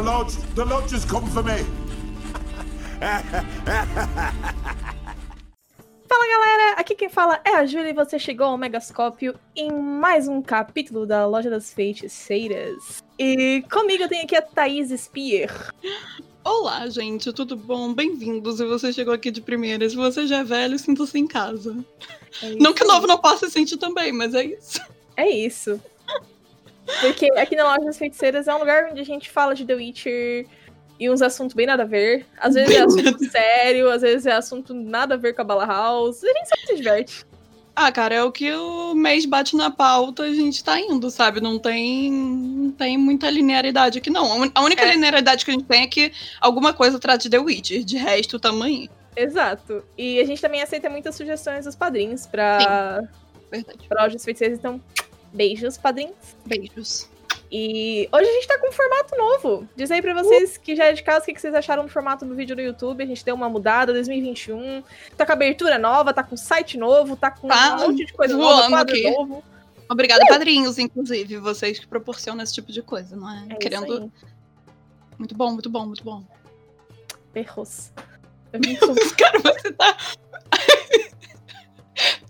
The 0.00 0.06
lodge, 0.06 0.36
the 0.54 0.64
lodge 0.64 0.92
has 0.92 1.04
come 1.04 1.26
for 1.26 1.42
me. 1.42 1.62
Fala 6.08 6.26
galera, 6.26 6.80
aqui 6.80 6.94
quem 6.94 7.10
fala 7.10 7.38
é 7.44 7.56
a 7.56 7.66
Júlia 7.66 7.90
e 7.90 7.92
você 7.92 8.18
chegou 8.18 8.46
ao 8.46 8.56
Megascópio 8.56 9.38
em 9.54 9.70
mais 9.70 10.26
um 10.26 10.40
capítulo 10.40 11.04
da 11.04 11.26
Loja 11.26 11.50
das 11.50 11.74
Feiticeiras. 11.74 13.04
E 13.18 13.62
comigo 13.70 14.04
eu 14.04 14.08
tenho 14.08 14.24
aqui 14.24 14.34
a 14.34 14.40
Thaís 14.40 14.88
Spear. 14.98 15.70
Olá, 16.42 16.88
gente, 16.88 17.30
tudo 17.34 17.54
bom? 17.54 17.92
Bem-vindos. 17.92 18.56
Se 18.56 18.64
você 18.64 18.94
chegou 18.94 19.12
aqui 19.12 19.30
de 19.30 19.42
primeira, 19.42 19.86
se 19.86 19.96
você 19.96 20.26
já 20.26 20.38
é 20.38 20.44
velho, 20.44 20.78
sinta-se 20.78 21.18
em 21.18 21.26
casa. 21.26 21.76
É 22.42 22.54
Não 22.54 22.72
que 22.72 22.84
o 22.84 22.88
novo 22.88 23.06
não 23.06 23.18
possa 23.18 23.48
se 23.48 23.52
sentir 23.52 23.76
também, 23.76 24.14
mas 24.14 24.32
é 24.32 24.44
isso. 24.44 24.80
É 25.14 25.28
isso. 25.28 25.78
Porque 27.00 27.30
aqui 27.38 27.56
na 27.56 27.64
Loja 27.64 27.84
das 27.86 27.98
Feiticeiras 27.98 28.48
é 28.48 28.54
um 28.54 28.58
lugar 28.58 28.88
onde 28.90 29.00
a 29.00 29.04
gente 29.04 29.30
fala 29.30 29.54
de 29.54 29.64
The 29.64 29.74
Witcher 29.74 30.46
e 30.98 31.08
uns 31.10 31.22
assuntos 31.22 31.54
bem 31.54 31.66
nada 31.66 31.82
a 31.84 31.86
ver. 31.86 32.26
Às 32.38 32.54
vezes 32.54 32.74
é 32.76 32.80
assunto 32.82 33.30
sério, 33.30 33.90
às 33.90 34.02
vezes 34.02 34.26
é 34.26 34.32
assunto 34.32 34.74
nada 34.74 35.14
a 35.14 35.18
ver 35.18 35.32
com 35.34 35.42
a 35.42 35.44
Bala 35.44 35.64
House. 35.66 36.22
A 36.22 36.26
gente 36.26 36.48
só 36.48 36.54
se 36.66 36.76
diverte. 36.76 37.24
Ah, 37.74 37.90
cara, 37.90 38.14
é 38.14 38.22
o 38.22 38.30
que 38.32 38.52
o 38.52 38.94
mês 38.94 39.24
bate 39.24 39.56
na 39.56 39.70
pauta, 39.70 40.24
a 40.24 40.34
gente 40.34 40.62
tá 40.62 40.78
indo, 40.78 41.08
sabe? 41.10 41.40
Não 41.40 41.58
tem, 41.58 42.12
não 42.12 42.70
tem 42.72 42.98
muita 42.98 43.30
linearidade 43.30 43.98
aqui, 43.98 44.10
não. 44.10 44.50
A 44.54 44.62
única 44.62 44.82
É. 44.82 44.90
linearidade 44.92 45.44
que 45.44 45.50
a 45.50 45.54
gente 45.54 45.64
tem 45.64 45.82
é 45.82 45.86
que 45.86 46.12
alguma 46.40 46.74
coisa 46.74 46.98
trata 46.98 47.18
de 47.18 47.30
The 47.30 47.38
Witcher. 47.38 47.82
De 47.84 47.96
resto, 47.96 48.38
tamanho. 48.38 48.90
Exato. 49.16 49.82
E 49.96 50.20
a 50.20 50.24
gente 50.26 50.42
também 50.42 50.60
aceita 50.60 50.90
muitas 50.90 51.14
sugestões 51.14 51.64
dos 51.64 51.74
padrinhos 51.76 52.26
pra, 52.26 53.02
Verdade. 53.50 53.88
pra 53.88 54.02
Loja 54.02 54.14
das 54.14 54.24
Feiticeiras. 54.24 54.58
Então, 54.58 54.80
beijos, 55.32 55.76
padrinhos. 55.78 56.14
Beijos. 56.46 57.08
E 57.52 58.08
hoje 58.12 58.28
a 58.28 58.32
gente 58.32 58.46
tá 58.46 58.58
com 58.58 58.68
um 58.68 58.72
formato 58.72 59.16
novo. 59.16 59.68
Diz 59.74 59.90
aí 59.90 60.00
pra 60.00 60.14
vocês 60.14 60.56
que 60.56 60.76
já 60.76 60.84
é 60.84 60.92
de 60.92 61.02
casa 61.02 61.22
o 61.22 61.24
que 61.26 61.34
que 61.34 61.40
vocês 61.40 61.54
acharam 61.54 61.84
do 61.84 61.88
formato 61.88 62.24
do 62.24 62.34
vídeo 62.34 62.54
no 62.54 62.62
YouTube. 62.62 63.02
A 63.02 63.06
gente 63.06 63.24
deu 63.24 63.34
uma 63.34 63.48
mudada, 63.48 63.92
2021. 63.92 64.84
Tá 65.16 65.26
com 65.26 65.32
abertura 65.32 65.76
nova, 65.76 66.14
tá 66.14 66.22
com 66.22 66.36
site 66.36 66.78
novo, 66.78 67.16
tá 67.16 67.30
com 67.30 67.48
Tá 67.48 67.76
um 67.76 67.88
monte 67.88 68.06
de 68.06 68.12
coisa 68.12 68.36
nova, 68.36 68.68
quadro 68.68 68.94
aqui. 68.94 69.10
novo. 69.10 69.42
Obrigada, 69.88 70.24
padrinhos, 70.28 70.78
inclusive, 70.78 71.38
vocês 71.38 71.80
que 71.80 71.86
proporcionam 71.88 72.44
esse 72.44 72.54
tipo 72.54 72.70
de 72.70 72.80
coisa, 72.80 73.16
não 73.16 73.28
é? 73.28 73.46
É 73.50 73.54
Querendo. 73.56 74.12
Muito 75.18 75.34
bom, 75.34 75.52
muito 75.52 75.68
bom, 75.68 75.86
muito 75.86 76.04
bom. 76.04 76.22
Perros. 77.32 77.90
Eu 78.52 78.60
me 78.60 78.76
Cara, 78.76 79.38
você 79.40 79.72
tá. 79.72 79.96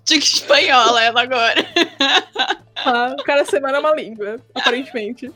Dica 0.05 0.25
espanhola 0.25 1.03
ela 1.03 1.23
agora. 1.23 1.67
Ah, 2.84 3.14
Cada 3.25 3.45
semana 3.45 3.77
é 3.77 3.81
uma 3.81 3.95
língua, 3.95 4.36
aparentemente. 4.55 5.31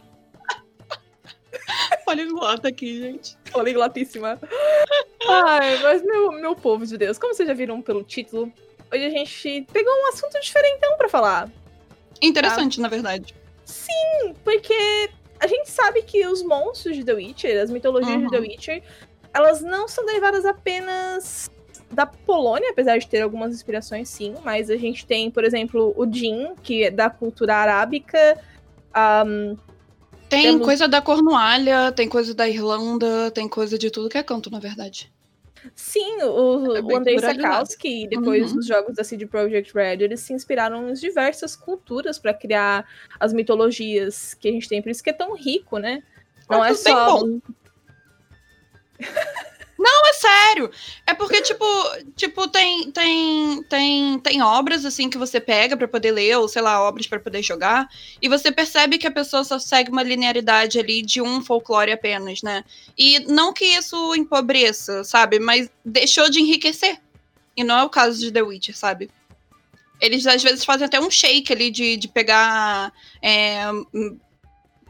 Poliglota 2.05 2.69
aqui, 2.69 3.00
gente. 3.00 3.37
Poliglotíssima. 3.53 4.39
Ai, 5.28 5.78
mas 5.83 6.03
meu, 6.03 6.33
meu 6.33 6.55
povo 6.55 6.84
de 6.87 6.97
Deus, 6.98 7.19
como 7.19 7.34
vocês 7.34 7.48
já 7.48 7.55
viram 7.55 7.81
pelo 7.81 8.03
título, 8.03 8.53
hoje 8.92 9.05
a 9.06 9.11
gente 9.11 9.67
pegou 9.72 9.92
um 9.92 10.09
assunto 10.09 10.39
diferentão 10.41 10.97
pra 10.97 11.09
falar. 11.09 11.50
Interessante, 12.20 12.81
na 12.81 12.89
verdade. 12.89 13.34
Porque 14.42 15.11
a 15.41 15.47
gente 15.47 15.70
sabe 15.70 16.03
que 16.03 16.27
os 16.27 16.42
monstros 16.42 16.97
de 16.97 17.05
The 17.05 17.15
Witcher, 17.15 17.62
as 17.62 17.70
mitologias 17.70 18.17
Uhum. 18.17 18.27
de 18.27 18.31
The 18.31 18.39
Witcher, 18.39 18.83
elas 19.33 19.61
não 19.62 19.89
são 19.89 20.05
derivadas 20.05 20.45
apenas 20.45 21.50
da 21.91 22.07
Polônia, 22.07 22.71
apesar 22.71 22.99
de 22.99 23.07
ter 23.07 23.21
algumas 23.23 23.55
inspirações, 23.55 24.09
sim. 24.09 24.35
Mas 24.45 24.69
a 24.71 24.77
gente 24.77 25.07
tem, 25.07 25.31
por 25.31 25.45
exemplo, 25.45 25.95
o 25.97 26.11
Jin, 26.13 26.55
que 26.63 26.85
é 26.85 26.91
da 26.91 27.09
cultura 27.11 27.55
arábica. 27.57 28.39
ahm, 28.93 29.57
Tem 30.29 30.43
Temos- 30.45 30.65
coisa 30.65 30.89
da 30.89 31.01
Cornualha, 31.03 31.93
tem 31.93 32.09
coisa 32.09 32.35
da 32.35 32.49
Irlanda, 32.49 33.31
tem 33.31 33.47
coisa 33.49 33.79
de 33.79 33.91
tudo 33.91 34.09
que 34.09 34.19
é 34.19 34.23
canto, 34.23 34.51
na 34.51 34.59
verdade. 34.59 35.12
sim, 35.77 36.23
o, 36.23 36.77
É 36.77 36.81
o 36.83 36.97
Andrei. 36.97 37.19
Sakowski, 37.21 38.05
e 38.05 38.09
depois 38.09 38.53
Uhum. 38.53 38.59
os 38.59 38.67
jogos 38.67 38.97
da 38.97 39.05
CD 39.05 39.27
Projekt 39.27 39.73
Red, 39.75 40.03
eles 40.03 40.21
se 40.21 40.33
inspiraram 40.33 40.91
em 40.91 40.93
diversas 40.94 41.55
culturas 41.56 42.19
para 42.19 42.34
criar 42.34 42.84
as 43.21 43.33
mitologias 43.33 44.34
que 44.34 44.49
a 44.49 44.53
gente 44.53 44.69
tem. 44.69 44.83
Por 44.83 44.91
isso 44.91 45.03
que 45.05 45.11
é 45.11 45.12
tão 45.15 45.37
rico, 45.37 45.78
né? 45.78 46.03
Não 46.50 46.62
Ah, 46.62 46.69
é 46.71 46.75
só. 46.75 47.19
bom. 47.21 47.39
Não, 49.79 50.07
é 50.07 50.12
sério. 50.12 50.71
É 51.07 51.15
porque, 51.15 51.43
tipo, 51.43 51.65
tipo 52.17 52.49
tem, 52.49 52.91
tem, 52.91 53.62
tem, 53.65 54.19
tem 54.21 54.43
obras, 54.43 54.85
assim, 54.85 55.11
que 55.11 55.19
você 55.19 55.41
pega 55.41 55.77
pra 55.77 55.89
poder 55.89 56.12
ler, 56.12 56.37
ou, 56.39 56.49
sei 56.49 56.62
lá, 56.62 56.81
obras 56.83 57.07
pra 57.07 57.19
poder 57.19 57.43
jogar, 57.43 57.89
e 58.23 58.29
você 58.29 58.53
percebe 58.53 58.99
que 58.99 59.07
a 59.07 59.11
pessoa 59.11 59.43
só 59.45 59.59
segue 59.59 59.91
uma 59.91 60.03
linearidade 60.03 60.79
ali 60.79 61.03
de 61.03 61.21
um 61.21 61.43
folclore 61.43 61.93
apenas, 61.93 62.43
né? 62.43 62.65
E 62.97 63.21
não 63.21 63.53
que 63.53 63.65
isso 63.65 64.15
empobreça, 64.15 65.03
sabe? 65.05 65.39
Mas 65.39 65.69
deixou 65.85 66.31
de 66.31 66.41
enriquecer. 66.41 67.01
E 67.56 67.65
não 67.65 67.79
é 67.79 67.85
o 67.85 67.91
caso 67.91 68.19
de 68.19 68.33
The 68.33 68.43
Witcher, 68.43 68.77
sabe? 68.77 69.11
Eles, 70.01 70.27
às 70.27 70.43
vezes, 70.43 70.65
fazem 70.65 70.87
até 70.87 71.01
um 71.01 71.11
shake 71.11 71.53
ali 71.53 71.71
de, 71.71 71.97
de 71.97 72.09
pegar... 72.09 72.93
é, 73.23 73.65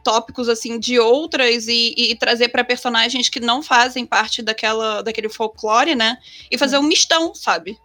tópicos 0.04 0.48
assim 0.48 0.78
de 0.78 0.98
outras 0.98 1.66
e, 1.66 1.94
e 1.96 2.14
trazer 2.16 2.48
para 2.50 2.62
personagens 2.62 3.28
que 3.28 3.40
não 3.40 3.62
fazem 3.62 4.04
parte 4.06 4.42
daquela 4.42 5.02
daquele 5.02 5.28
folclore, 5.28 5.94
né? 5.94 6.18
E 6.50 6.58
fazer 6.58 6.78
um 6.78 6.82
mistão, 6.82 7.34
sabe? 7.34 7.78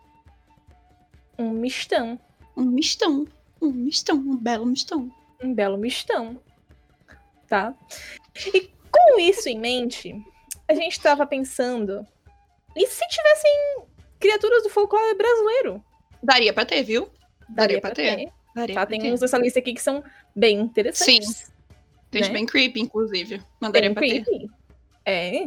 Um 1.38 1.52
mistão. 1.52 2.20
Um 2.56 2.66
mistão, 2.66 3.26
um 3.62 3.72
mistão, 3.72 4.18
um 4.18 4.36
belo 4.36 4.66
mistão. 4.66 5.10
Um 5.42 5.54
belo 5.54 5.78
mistão. 5.78 6.38
Tá? 7.48 7.74
E 8.54 8.70
com 8.92 9.20
isso 9.20 9.48
em 9.48 9.58
mente, 9.58 10.14
a 10.68 10.74
gente 10.74 11.00
tava 11.00 11.26
pensando. 11.26 12.06
E 12.76 12.86
se 12.86 13.08
tivessem 13.08 13.84
criaturas 14.20 14.64
do 14.64 14.70
folclore 14.70 15.16
brasileiro? 15.16 15.84
Daria 16.22 16.54
pra 16.54 16.66
ter, 16.66 16.84
viu? 16.84 17.10
Daria 17.48 17.80
pra 17.80 17.92
pra 17.92 17.96
ter. 17.96 18.16
ter. 18.18 18.32
Daria 18.54 18.76
Tá? 18.76 18.82
pra 18.82 18.90
Tem 18.90 19.00
ter. 19.00 19.14
uns 19.14 19.22
dessa 19.22 19.38
lista 19.38 19.60
aqui 19.60 19.74
que 19.74 19.82
são 19.82 20.04
bem 20.36 20.60
interessantes. 20.60 21.44
Tem 21.44 21.54
uns 22.14 22.28
né? 22.28 22.30
bem 22.34 22.46
creepy, 22.46 22.80
inclusive. 22.82 23.42
Mas 23.60 23.72
daria 23.72 23.90
Bem 23.90 23.94
pra 23.94 24.02
ter. 24.04 24.24
creepy. 24.24 24.50
É. 25.06 25.44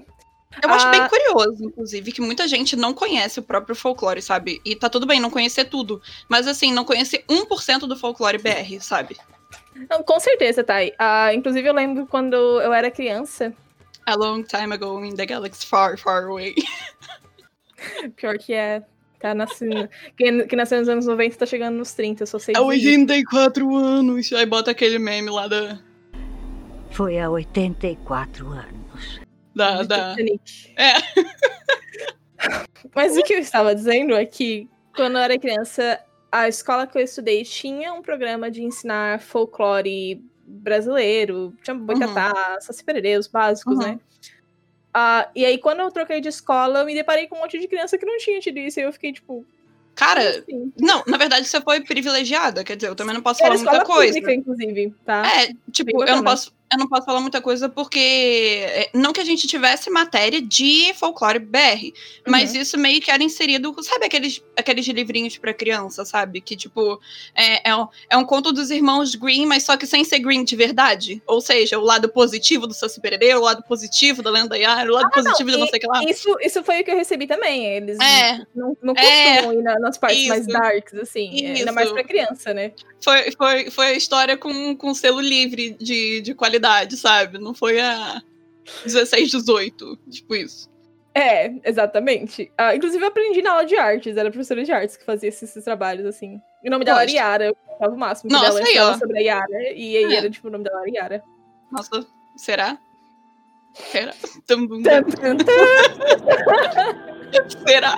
Eu 0.62 0.68
acho 0.70 0.86
Ah. 0.86 0.90
bem 0.90 1.08
curioso, 1.08 1.64
inclusive, 1.64 2.12
que 2.12 2.20
muita 2.20 2.46
gente 2.46 2.76
não 2.76 2.92
conhece 2.92 3.40
o 3.40 3.42
próprio 3.42 3.74
folclore, 3.74 4.20
sabe? 4.20 4.60
E 4.64 4.76
tá 4.76 4.88
tudo 4.88 5.06
bem 5.06 5.18
não 5.18 5.30
conhecer 5.30 5.64
tudo. 5.64 6.00
Mas 6.28 6.46
assim, 6.46 6.72
não 6.72 6.84
conhecer 6.84 7.24
1% 7.28 7.86
do 7.86 7.96
folclore 7.96 8.38
BR, 8.38 8.78
sabe? 8.80 9.16
Não, 9.88 10.02
com 10.02 10.20
certeza, 10.20 10.62
Thay. 10.62 10.92
Ah, 10.98 11.32
inclusive, 11.34 11.66
eu 11.66 11.72
lembro 11.72 12.06
quando 12.06 12.34
eu 12.34 12.72
era 12.72 12.90
criança. 12.90 13.52
A 14.04 14.14
long 14.14 14.42
time 14.42 14.74
ago 14.74 15.02
in 15.04 15.14
the 15.14 15.24
galaxy 15.24 15.64
far, 15.66 15.96
far 15.96 16.24
away. 16.24 16.54
Pior 18.16 18.36
que 18.38 18.52
é. 18.52 18.82
Tá 19.18 19.34
nascendo. 19.34 19.88
Quem, 20.16 20.46
quem 20.48 20.56
nasceu 20.56 20.80
nos 20.80 20.88
anos 20.88 21.06
90 21.06 21.36
tá 21.36 21.46
chegando 21.46 21.76
nos 21.76 21.92
30, 21.92 22.24
eu 22.24 22.26
só 22.26 22.38
sei 22.40 22.54
Há 22.56 22.58
disso. 22.58 22.68
84 22.68 23.76
anos. 23.76 24.32
Aí 24.32 24.44
bota 24.44 24.72
aquele 24.72 24.98
meme 24.98 25.30
lá 25.30 25.46
da. 25.46 25.78
Foi 26.92 27.18
há 27.18 27.30
84 27.30 28.46
anos. 28.48 29.20
Da, 29.54 29.82
da... 29.82 30.14
É. 30.76 30.92
Mas 32.94 33.16
o 33.16 33.22
que 33.22 33.34
eu 33.34 33.38
estava 33.38 33.74
dizendo 33.74 34.14
é 34.14 34.24
que, 34.24 34.68
quando 34.94 35.16
eu 35.16 35.22
era 35.22 35.38
criança, 35.38 36.00
a 36.30 36.48
escola 36.48 36.86
que 36.86 36.98
eu 36.98 37.02
estudei 37.02 37.44
tinha 37.44 37.92
um 37.94 38.02
programa 38.02 38.50
de 38.50 38.62
ensinar 38.62 39.20
folclore 39.20 40.22
brasileiro, 40.46 41.54
tinha 41.62 41.76
saci 42.60 42.84
pererê, 42.84 43.16
os 43.16 43.26
básicos, 43.28 43.78
Uhum. 43.78 43.82
né? 43.84 44.00
Ah, 44.94 45.30
e 45.34 45.44
aí, 45.44 45.56
quando 45.56 45.80
eu 45.80 45.90
troquei 45.90 46.20
de 46.20 46.28
escola, 46.28 46.80
eu 46.80 46.86
me 46.86 46.94
deparei 46.94 47.26
com 47.26 47.36
um 47.36 47.38
monte 47.38 47.58
de 47.58 47.66
criança 47.66 47.96
que 47.96 48.04
não 48.04 48.18
tinha 48.18 48.38
tido 48.40 48.58
isso, 48.58 48.78
e 48.78 48.82
eu 48.82 48.92
fiquei 48.92 49.12
tipo. 49.12 49.46
Cara, 49.94 50.20
assim. 50.28 50.72
não, 50.78 51.02
na 51.06 51.16
verdade 51.18 51.46
você 51.46 51.60
foi 51.60 51.80
privilegiada, 51.82 52.64
quer 52.64 52.76
dizer, 52.76 52.88
eu 52.88 52.94
também 52.94 53.14
não 53.14 53.22
posso 53.22 53.42
Era 53.42 53.56
falar 53.56 53.62
muita 53.62 53.76
escola 53.82 53.96
coisa. 53.98 54.14
pública, 54.14 54.34
inclusive, 54.34 54.94
tá? 55.04 55.22
É, 55.26 55.52
tipo, 55.70 56.02
eu 56.04 56.16
não, 56.16 56.24
posso, 56.24 56.52
eu 56.72 56.78
não 56.78 56.88
posso 56.88 57.04
falar 57.04 57.20
muita 57.20 57.40
coisa 57.40 57.68
porque. 57.68 57.98
é, 58.68 58.90
Não 58.94 59.12
que 59.12 59.20
a 59.20 59.24
gente 59.24 59.46
tivesse 59.46 59.90
matéria 59.90 60.40
de 60.40 60.92
folclore 60.94 61.38
BR, 61.38 61.92
mas 62.26 62.54
isso 62.54 62.78
meio 62.78 63.00
que 63.00 63.10
era 63.10 63.22
inserido. 63.22 63.74
Sabe 63.82 64.06
aqueles, 64.06 64.42
aqueles 64.56 64.86
livrinhos 64.86 65.36
pra 65.38 65.52
criança, 65.54 66.04
sabe? 66.04 66.40
Que, 66.40 66.56
tipo, 66.56 67.00
é, 67.34 67.70
é, 67.70 67.76
um, 67.76 67.86
é 68.10 68.16
um 68.16 68.24
conto 68.24 68.52
dos 68.52 68.70
irmãos 68.70 69.14
Green, 69.14 69.46
mas 69.46 69.64
só 69.64 69.76
que 69.76 69.86
sem 69.86 70.04
ser 70.04 70.18
Green 70.20 70.44
de 70.44 70.56
verdade. 70.56 71.22
Ou 71.26 71.40
seja, 71.40 71.78
o 71.78 71.82
lado 71.82 72.08
positivo 72.08 72.66
do 72.66 72.74
Saci 72.74 73.00
Pererê, 73.00 73.34
o 73.34 73.40
lado 73.40 73.62
positivo 73.64 74.22
da 74.22 74.30
Lenda 74.30 74.56
Yara, 74.56 74.90
o 74.90 74.94
lado 74.94 75.10
positivo 75.10 75.50
de 75.50 75.56
não 75.56 75.66
sei 75.66 75.78
o 75.78 75.80
que 75.80 75.86
lá. 75.86 76.02
Isso, 76.04 76.36
isso 76.40 76.62
foi 76.62 76.80
o 76.80 76.84
que 76.84 76.90
eu 76.90 76.96
recebi 76.96 77.26
também. 77.26 77.64
Eles 77.66 77.98
É. 78.00 78.40
não, 78.54 78.76
não 78.82 78.94
É. 78.96 79.34
costumam 79.36 79.58
ir 79.58 79.62
na- 79.62 79.78
nas 79.78 79.98
partes 79.98 80.26
mais 80.28 80.42
Isso. 80.46 80.52
darks, 80.58 80.94
assim. 80.94 81.44
é, 81.46 81.52
Ainda 81.52 81.72
mais 81.72 81.86
Isso. 81.86 81.94
pra 81.94 82.04
criança, 82.04 82.54
né? 82.54 82.72
Foi, 83.02 83.32
foi, 83.32 83.70
foi 83.70 83.86
a 83.86 83.92
história 83.94 84.36
com, 84.36 84.76
com 84.76 84.94
selo 84.94 85.20
livre 85.20 85.76
de, 85.80 86.20
de 86.20 86.34
qualidade, 86.34 86.61
sabe? 86.96 87.38
Não 87.38 87.54
foi 87.54 87.80
a 87.80 88.20
16, 88.84 89.30
18, 89.30 89.96
tipo 90.10 90.34
isso. 90.34 90.70
É, 91.14 91.52
exatamente. 91.68 92.50
Ah, 92.56 92.74
inclusive, 92.74 93.02
eu 93.04 93.08
aprendi 93.08 93.42
na 93.42 93.52
aula 93.52 93.66
de 93.66 93.76
artes, 93.76 94.16
era 94.16 94.30
professora 94.30 94.64
de 94.64 94.72
artes 94.72 94.96
que 94.96 95.04
fazia 95.04 95.28
esses, 95.28 95.42
esses 95.50 95.62
trabalhos, 95.64 96.06
assim. 96.06 96.40
E 96.64 96.68
o 96.68 96.70
nome 96.70 96.84
dela 96.86 97.02
era. 97.02 97.10
Yara, 97.10 97.44
eu 97.46 97.56
tava 97.78 97.94
o 97.94 97.98
máximo. 97.98 98.30
Nossa, 98.32 98.46
ela 98.60 98.66
aí, 98.66 98.78
ó. 98.78 98.94
sobre 98.98 99.18
a 99.18 99.20
Yara, 99.20 99.72
e 99.74 99.96
aí 99.98 100.14
É. 100.14 100.16
era, 100.16 100.30
tipo, 100.30 100.48
o 100.48 100.50
nome 100.50 100.64
dela 100.64 100.80
era 100.80 100.90
Yara. 100.90 101.22
Nossa, 101.70 102.06
será? 102.36 102.78
Será? 103.74 104.12
Tum. 104.46 104.68
Será? 107.66 107.96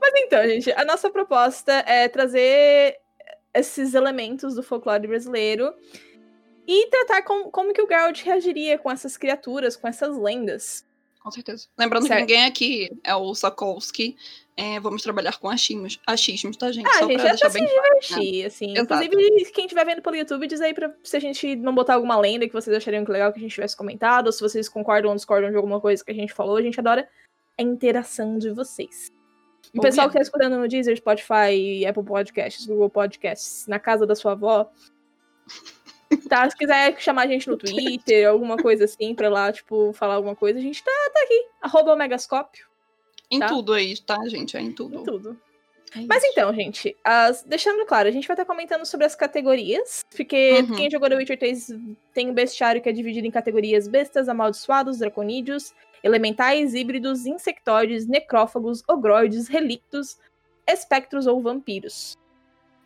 Mas 0.00 0.12
então, 0.16 0.42
gente, 0.44 0.72
a 0.72 0.84
nossa 0.84 1.10
proposta 1.10 1.72
é 1.86 2.08
trazer 2.08 2.96
esses 3.52 3.94
elementos 3.94 4.54
do 4.54 4.62
folclore 4.62 5.06
brasileiro 5.06 5.72
e 6.66 6.86
tratar 6.88 7.22
com, 7.22 7.50
como 7.50 7.72
que 7.72 7.82
o 7.82 7.86
Geralt 7.86 8.22
reagiria 8.22 8.78
com 8.78 8.90
essas 8.90 9.16
criaturas, 9.16 9.76
com 9.76 9.86
essas 9.86 10.16
lendas. 10.16 10.84
Com 11.20 11.30
certeza. 11.30 11.68
Lembrando 11.78 12.06
Certo. 12.06 12.18
que 12.18 12.20
ninguém 12.20 12.44
aqui 12.44 12.90
é 13.02 13.14
o 13.14 13.34
Sokolsky. 13.34 14.14
É, 14.56 14.78
vamos 14.78 15.02
trabalhar 15.02 15.36
com 15.38 15.48
achismos, 15.48 15.98
achismos, 16.06 16.56
tá, 16.56 16.70
gente? 16.70 16.86
Ah, 16.86 16.98
Só 16.98 17.06
gente, 17.08 17.16
pra 17.16 17.28
é 17.28 17.30
deixar 17.30 17.50
pra 17.50 17.58
bem 17.58 17.66
se 17.66 17.74
claro. 17.74 18.00
divertir, 18.00 18.46
assim. 18.46 18.72
Exato. 18.72 19.04
Inclusive, 19.04 19.52
quem 19.52 19.64
estiver 19.64 19.86
vendo 19.86 20.02
pelo 20.02 20.16
YouTube, 20.16 20.46
diz 20.46 20.60
aí 20.60 20.74
pra, 20.74 20.94
se 21.02 21.16
a 21.16 21.20
gente 21.20 21.56
não 21.56 21.74
botar 21.74 21.94
alguma 21.94 22.16
lenda 22.18 22.46
que 22.46 22.52
vocês 22.52 22.76
achariam 22.76 23.04
que 23.04 23.10
legal 23.10 23.32
que 23.32 23.38
a 23.38 23.42
gente 23.42 23.54
tivesse 23.54 23.76
comentado, 23.76 24.26
ou 24.26 24.32
se 24.32 24.40
vocês 24.40 24.68
concordam 24.68 25.10
ou 25.10 25.16
discordam 25.16 25.50
de 25.50 25.56
alguma 25.56 25.80
coisa 25.80 26.04
que 26.04 26.12
a 26.12 26.14
gente 26.14 26.32
falou, 26.32 26.56
a 26.56 26.62
gente 26.62 26.78
adora 26.78 27.08
a 27.58 27.62
interação 27.62 28.38
de 28.38 28.50
vocês. 28.50 29.10
O 29.74 29.80
pessoal 29.80 30.08
que 30.08 30.14
tá 30.14 30.20
escutando 30.22 30.56
no 30.58 30.68
Deezer, 30.68 30.96
Spotify, 30.96 31.86
Apple 31.88 32.04
Podcasts, 32.04 32.66
Google 32.66 32.90
Podcasts, 32.90 33.66
na 33.66 33.80
casa 33.80 34.06
da 34.06 34.14
sua 34.14 34.32
avó, 34.32 34.70
tá? 36.28 36.48
Se 36.48 36.56
quiser 36.56 36.98
chamar 37.00 37.22
a 37.22 37.26
gente 37.26 37.48
no 37.48 37.56
Twitter, 37.56 38.28
alguma 38.28 38.56
coisa 38.56 38.84
assim, 38.84 39.14
pra 39.14 39.28
lá, 39.28 39.52
tipo, 39.52 39.92
falar 39.92 40.14
alguma 40.14 40.34
coisa, 40.36 40.58
a 40.58 40.62
gente 40.62 40.82
tá, 40.82 40.90
tá 41.12 41.20
aqui. 41.24 41.46
Arroba 41.60 41.92
o 41.94 41.96
Megascópio, 41.96 42.66
Em 43.30 43.38
Tá. 43.40 43.48
tudo 43.48 43.72
aí, 43.72 43.98
tá, 44.00 44.18
gente? 44.28 44.56
É 44.56 44.60
em 44.60 44.70
tudo. 44.72 45.00
em 45.00 45.02
tudo. 45.04 45.38
É 45.96 46.00
Mas 46.08 46.22
então, 46.24 46.52
gente, 46.52 46.94
as- 47.04 47.42
deixando 47.44 47.86
claro, 47.86 48.08
a 48.08 48.10
gente 48.12 48.26
vai 48.26 48.34
estar 48.34 48.44
comentando 48.44 48.84
sobre 48.84 49.06
as 49.06 49.14
categorias, 49.14 50.04
porque 50.14 50.60
Uhum. 50.68 50.74
quem 50.76 50.90
jogou 50.90 51.08
The 51.08 51.16
Witcher 51.16 51.38
3 51.38 51.68
tem 52.12 52.28
um 52.30 52.34
bestiário 52.34 52.82
que 52.82 52.88
é 52.88 52.92
dividido 52.92 53.26
em 53.26 53.30
categorias 53.30 53.86
bestas, 53.88 54.28
amaldiçoados, 54.28 54.98
draconídeos, 54.98 55.72
elementais, 56.02 56.74
híbridos, 56.74 57.26
insectóides, 57.26 58.06
necrófagos, 58.06 58.82
ogroides, 58.88 59.48
relictos, 59.48 60.18
espectros 60.68 61.26
ou 61.26 61.40
vampiros. 61.40 62.16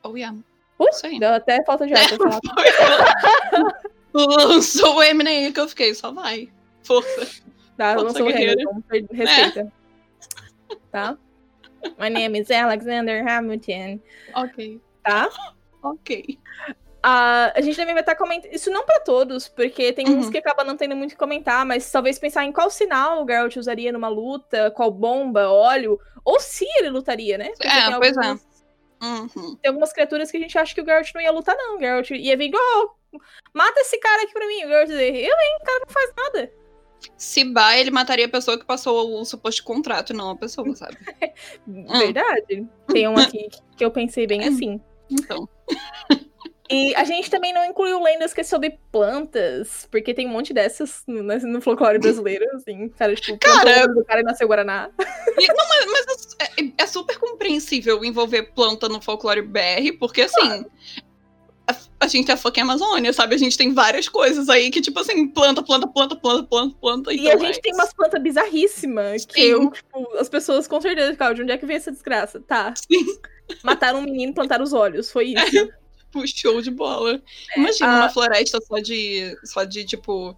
Oh, 0.05 0.17
yeah. 0.17 0.37
Uh, 0.79 1.07
aí. 1.07 1.19
Deu 1.19 1.33
até 1.35 1.63
falta 1.65 1.87
de 1.87 1.95
ar. 1.95 2.01
Lançou 4.15 4.97
o 4.97 5.03
Eminem 5.03 5.53
que 5.53 5.61
eu 5.61 5.69
fiquei, 5.69 5.95
só 5.95 6.11
vai. 6.13 6.49
Força. 6.83 7.43
Tá, 7.77 7.95
Força 7.95 8.23
o 8.23 8.27
guerreira. 8.27 8.53
Hamilton, 8.53 8.81
per- 8.83 9.07
respeita. 9.13 9.73
Tá? 10.91 11.17
My 11.99 12.11
name 12.11 12.41
is 12.41 12.51
Alexander 12.51 13.27
Hamilton. 13.29 14.01
Ok. 14.35 14.81
Tá? 15.05 15.29
Ok. 15.83 16.39
Ah, 17.03 17.53
a 17.55 17.61
gente 17.61 17.77
também 17.77 17.95
vai 17.95 18.03
estar 18.03 18.17
comentando. 18.17 18.53
Isso 18.53 18.71
não 18.71 18.85
pra 18.85 18.99
todos, 18.99 19.47
porque 19.49 19.93
tem 19.93 20.09
uns 20.09 20.27
Uhum. 20.27 20.33
que 20.33 20.39
acaba 20.39 20.65
não 20.65 20.77
tendo 20.77 20.97
muito 20.97 21.11
o 21.11 21.15
que 21.15 21.19
comentar, 21.19 21.65
mas 21.65 21.91
talvez 21.91 22.19
pensar 22.19 22.45
em 22.45 22.53
qual 22.53 22.71
sinal 22.71 23.23
o 23.23 23.27
Geralt 23.27 23.55
usaria 23.57 23.93
numa 23.93 24.09
luta, 24.09 24.71
qual 24.73 24.91
bomba, 24.91 25.49
óleo, 25.49 25.99
ou 26.25 26.41
se 26.41 26.67
ele 26.79 26.91
lutaria, 26.91 27.39
né? 27.39 27.51
Porque 27.51 27.69
É, 27.69 27.97
pois 27.97 28.17
é. 28.17 28.37
Uhum. 29.03 29.57
Tem 29.57 29.69
algumas 29.69 29.93
criaturas 29.93 30.31
que 30.31 30.37
a 30.37 30.41
gente 30.41 30.57
acha 30.59 30.75
que 30.75 30.81
o 30.81 30.85
Geralt 30.85 31.11
não 31.15 31.21
ia 31.21 31.31
lutar, 31.31 31.57
não. 31.57 31.77
O 31.77 31.79
Geralt 31.81 32.11
ia 32.11 32.37
vir 32.37 32.47
igual. 32.47 32.99
Mata 33.55 33.81
esse 33.81 33.99
cara 33.99 34.23
aqui 34.23 34.33
pra 34.33 34.47
mim. 34.47 34.65
O 34.65 34.69
Geralt 34.69 34.89
dizer, 34.89 35.15
eu, 35.15 35.37
hein? 35.37 35.59
O 35.61 35.65
cara 35.65 35.81
não 35.87 35.93
faz 35.93 36.13
nada. 36.17 36.53
Se 37.17 37.45
Bá, 37.45 37.77
ele 37.77 37.93
mataria 37.93 38.27
a 38.27 38.29
pessoa 38.29 38.59
que 38.59 38.65
passou 38.67 39.21
o 39.21 39.25
suposto 39.25 39.63
contrato, 39.63 40.13
não 40.13 40.31
a 40.31 40.37
pessoa, 40.37 40.75
sabe? 40.75 40.97
Ah. 41.89 41.99
Verdade. 42.01 42.67
Tem 42.89 43.07
um 43.09 43.17
aqui 43.17 43.49
que- 43.49 43.63
que 43.77 43.85
eu 43.85 43.91
pensei 43.93 44.27
bem 44.27 44.43
assim. 44.49 44.81
Então. 45.09 45.49
E 46.71 46.95
a 46.97 47.05
gente 47.05 47.31
também 47.31 47.53
não 47.53 47.65
incluiu 47.65 48.03
lendas 48.03 48.35
que 48.35 48.43
é 48.43 48.45
sobre 48.45 48.79
plantas, 48.93 49.89
porque 49.91 50.13
tem 50.13 50.27
um 50.27 50.31
monte 50.31 50.53
dessas 50.53 51.03
no, 51.07 51.23
no 51.23 51.61
folclore 51.63 51.99
brasileiro, 51.99 52.45
assim. 52.55 52.91
Cara, 52.91 53.15
tipo, 53.15 53.39
Cara, 53.39 53.87
do 53.87 54.05
cara 54.05 54.21
e 54.21 54.25
nasceu 54.25 54.47
Guaraná. 54.47 54.91
E- 55.39 55.47
não, 55.49 55.69
mas, 55.69 55.87
mas 55.87 56.37
é, 56.41 56.83
é 56.83 56.87
super 56.87 57.17
compreensível 57.19 58.05
envolver 58.05 58.55
planta 58.55 58.89
no 58.89 59.01
folclore 59.01 59.41
BR, 59.41 59.97
porque 59.99 60.23
assim. 60.23 60.67
A, 61.67 61.77
a 62.01 62.07
gente 62.07 62.31
é 62.31 62.37
fucking 62.37 62.63
Amazônia, 62.63 63.13
sabe? 63.13 63.35
A 63.35 63.39
gente 63.39 63.57
tem 63.57 63.73
várias 63.73 64.09
coisas 64.09 64.49
aí 64.49 64.71
que, 64.71 64.81
tipo 64.81 64.99
assim, 65.01 65.27
planta, 65.29 65.63
planta, 65.63 65.87
planta, 65.87 66.17
planta, 66.17 66.43
planta, 66.45 66.77
planta. 66.81 67.13
E 67.13 67.31
a 67.31 67.37
gente 67.37 67.61
tem 67.61 67.73
umas 67.75 67.93
plantas 67.93 68.23
bizarríssimas, 68.23 69.25
que 69.27 69.41
eu, 69.41 69.71
tipo, 69.71 70.17
as 70.19 70.29
pessoas 70.29 70.67
com 70.67 70.81
certeza 70.81 71.13
ficavam, 71.13 71.35
de 71.35 71.43
onde 71.43 71.53
é 71.53 71.59
que 71.59 71.67
veio 71.67 71.77
essa 71.77 71.93
desgraça? 71.93 72.41
Tá. 72.41 72.75
Sim. 72.77 73.07
Mataram 73.63 74.01
um 74.01 74.03
menino 74.03 74.33
e 74.33 74.35
plantaram 74.35 74.65
os 74.65 74.73
olhos, 74.73 75.11
foi 75.11 75.35
isso. 75.35 75.69
Tipo, 76.11 76.27
show 76.27 76.61
de 76.63 76.71
bola. 76.71 77.23
Imagina 77.57 77.91
ah. 77.91 77.97
uma 77.97 78.11
floresta 78.11 78.59
só 78.61 78.79
de, 78.79 79.37
só 79.45 79.65
de, 79.65 79.85
tipo, 79.85 80.37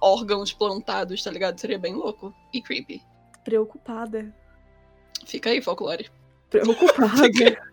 órgãos 0.00 0.52
plantados, 0.52 1.22
tá 1.22 1.30
ligado? 1.30 1.58
Seria 1.58 1.78
bem 1.78 1.94
louco. 1.94 2.34
E 2.52 2.60
creepy. 2.60 3.00
Preocupada. 3.44 4.34
Fica 5.24 5.50
aí, 5.50 5.62
folclore. 5.62 6.10
Preocupada. 6.50 7.72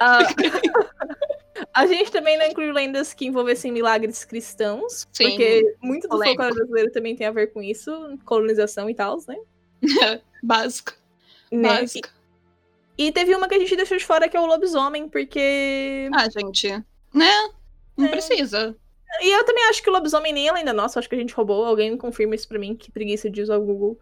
Ah, 0.00 0.20
a 1.74 1.86
gente 1.86 2.10
também 2.10 2.38
não 2.38 2.46
incluiu 2.46 2.72
lendas 2.72 3.12
que 3.12 3.26
envolvessem 3.26 3.70
milagres 3.70 4.24
cristãos, 4.24 5.06
Sim. 5.12 5.28
porque 5.28 5.76
muito 5.80 6.08
do 6.08 6.16
folclore 6.16 6.54
brasileiro 6.54 6.90
também 6.90 7.14
tem 7.14 7.26
a 7.26 7.30
ver 7.30 7.52
com 7.52 7.62
isso, 7.62 8.18
colonização 8.24 8.88
e 8.88 8.94
tal, 8.94 9.18
né? 9.28 9.36
Básico. 10.42 10.94
Né? 11.50 11.80
Básico. 11.80 12.08
E, 12.98 13.10
teve 13.10 13.34
uma 13.34 13.48
que 13.48 13.54
a 13.54 13.58
gente 13.58 13.74
deixou 13.74 13.96
de 13.96 14.04
fora 14.04 14.28
que 14.28 14.36
é 14.36 14.40
o 14.40 14.46
lobisomem, 14.46 15.08
porque. 15.08 16.08
Ah, 16.14 16.28
gente. 16.28 16.68
Né? 17.12 17.50
Não 17.96 18.06
É. 18.06 18.08
precisa. 18.10 18.76
E 19.20 19.28
eu 19.30 19.44
também 19.44 19.64
acho 19.64 19.82
que 19.82 19.90
o 19.90 19.92
lobisomem 19.92 20.32
nem 20.32 20.48
é 20.48 20.52
lenda 20.52 20.72
nossa, 20.72 20.98
acho 20.98 21.08
que 21.08 21.14
a 21.14 21.18
gente 21.18 21.34
roubou. 21.34 21.64
Alguém 21.64 21.96
confirma 21.96 22.34
isso 22.34 22.48
pra 22.48 22.58
mim, 22.58 22.74
que 22.74 22.90
preguiça 22.90 23.28
de 23.30 23.42
usar 23.42 23.58
o 23.58 23.64
Google. 23.64 23.98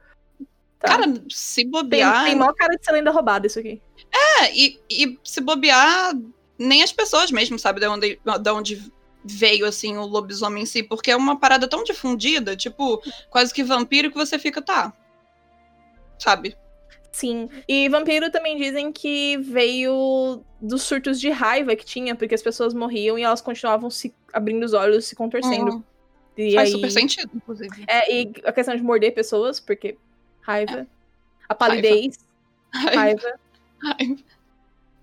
Tá. 0.78 0.88
Cara, 0.88 1.04
se 1.28 1.62
tem, 1.62 1.70
bobear. 1.70 2.24
tem 2.24 2.34
maior 2.36 2.54
cara 2.54 2.76
de 2.76 2.84
ser 2.84 2.92
lenda 2.92 3.10
roubada 3.10 3.46
isso 3.46 3.58
aqui. 3.58 3.82
É, 4.12 4.54
e, 4.56 4.80
e 4.88 5.18
se 5.22 5.40
bobear, 5.40 6.12
nem 6.58 6.82
as 6.82 6.92
pessoas 6.92 7.30
mesmo 7.30 7.58
sabem 7.58 7.80
de 7.80 7.88
onde, 7.88 8.20
de 8.40 8.50
onde 8.50 8.92
veio, 9.22 9.66
assim, 9.66 9.98
o 9.98 10.06
lobisomem 10.06 10.62
em 10.62 10.66
si, 10.66 10.82
porque 10.82 11.10
é 11.10 11.16
uma 11.16 11.38
parada 11.38 11.68
tão 11.68 11.84
difundida, 11.84 12.56
tipo, 12.56 13.02
quase 13.28 13.52
que 13.52 13.62
vampiro, 13.62 14.10
que 14.10 14.16
você 14.16 14.38
fica, 14.38 14.62
tá. 14.62 14.92
Sabe? 16.18 16.56
Sim. 17.12 17.48
E 17.68 17.88
vampiro 17.88 18.30
também 18.30 18.56
dizem 18.56 18.92
que 18.92 19.36
veio 19.38 20.42
dos 20.60 20.82
surtos 20.82 21.20
de 21.20 21.28
raiva 21.30 21.74
que 21.74 21.84
tinha, 21.84 22.14
porque 22.14 22.34
as 22.34 22.42
pessoas 22.42 22.72
morriam 22.72 23.18
e 23.18 23.22
elas 23.22 23.40
continuavam 23.40 23.90
se 23.90 24.14
abrindo 24.32 24.62
os 24.64 24.72
olhos, 24.72 25.06
se 25.06 25.16
contorcendo. 25.16 25.76
Hum, 25.76 25.82
E 26.36 26.54
faz 26.54 26.68
aí- 26.68 26.74
super 26.74 26.90
sentido, 26.90 27.30
inclusive. 27.34 27.84
É, 27.88 28.12
e 28.14 28.32
a 28.44 28.52
questão 28.52 28.76
de 28.76 28.82
morder 28.82 29.12
pessoas, 29.12 29.58
porque 29.58 29.98
raiva. 30.40 30.86
A 31.48 31.54
palidez, 31.54 32.16
Raiva. 32.72 32.96
raiva. 32.96 33.38
raiva. 33.82 34.16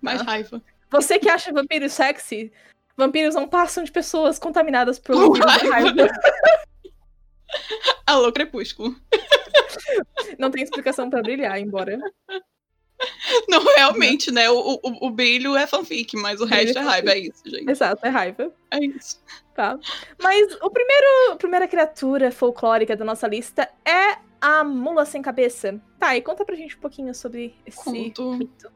Mais 0.00 0.20
Ah. 0.22 0.24
raiva. 0.24 0.62
Você 0.90 1.18
que 1.18 1.28
acha 1.28 1.52
vampiro 1.52 1.88
sexy, 1.90 2.50
vampiros 2.96 3.34
não 3.34 3.46
passam 3.46 3.84
de 3.84 3.92
pessoas 3.92 4.38
contaminadas 4.38 4.98
por 4.98 5.38
da 5.38 5.44
raiva. 5.46 5.68
raiva. 5.70 6.08
Alô, 8.06 8.32
Crepúsculo. 8.32 8.96
Não 10.38 10.50
tem 10.50 10.62
explicação 10.62 11.08
pra 11.08 11.22
brilhar, 11.22 11.58
embora. 11.58 11.98
Não, 13.48 13.62
realmente, 13.76 14.32
né? 14.32 14.50
O, 14.50 14.80
o, 14.82 15.06
o 15.06 15.10
brilho 15.10 15.56
é 15.56 15.66
fanfic, 15.66 16.16
mas 16.16 16.40
o 16.40 16.44
resto 16.44 16.78
é 16.78 16.82
é 16.82 16.84
raiva, 16.84 17.10
é 17.12 17.18
isso, 17.18 17.42
gente. 17.46 17.70
Exato, 17.70 18.04
é 18.04 18.08
raiva. 18.08 18.52
É 18.70 18.84
isso. 18.84 19.22
Tá. 19.54 19.78
Mas 20.20 20.56
o 20.60 20.70
primeiro, 20.70 21.32
a 21.32 21.36
primeira 21.36 21.68
criatura 21.68 22.30
folclórica 22.32 22.96
da 22.96 23.04
nossa 23.04 23.26
lista 23.28 23.68
é 23.84 24.18
a 24.40 24.64
mula 24.64 25.04
sem 25.04 25.22
cabeça. 25.22 25.80
Tá, 25.98 26.16
e 26.16 26.22
conta 26.22 26.44
pra 26.44 26.56
gente 26.56 26.76
um 26.76 26.80
pouquinho 26.80 27.14
sobre 27.14 27.54
esse 27.66 27.84
Conto. 27.84 28.32
mito. 28.32 28.72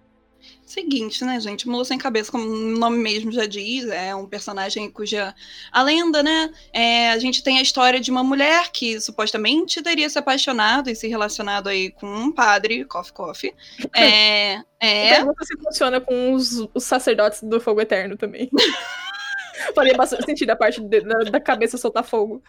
Seguinte, 0.65 1.25
né, 1.25 1.39
gente? 1.39 1.69
Mula 1.69 1.85
Sem 1.85 1.99
Cabeça, 1.99 2.33
como 2.33 2.45
o 2.45 2.79
nome 2.79 2.97
mesmo 2.99 3.31
já 3.31 3.45
diz, 3.47 3.85
é 3.89 4.15
um 4.15 4.27
personagem 4.27 4.91
cuja. 4.91 5.35
A 5.71 5.83
lenda, 5.83 6.23
né? 6.23 6.53
é, 6.73 7.11
a 7.11 7.19
gente 7.19 7.43
tem 7.43 7.59
a 7.59 7.63
história 7.63 8.01
de 8.01 8.11
uma 8.11 8.23
mulher 8.25 8.71
que 8.73 9.01
supostamente 9.01 9.83
teria 9.83 10.09
se 10.09 10.19
apaixonado 10.19 10.89
e 10.89 10.95
se 10.95 11.07
relacionado 11.09 11.69
aí 11.69 11.91
com 11.91 12.07
um 12.07 12.33
padre, 12.33 12.85
Coffee 12.85 13.13
Coffee. 13.13 13.55
É. 13.95 14.63
é 14.81 15.15
Pergunta 15.17 15.45
se 15.45 15.57
funciona 15.59 16.01
com 16.01 16.33
os, 16.33 16.67
os 16.75 16.85
sacerdotes 16.85 17.43
do 17.43 17.61
fogo 17.61 17.81
eterno 17.81 18.17
também. 18.17 18.51
Faria 19.75 19.95
bastante 19.95 20.25
sentido 20.25 20.51
a 20.51 20.57
parte 20.57 20.81
de- 20.81 21.01
da, 21.03 21.19
da 21.21 21.41
cabeça 21.41 21.77
soltar 21.79 22.03
fogo. 22.05 22.43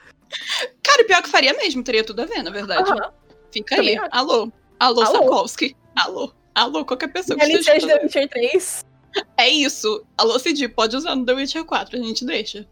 cara, 0.82 1.02
e 1.02 1.06
pior 1.06 1.22
que 1.22 1.30
faria 1.30 1.54
mesmo, 1.54 1.84
teria 1.84 2.04
tudo 2.04 2.22
a 2.22 2.26
ver, 2.26 2.42
na 2.42 2.50
verdade. 2.50 2.90
Aham. 2.90 3.12
Fica 3.52 3.76
Também 3.76 4.00
aí. 4.00 4.06
acho. 4.06 4.10
Alô. 4.12 4.52
Alô, 4.80 5.02
Alô. 5.02 5.06
Sapkowski. 5.06 5.76
Alô. 5.96 6.34
Alô, 6.56 6.86
qualquer 6.86 7.08
pessoa 7.08 7.38
que 7.38 7.46
esteja 7.46 7.88
The 7.88 8.04
Witcher 8.04 8.30
3. 8.30 8.86
É 9.38 9.50
isso. 9.50 10.04
Alô, 10.18 10.38
Cid, 10.40 10.68
pode 10.70 10.96
usar 10.96 11.16
no 11.16 11.26
The 11.26 11.34
Witcher 11.34 11.66
4, 11.66 12.00
a 12.00 12.04
gente 12.04 12.26
deixa. 12.26 12.68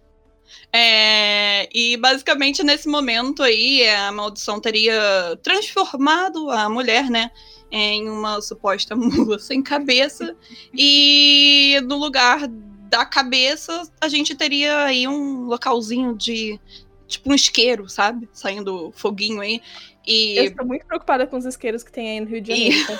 É, 0.72 1.70
e 1.74 1.98
basicamente 1.98 2.64
nesse 2.64 2.88
momento 2.88 3.42
aí, 3.44 3.88
a 3.88 4.12
maldição 4.12 4.60
teria 4.60 5.38
transformado 5.42 6.50
a 6.50 6.70
mulher, 6.70 7.10
né? 7.10 7.32
Em 7.72 8.10
uma 8.10 8.42
suposta 8.42 8.96
mula 8.96 9.40
sem 9.40 9.62
cabeça. 9.62 10.36
E 10.74 11.80
no 11.86 11.98
lugar 11.98 12.48
da 12.90 13.06
cabeça, 13.06 13.84
a 14.00 14.08
gente 14.08 14.36
teria 14.36 14.84
aí 14.84 15.08
um 15.08 15.46
localzinho 15.46 16.16
de, 16.16 16.60
tipo 17.08 17.32
um 17.32 17.36
isqueiro, 17.36 17.88
sabe? 17.90 18.28
Saindo 18.34 18.92
foguinho 18.96 19.42
aí. 19.42 19.62
E. 20.06 20.38
Eu 20.38 20.44
estou 20.46 20.66
muito 20.66 20.86
preocupada 20.86 21.28
com 21.28 21.38
os 21.38 21.46
isqueiros 21.46 21.84
que 21.84 21.92
tem 21.92 22.10
aí 22.12 22.20
no 22.20 22.28
Rio 22.28 22.42
de 22.42 22.52
E- 22.52 22.72
Janeiro. 22.72 23.00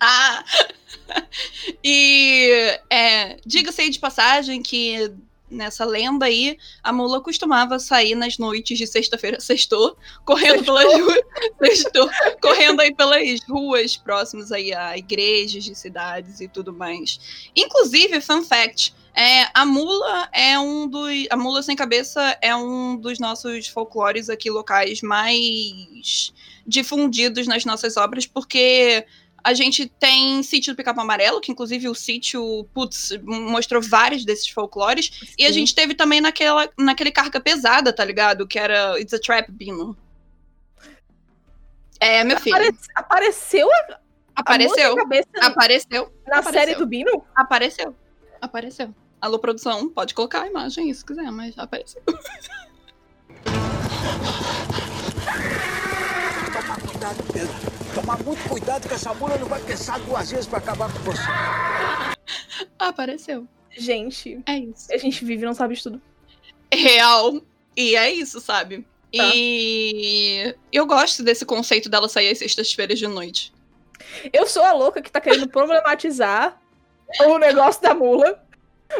e 1.84 2.78
é, 2.90 3.36
diga-se 3.44 3.80
aí 3.82 3.90
de 3.90 3.98
passagem 3.98 4.62
que 4.62 5.12
nessa 5.50 5.84
lenda 5.84 6.26
aí, 6.26 6.58
a 6.82 6.92
mula 6.92 7.22
costumava 7.22 7.78
sair 7.78 8.14
nas 8.14 8.36
noites 8.36 8.76
de 8.76 8.86
sexta-feira, 8.86 9.40
sextou, 9.40 9.96
correndo 10.24 10.56
Sextou. 10.56 10.76
pelas 10.76 11.00
ruas, 11.00 11.18
sextou, 11.64 12.10
correndo 12.42 12.80
aí 12.80 12.94
pelas 12.94 13.40
ruas 13.48 13.96
próximas 13.96 14.52
aí 14.52 14.74
a 14.74 14.96
igrejas 14.98 15.64
de 15.64 15.74
cidades 15.74 16.40
e 16.40 16.48
tudo 16.48 16.72
mais. 16.72 17.48
Inclusive, 17.56 18.20
fun 18.20 18.42
fact, 18.44 18.94
é, 19.18 19.48
a 19.52 19.64
mula 19.66 20.28
é 20.32 20.58
um 20.58 20.86
dos. 20.88 21.26
A 21.30 21.36
mula 21.36 21.62
sem 21.62 21.74
cabeça 21.74 22.38
é 22.40 22.54
um 22.54 22.96
dos 22.96 23.18
nossos 23.18 23.66
folclores 23.66 24.30
aqui 24.30 24.48
locais 24.50 25.02
mais 25.02 26.32
difundidos 26.66 27.46
nas 27.46 27.64
nossas 27.64 27.96
obras, 27.96 28.26
porque 28.26 29.04
a 29.42 29.54
gente 29.54 29.86
tem 29.88 30.42
Sítio 30.42 30.72
do 30.72 30.76
Pica-Pau 30.76 31.02
Amarelo, 31.02 31.40
que 31.40 31.50
inclusive 31.50 31.88
o 31.88 31.94
sítio, 31.94 32.64
putz, 32.74 33.10
mostrou 33.22 33.80
vários 33.82 34.24
desses 34.24 34.48
folclores. 34.48 35.10
E 35.38 35.44
a 35.44 35.48
Sim. 35.48 35.54
gente 35.54 35.74
teve 35.74 35.94
também 35.94 36.20
naquela, 36.20 36.68
naquele 36.78 37.10
Carga 37.10 37.40
Pesada, 37.40 37.92
tá 37.92 38.04
ligado? 38.04 38.46
Que 38.46 38.58
era 38.58 39.00
It's 39.00 39.14
a 39.14 39.18
Trap, 39.18 39.50
Bino. 39.50 39.96
É, 42.00 42.22
meu 42.24 42.38
filho. 42.38 42.54
Apare- 42.56 42.76
Apareceu 42.94 43.68
a 43.72 43.98
Apareceu. 44.40 44.92
a 44.92 44.94
mula 44.94 44.94
sem 44.94 44.96
cabeça 44.96 45.28
Apareceu. 45.40 46.12
na 46.26 46.38
apareceu. 46.38 46.52
série 46.52 46.74
do 46.76 46.86
Bino? 46.86 47.24
Apareceu. 47.34 47.94
Apareceu. 48.40 48.94
Alô, 49.20 49.38
produção, 49.38 49.88
pode 49.88 50.14
colocar 50.14 50.42
a 50.42 50.46
imagem 50.46 50.92
se 50.94 51.04
quiser, 51.04 51.30
mas 51.32 51.58
apareceu. 51.58 52.02
Tomar 56.52 56.80
cuidado, 56.80 57.32
Pedro. 57.32 57.54
Tomar 57.94 58.22
muito 58.22 58.48
cuidado 58.48 58.88
que 58.88 58.94
essa 58.94 59.12
mula 59.14 59.36
não 59.38 59.46
vai 59.48 59.60
pensar 59.62 59.98
duas 60.00 60.30
vezes 60.30 60.46
pra 60.46 60.58
acabar 60.58 60.92
com 60.92 60.98
você. 61.00 61.22
Apareceu. 62.78 63.46
Gente, 63.70 64.40
É 64.46 64.58
isso. 64.58 64.92
a 64.92 64.96
gente 64.96 65.24
vive 65.24 65.42
e 65.42 65.46
não 65.46 65.54
sabe 65.54 65.74
de 65.74 65.82
tudo. 65.82 66.00
Real. 66.72 67.40
E 67.76 67.94
é 67.96 68.10
isso, 68.12 68.40
sabe? 68.40 68.78
Tá. 69.16 69.30
E 69.34 70.54
eu 70.72 70.86
gosto 70.86 71.22
desse 71.22 71.44
conceito 71.44 71.88
dela 71.88 72.08
sair 72.08 72.30
às 72.30 72.38
sextas-feiras 72.38 72.98
de 72.98 73.06
noite. 73.06 73.52
Eu 74.32 74.46
sou 74.46 74.62
a 74.64 74.72
louca 74.72 75.00
que 75.02 75.10
tá 75.10 75.20
querendo 75.20 75.48
problematizar 75.48 76.60
o 77.26 77.38
negócio 77.38 77.82
da 77.82 77.94
mula. 77.94 78.44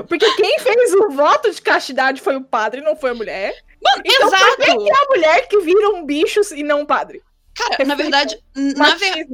Porque 0.08 0.30
quem 0.34 0.58
fez 0.60 0.92
o 0.94 1.10
voto 1.10 1.50
de 1.50 1.60
castidade 1.62 2.20
foi 2.20 2.36
o 2.36 2.44
padre, 2.44 2.80
não 2.80 2.94
foi 2.96 3.10
a 3.10 3.14
mulher. 3.14 3.54
Mano, 3.82 4.02
Então, 4.04 4.28
por 4.30 4.36
exato! 4.36 4.62
É 4.88 4.92
a 4.92 5.06
mulher 5.08 5.48
que 5.48 5.58
vira 5.60 5.88
um 5.90 6.04
bicho 6.04 6.40
e 6.54 6.62
não 6.62 6.80
um 6.82 6.86
padre. 6.86 7.22
Cara, 7.54 7.84
na 7.84 7.94
verdade, 7.94 8.38
na, 8.54 8.94
ver- 8.94 9.26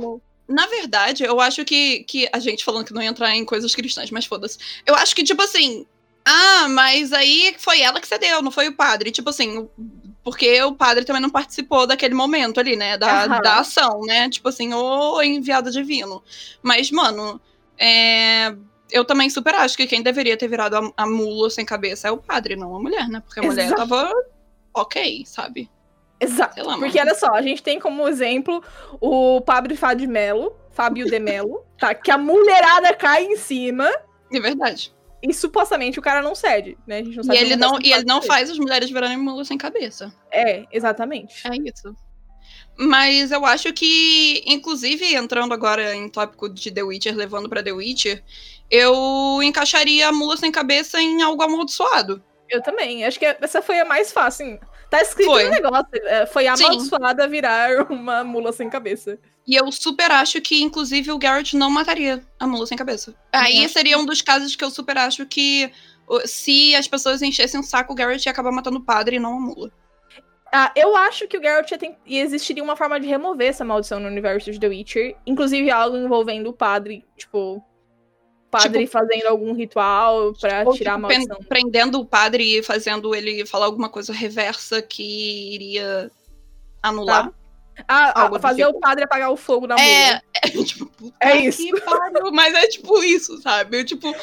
na 0.49 0.66
verdade, 0.66 1.25
eu 1.25 1.40
acho 1.40 1.64
que, 1.64 2.04
que 2.04 2.28
a 2.32 2.38
gente 2.38 2.64
falando 2.64 2.84
que 2.87 2.92
não 2.94 3.02
ia 3.02 3.08
entrar 3.08 3.34
em 3.34 3.44
coisas 3.44 3.75
cristãs, 3.75 4.11
mas 4.11 4.26
foda-se. 4.26 4.58
Eu 4.87 4.94
acho 4.94 5.14
que, 5.16 5.25
tipo 5.25 5.42
assim, 5.42 5.87
ah, 6.25 6.66
mas 6.68 7.12
aí 7.12 7.54
foi 7.58 7.80
ela 7.80 8.00
que 8.00 8.06
cedeu, 8.06 8.40
não 8.40 8.50
foi 8.50 8.68
o 8.68 8.76
padre. 8.76 9.11
Tipo 9.11 9.30
assim, 9.30 9.58
o- 9.58 9.70
porque 10.23 10.62
o 10.62 10.75
padre 10.75 11.04
também 11.04 11.20
não 11.20 11.28
participou 11.30 11.87
daquele 11.87 12.14
momento 12.14 12.58
ali, 12.61 12.76
né? 12.76 12.96
Da, 12.96 13.26
da 13.42 13.58
ação, 13.58 14.00
né? 14.02 14.28
Tipo 14.30 14.49
assim, 14.49 14.73
o 14.73 15.20
enviado 15.23 15.70
divino. 15.70 16.23
Mas, 16.62 16.90
mano, 16.90 17.38
é, 17.76 18.54
eu 18.95 19.05
também 19.05 19.29
super 19.29 19.55
acho 19.57 19.77
que 19.77 19.87
quem 19.87 20.03
deveria 20.03 20.37
ter 20.37 20.47
virado 20.49 20.77
a, 20.77 20.93
a 21.03 21.07
mula 21.07 21.51
sem 21.51 21.65
cabeça 21.67 22.09
é 22.09 22.11
o 22.11 22.17
padre, 22.17 22.55
não 22.57 22.75
a 22.77 22.81
mulher, 22.81 23.09
né? 23.09 23.21
Porque 23.21 23.41
a 23.41 23.43
mulher 23.43 23.67
Exato. 23.67 23.81
tava 23.89 24.13
ok, 24.73 25.25
sabe? 25.27 25.69
Exato. 26.21 26.65
Lá, 26.65 26.79
Porque 26.79 26.99
olha 26.99 27.15
só, 27.15 27.35
a 27.35 27.43
gente 27.43 27.63
tem 27.63 27.79
como 27.81 28.07
exemplo 28.09 28.63
o 29.01 29.41
Padre 29.41 29.77
Fábio 29.77 30.09
Melo, 30.09 30.57
Fábio 30.71 31.07
de 31.07 31.19
Melo, 31.19 31.65
tá? 31.79 31.93
Que 31.95 32.11
a 32.11 32.17
mulherada 32.17 32.95
cai 32.95 33.25
em 33.25 33.37
cima 33.37 33.91
É 34.33 34.41
verdade. 34.41 34.95
e 35.23 35.35
supostamente 35.35 35.99
o 35.99 36.03
cara 36.03 36.23
não 36.23 36.35
cede, 36.35 36.79
né? 36.87 36.99
A 36.99 37.03
gente 37.03 37.17
não 37.17 37.23
E 37.23 37.27
sabe 37.27 37.39
ele 37.39 37.59
como 37.59 37.73
não, 37.73 37.81
e 37.83 37.93
ele 37.93 38.05
não 38.05 38.23
faz 38.23 38.49
as 38.49 38.59
mulheres 38.59 38.89
virarem 38.91 39.17
mula 39.19 39.45
sem 39.45 39.59
cabeça. 39.59 40.15
É, 40.31 40.65
exatamente. 40.73 41.35
É 41.47 41.51
isso. 41.69 41.95
Mas 42.77 43.31
eu 43.31 43.45
acho 43.47 43.73
que, 43.73 44.43
inclusive, 44.47 45.15
entrando 45.15 45.55
agora 45.55 45.95
em 45.95 46.09
tópico 46.09 46.49
de 46.49 46.71
The 46.73 46.83
Witcher, 46.83 47.15
levando 47.15 47.49
pra 47.49 47.63
The 47.63 47.73
Witcher, 47.73 48.23
eu 48.75 49.43
encaixaria 49.43 50.09
a 50.09 50.12
mula 50.12 50.37
sem 50.37 50.50
cabeça 50.50 51.00
em 51.00 51.23
algo 51.23 51.43
amaldiçoado. 51.43 52.23
Eu 52.49 52.62
também. 52.62 53.04
Acho 53.04 53.19
que 53.19 53.25
essa 53.26 53.62
foi 53.62 53.81
a 53.81 53.85
mais 53.85 54.12
fácil. 54.12 54.59
Tá 54.90 55.00
escrito 55.00 55.31
Foi. 55.31 55.45
no 55.45 55.50
negócio. 55.50 55.87
é, 56.04 56.26
Foi 56.26 56.43
Sim. 56.45 56.64
amaldiçoada 56.64 57.25
a 57.25 57.26
virar 57.26 57.90
uma 57.90 58.23
mula 58.23 58.52
sem 58.52 58.69
cabeça. 58.69 59.19
E 59.47 59.54
eu 59.57 59.71
super 59.73 60.11
acho 60.11 60.40
que, 60.40 60.62
inclusive, 60.62 61.11
o 61.11 61.19
Garrett 61.19 61.57
não 61.57 61.71
mataria 61.71 62.23
a 62.38 62.47
mula 62.47 62.66
sem 62.66 62.76
cabeça. 62.78 63.14
Aí 63.33 63.64
acho 63.64 63.73
seria 63.75 63.99
um 63.99 64.07
dos 64.07 64.23
casos 64.23 64.54
que 64.57 64.64
eu 64.64 64.71
super 64.71 64.97
acho 64.99 65.26
que, 65.26 65.71
se 66.25 66.75
as 66.76 66.87
pessoas 66.87 67.23
enchessem 67.23 67.59
o 67.61 67.62
saco, 67.62 67.93
o 67.93 67.97
Garrett 67.97 68.26
ia 68.26 68.33
acabar 68.33 68.52
matando 68.52 68.78
o 68.78 68.85
padre 68.85 69.16
e 69.16 69.21
não 69.21 69.37
a 69.37 69.40
mula. 69.40 69.71
Ah, 70.52 70.71
eu 70.76 70.97
acho 70.97 71.26
que 71.26 71.37
o 71.37 71.43
Geralt 71.43 71.69
ia 71.73 71.78
ten- 71.78 71.97
e 72.07 72.19
existiria 72.21 72.62
uma 72.62 72.76
forma 72.76 73.00
de 73.00 73.09
remover 73.09 73.49
essa 73.49 73.64
maldição 73.64 73.99
no 73.99 74.07
universo 74.07 74.52
de 74.52 74.61
The 74.61 74.69
Witcher. 74.69 75.16
Inclusive 75.26 75.69
algo 75.71 75.97
envolvendo 75.97 76.49
o 76.49 76.52
padre, 76.52 77.04
tipo. 77.16 77.61
Padre 78.62 78.87
fazendo 78.87 79.26
algum 79.26 79.52
ritual 79.54 80.26
Ou, 80.26 80.32
tirar 80.34 80.62
a 80.62 80.73
tipo, 80.73 81.08
pen- 81.08 81.26
maldição. 81.26 81.38
prendendo 81.49 82.00
o 82.00 82.06
padre 82.06 82.58
e 82.58 82.62
fazendo 82.62 83.14
ele 83.14 83.44
falar 83.46 83.66
alguma 83.66 83.88
coisa 83.88 84.12
reversa 84.12 84.80
que 84.82 85.54
iria 85.54 86.11
anular. 86.82 87.32
Ah, 87.88 88.26
ah, 88.26 88.40
fazer 88.40 88.64
tipo. 88.64 88.76
o 88.76 88.81
padre 88.81 89.04
apagar 89.04 89.31
o 89.31 89.37
fogo 89.37 89.66
mula. 89.76 89.81
É, 89.81 90.21
é 90.43 90.49
tipo, 90.64 90.87
puta 90.87 91.16
É 91.21 91.37
isso. 91.37 91.59
que 91.59 91.81
pariu, 91.81 92.33
mas 92.33 92.54
é 92.54 92.66
tipo 92.69 93.02
isso, 93.02 93.40
sabe? 93.43 93.78
É 93.81 93.85
tipo, 93.85 94.14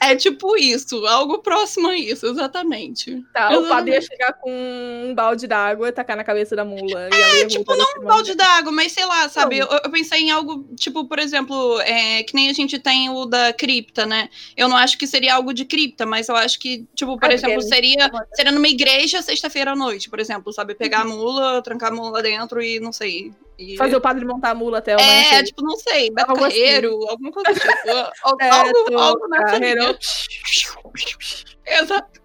é 0.00 0.16
tipo 0.16 0.56
isso, 0.56 1.04
algo 1.06 1.38
próximo 1.38 1.88
a 1.88 1.96
isso, 1.96 2.26
exatamente. 2.26 3.22
Tá, 3.32 3.56
o 3.58 3.66
padre 3.68 3.92
ia 3.92 3.98
Exatamente. 3.98 4.06
chegar 4.06 4.32
com 4.34 4.50
um 4.52 5.14
balde 5.14 5.46
d'água 5.46 5.88
e 5.88 5.92
tacar 5.92 6.16
na 6.16 6.24
cabeça 6.24 6.54
da 6.56 6.64
mula. 6.64 7.08
e 7.12 7.38
ia 7.38 7.46
tipo, 7.46 7.74
não 7.76 7.86
Um 8.00 8.04
balde 8.04 8.34
d'água, 8.34 8.72
mas 8.72 8.92
sei 8.92 9.04
lá, 9.04 9.28
sabe? 9.28 9.58
Eu, 9.58 9.66
eu 9.68 9.90
pensei 9.90 10.20
em 10.22 10.30
algo, 10.30 10.64
tipo, 10.76 11.06
por 11.06 11.18
exemplo, 11.18 11.80
é, 11.80 12.22
que 12.22 12.34
nem 12.34 12.48
a 12.48 12.52
gente 12.52 12.78
tem 12.78 13.08
o 13.10 13.26
da 13.26 13.52
cripta, 13.52 14.04
né? 14.06 14.28
Eu 14.56 14.68
não 14.68 14.76
acho 14.76 14.98
que 14.98 15.06
seria 15.06 15.34
algo 15.34 15.52
de 15.54 15.64
cripta, 15.64 16.04
mas 16.06 16.28
eu 16.28 16.36
acho 16.36 16.58
que, 16.58 16.86
tipo, 16.94 17.18
por 17.18 17.30
É, 17.30 17.34
exemplo, 17.34 17.62
seria, 17.62 18.10
seria 18.34 18.52
numa 18.52 18.68
igreja 18.68 19.22
sexta-feira 19.22 19.72
à 19.72 19.76
noite, 19.76 20.10
por 20.10 20.18
exemplo, 20.20 20.52
sabe? 20.52 20.74
Pegar 20.74 21.00
a 21.02 21.04
mula, 21.04 21.62
trancar 21.62 21.92
a 21.92 21.94
mula 21.94 22.22
dentro 22.22 22.62
e 22.62 22.80
não 22.82 22.92
sei. 22.92 23.32
e- 23.58 23.76
Fazer 23.76 23.96
o 23.96 24.00
padre 24.00 24.24
montar 24.24 24.50
a 24.50 24.54
mula 24.54 24.78
até 24.78 24.96
o 24.96 25.00
É, 25.00 25.42
tipo, 25.44 25.62
não 25.62 25.76
sei, 25.76 26.10
Beto 26.10 26.30
Algo 26.30 26.44
assim. 26.44 26.58
Carreiro, 26.58 27.08
alguma 27.08 27.30
coisa 27.32 27.52
do 27.52 27.60
tipo. 27.60 27.68
É, 28.40 28.48
algo, 28.50 28.98
algo 28.98 29.28
nessa 29.28 29.44
Carreiro. 29.44 29.80
linha. 29.82 29.98
Exato. 31.66 32.20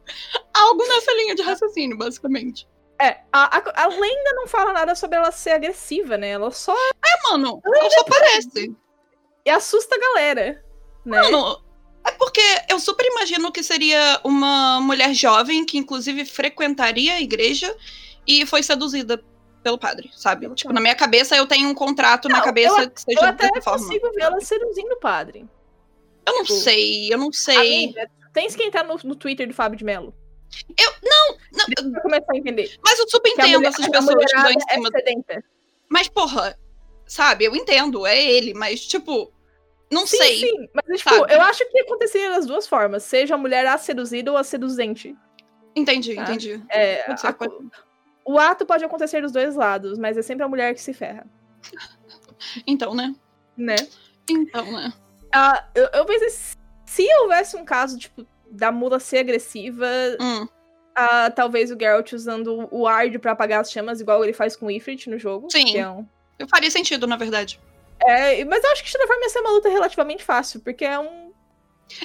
Algo 0.53 0.85
nessa 0.87 1.13
linha 1.13 1.35
de 1.35 1.41
raciocínio, 1.41 1.97
basicamente. 1.97 2.67
É, 2.99 3.17
a, 3.31 3.57
a, 3.57 3.83
a 3.83 3.87
lenda 3.87 4.33
não 4.33 4.47
fala 4.47 4.73
nada 4.73 4.95
sobre 4.95 5.17
ela 5.17 5.31
ser 5.31 5.51
agressiva, 5.51 6.17
né? 6.17 6.29
Ela 6.29 6.49
só 6.51 6.73
É, 6.75 7.29
mano, 7.31 7.61
ela 7.63 7.89
só 7.91 8.03
parece. 8.05 8.75
e 9.45 9.49
assusta 9.49 9.95
a 9.95 9.99
galera, 9.99 10.63
né? 11.05 11.21
Mano, 11.21 11.61
é 12.05 12.11
porque 12.13 12.41
eu 12.69 12.79
super 12.79 13.05
imagino 13.05 13.51
que 13.51 13.61
seria 13.61 14.19
uma 14.23 14.81
mulher 14.81 15.13
jovem 15.13 15.63
que, 15.65 15.77
inclusive, 15.77 16.25
frequentaria 16.25 17.13
a 17.13 17.21
igreja 17.21 17.75
e 18.25 18.45
foi 18.47 18.63
seduzida 18.63 19.23
pelo 19.67 19.77
padre, 19.77 20.09
sabe? 20.15 20.49
Tipo, 20.55 20.71
na 20.71 20.79
minha 20.79 20.95
cabeça 20.95 21.35
eu 21.35 21.45
tenho 21.45 21.67
um 21.67 21.73
contrato 21.73 22.29
na 22.29 22.37
Não, 22.37 22.43
cabeça 22.45 22.87
que 22.89 23.01
Eu 23.11 23.15
seja 23.17 23.29
até 23.29 23.47
dessa 23.49 23.61
forma. 23.61 23.85
consigo 23.85 24.09
ver 24.13 24.21
ela 24.21 24.39
seduzindo 24.39 24.93
o 24.93 24.99
padre. 24.99 25.45
Eu 26.25 26.33
não 26.35 26.43
tipo, 26.43 26.59
sei, 26.59 27.13
eu 27.13 27.17
não 27.17 27.31
sei. 27.33 27.55
Amiga, 27.85 28.09
tens 28.33 28.55
que 28.55 28.63
entrar 28.63 28.83
no, 28.85 28.97
no 29.03 29.15
Twitter 29.15 29.45
do 29.47 29.53
Fábio 29.53 29.77
de 29.77 29.83
Mello. 29.83 30.13
Não, 31.03 31.37
Pra 31.91 32.01
começar 32.01 32.31
a 32.33 32.37
entender. 32.37 32.77
mas 32.83 32.97
eu 32.99 33.09
super 33.09 33.29
Que 33.33 33.41
entendo 33.41 33.55
mulher- 33.57 33.67
essas 33.69 33.87
pessoas 33.89 34.25
que 34.31 34.41
dão 34.41 34.51
em 34.51 34.59
cima 34.59 34.89
é. 35.29 35.39
Mas, 35.89 36.07
porra, 36.07 36.57
sabe, 37.05 37.43
eu 37.45 37.55
entendo, 37.55 38.05
é 38.05 38.21
ele, 38.23 38.53
mas, 38.53 38.85
tipo, 38.87 39.31
não 39.91 40.07
Sim, 40.07 40.17
sei. 40.17 40.39
sim. 40.39 40.67
Mas, 40.73 40.97
tipo, 40.99 41.09
sabe? 41.15 41.33
eu 41.33 41.41
acho 41.41 41.69
que 41.69 41.79
aconteceria 41.79 42.29
das 42.29 42.45
duas 42.45 42.65
formas. 42.67 43.03
Seja 43.03 43.35
a 43.35 43.37
mulher 43.37 43.65
a 43.65 43.77
seduzida 43.77 44.31
ou 44.31 44.37
a 44.37 44.43
seduzente. 44.43 45.13
Entendi, 45.75 46.15
Tá. 46.15 46.23
entendi. 46.23 46.63
É, 46.69 47.11
a- 47.11 47.17
O 48.27 48.37
ato 48.37 48.65
pode 48.65 48.83
acontecer 48.83 49.21
dos 49.21 49.31
dois 49.31 49.55
lados, 49.55 49.97
mas 49.97 50.17
é 50.17 50.21
sempre 50.21 50.43
a 50.43 50.47
mulher 50.49 50.73
que 50.73 50.81
se 50.81 50.93
ferra, 50.93 51.25
Então, 52.65 52.93
né? 52.93 53.15
né? 53.55 53.75
Então, 54.29 54.71
né? 54.71 54.91
Ah, 55.33 55.63
eu, 55.73 55.87
eu 55.93 56.05
pensei, 56.05 56.29
se 56.85 57.07
houvesse 57.21 57.55
um 57.55 57.63
caso, 57.65 57.97
tipo, 57.97 58.25
da 58.51 58.71
mula 58.71 58.99
ser 58.99 59.19
agressiva, 59.19 59.87
Hum, 60.19 60.47
ah, 60.95 61.29
talvez 61.31 61.71
o 61.71 61.77
Geralt 61.79 62.11
usando 62.13 62.67
o 62.71 62.87
Ard 62.87 63.17
pra 63.19 63.31
apagar 63.31 63.61
as 63.61 63.71
chamas, 63.71 64.01
igual 64.01 64.23
ele 64.23 64.33
faz 64.33 64.55
com 64.55 64.65
o 64.67 64.71
Ifrit 64.71 65.09
no 65.09 65.17
jogo. 65.17 65.47
Sim. 65.51 65.65
que 65.65 65.77
é 65.77 65.89
um- 65.89 66.05
eu 66.39 66.47
faria 66.47 66.69
sentido, 66.69 67.07
na 67.07 67.15
verdade. 67.17 67.59
É, 67.99 68.43
mas 68.45 68.63
eu 68.63 68.71
acho 68.71 68.83
que 68.83 68.89
Shadowfarm 68.89 69.21
ia 69.21 69.29
ser 69.29 69.39
uma 69.39 69.49
luta 69.51 69.69
relativamente 69.69 70.23
fácil, 70.23 70.59
porque 70.59 70.85
é 70.85 70.99
um 70.99 71.26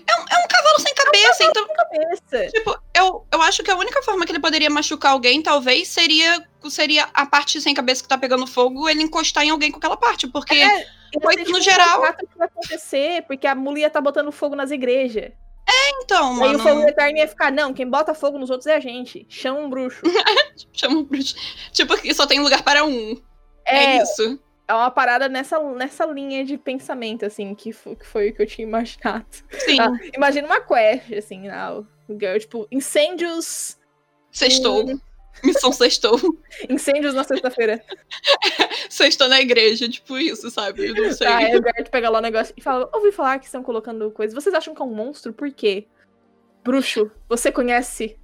É 0.06 0.20
um, 0.20 0.24
é 0.30 0.44
um 0.44 0.48
cavalo 0.48 0.80
sem 0.80 0.94
cabeça, 0.94 1.44
então, 1.44 1.66
Cabeça. 1.68 2.50
tipo, 2.52 2.78
eu, 2.94 3.26
eu 3.32 3.42
acho 3.42 3.62
que 3.62 3.70
a 3.70 3.76
única 3.76 4.02
forma 4.02 4.24
que 4.24 4.32
ele 4.32 4.40
poderia 4.40 4.70
machucar 4.70 5.12
alguém, 5.12 5.42
talvez, 5.42 5.88
seria, 5.88 6.46
seria 6.70 7.08
a 7.12 7.26
parte 7.26 7.60
sem 7.60 7.74
cabeça 7.74 8.02
que 8.02 8.08
tá 8.08 8.16
pegando 8.16 8.46
fogo, 8.46 8.88
ele 8.88 9.02
encostar 9.02 9.44
em 9.44 9.50
alguém 9.50 9.70
com 9.70 9.78
aquela 9.78 9.96
parte, 9.96 10.26
porque... 10.28 10.54
É, 10.54 10.86
Foi, 11.20 11.36
no 11.44 11.60
geral- 11.60 12.00
que 12.14 12.26
vai 12.38 12.46
acontecer, 12.48 13.22
porque 13.26 13.46
a 13.46 13.54
mulher 13.54 13.90
tá 13.90 14.00
botando 14.00 14.32
fogo 14.32 14.56
nas 14.56 14.70
igrejas. 14.70 15.32
Então, 16.02 16.42
Aí 16.42 16.54
o 16.54 16.58
fogo 16.58 16.76
mano, 16.76 16.88
eterno 16.88 17.18
ia 17.18 17.28
ficar, 17.28 17.50
não, 17.52 17.72
quem 17.72 17.88
bota 17.88 18.14
fogo 18.14 18.38
nos 18.38 18.50
outros 18.50 18.66
é 18.66 18.76
a 18.76 18.80
gente. 18.80 19.26
Chama 19.28 19.60
um 19.60 19.70
bruxo. 19.70 20.00
chama 20.72 20.98
o 20.98 21.04
bruxo. 21.04 21.34
Tipo, 21.72 21.96
que 22.00 22.12
só 22.14 22.26
tem 22.26 22.40
lugar 22.40 22.62
para 22.62 22.84
um. 22.84 23.20
É, 23.64 23.96
É, 23.96 24.02
isso. 24.02 24.40
É 24.72 24.74
uma 24.76 24.90
parada 24.90 25.28
nessa, 25.28 25.58
nessa 25.74 26.04
linha 26.06 26.44
de 26.44 26.56
pensamento, 26.58 27.24
assim, 27.26 27.54
que, 27.54 27.72
fo- 27.72 27.94
que 27.94 28.06
foi 28.06 28.30
o 28.30 28.34
que 28.34 28.42
eu 28.42 28.46
tinha 28.46 28.66
imaginado. 28.66 29.26
Sim, 29.50 29.78
Ah, 29.80 29.90
imagina 30.16 30.46
uma 30.46 30.60
quest, 30.60 31.12
assim, 31.12 31.48
ah, 31.48 31.82
o 32.08 32.12
girl, 32.18 32.38
tipo, 32.38 32.66
incêndios. 32.70 33.78
sextou. 34.30 34.84
Missão 35.42 35.72
sextou. 35.72 36.18
Incêndios 36.68 37.14
na 37.14 37.24
sexta-feira. 37.24 37.82
Sextou 38.88 39.28
na 39.28 39.40
igreja, 39.40 39.88
tipo 39.88 40.18
isso, 40.18 40.50
sabe? 40.50 40.86
Eu 40.88 40.94
não 40.94 41.10
sei. 41.12 41.26
Ah, 41.26 41.38
aí 41.38 41.56
o 41.58 41.62
Gert 41.62 41.88
pega 41.90 42.10
lá 42.10 42.18
o 42.18 42.22
negócio 42.22 42.52
e 42.56 42.60
fala: 42.60 42.88
ouvi 42.92 43.10
falar 43.10 43.38
que 43.38 43.46
estão 43.46 43.62
colocando 43.62 44.10
coisa. 44.10 44.34
Vocês 44.34 44.54
acham 44.54 44.74
que 44.74 44.82
é 44.82 44.84
um 44.84 44.94
monstro? 44.94 45.32
Por 45.32 45.50
quê? 45.50 45.86
Bruxo, 46.62 47.10
você 47.28 47.50
conhece? 47.50 48.18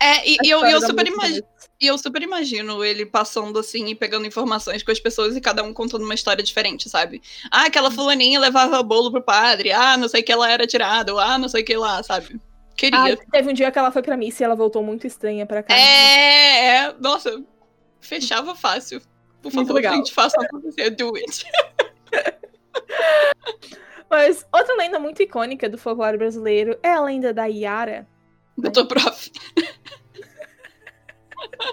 É, 0.00 0.28
e, 0.28 0.34
a 0.34 0.38
e 0.44 0.50
eu, 0.50 0.64
eu 0.64 0.80
super 0.80 1.06
imagino. 1.06 1.46
E 1.78 1.86
eu 1.86 1.98
super 1.98 2.22
imagino 2.22 2.82
ele 2.82 3.04
passando 3.04 3.58
assim 3.58 3.86
e 3.86 3.94
pegando 3.94 4.26
informações 4.26 4.82
com 4.82 4.90
as 4.90 4.98
pessoas 4.98 5.36
e 5.36 5.40
cada 5.40 5.62
um 5.62 5.74
contando 5.74 6.04
uma 6.04 6.14
história 6.14 6.42
diferente, 6.42 6.88
sabe? 6.88 7.20
Ah, 7.50 7.66
aquela 7.66 7.90
fulaninha 7.90 8.40
levava 8.40 8.82
bolo 8.82 9.10
pro 9.10 9.22
padre. 9.22 9.72
Ah, 9.72 9.96
não 9.96 10.08
sei 10.08 10.22
que 10.22 10.32
ela 10.32 10.50
era 10.50 10.66
tirada. 10.66 11.12
ou 11.12 11.18
Ah, 11.18 11.36
não 11.38 11.48
sei 11.48 11.62
que 11.62 11.76
lá, 11.76 12.02
sabe? 12.02 12.40
Queria. 12.76 13.14
Ah, 13.14 13.16
teve 13.30 13.50
um 13.50 13.52
dia 13.52 13.70
que 13.70 13.78
ela 13.78 13.90
foi 13.90 14.02
pra 14.02 14.16
missa 14.16 14.42
e 14.42 14.44
ela 14.44 14.54
voltou 14.54 14.82
muito 14.82 15.06
estranha 15.06 15.44
pra 15.44 15.62
casa. 15.62 15.78
é, 15.78 16.66
é. 16.66 16.94
Nossa, 16.98 17.42
fechava 18.00 18.54
fácil. 18.54 19.00
Por 19.42 19.52
Muito 19.52 19.68
favor, 19.68 19.76
legal. 19.76 19.94
gente, 19.96 20.12
faça 20.12 20.40
acontecer. 20.40 20.90
Do 20.90 21.14
it. 21.16 21.44
Mas 24.10 24.46
outra 24.52 24.74
lenda 24.76 24.98
muito 24.98 25.22
icônica 25.22 25.68
do 25.68 25.78
folclore 25.78 26.16
brasileiro 26.16 26.78
é 26.82 26.92
a 26.92 27.00
lenda 27.00 27.32
da 27.34 27.46
Yara, 27.46 28.06
Doutor 28.58 28.86
Prof. 28.86 29.30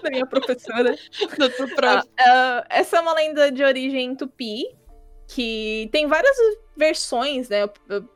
da 0.01 0.09
minha 0.09 0.25
professora. 0.25 0.95
Doutor 1.37 1.73
Prof. 1.75 2.07
Ah, 2.19 2.65
essa 2.69 2.97
é 2.97 2.99
uma 2.99 3.13
lenda 3.13 3.51
de 3.51 3.63
origem 3.63 4.15
tupi, 4.15 4.65
que 5.27 5.89
tem 5.91 6.07
várias 6.07 6.35
versões, 6.75 7.49
né? 7.49 7.69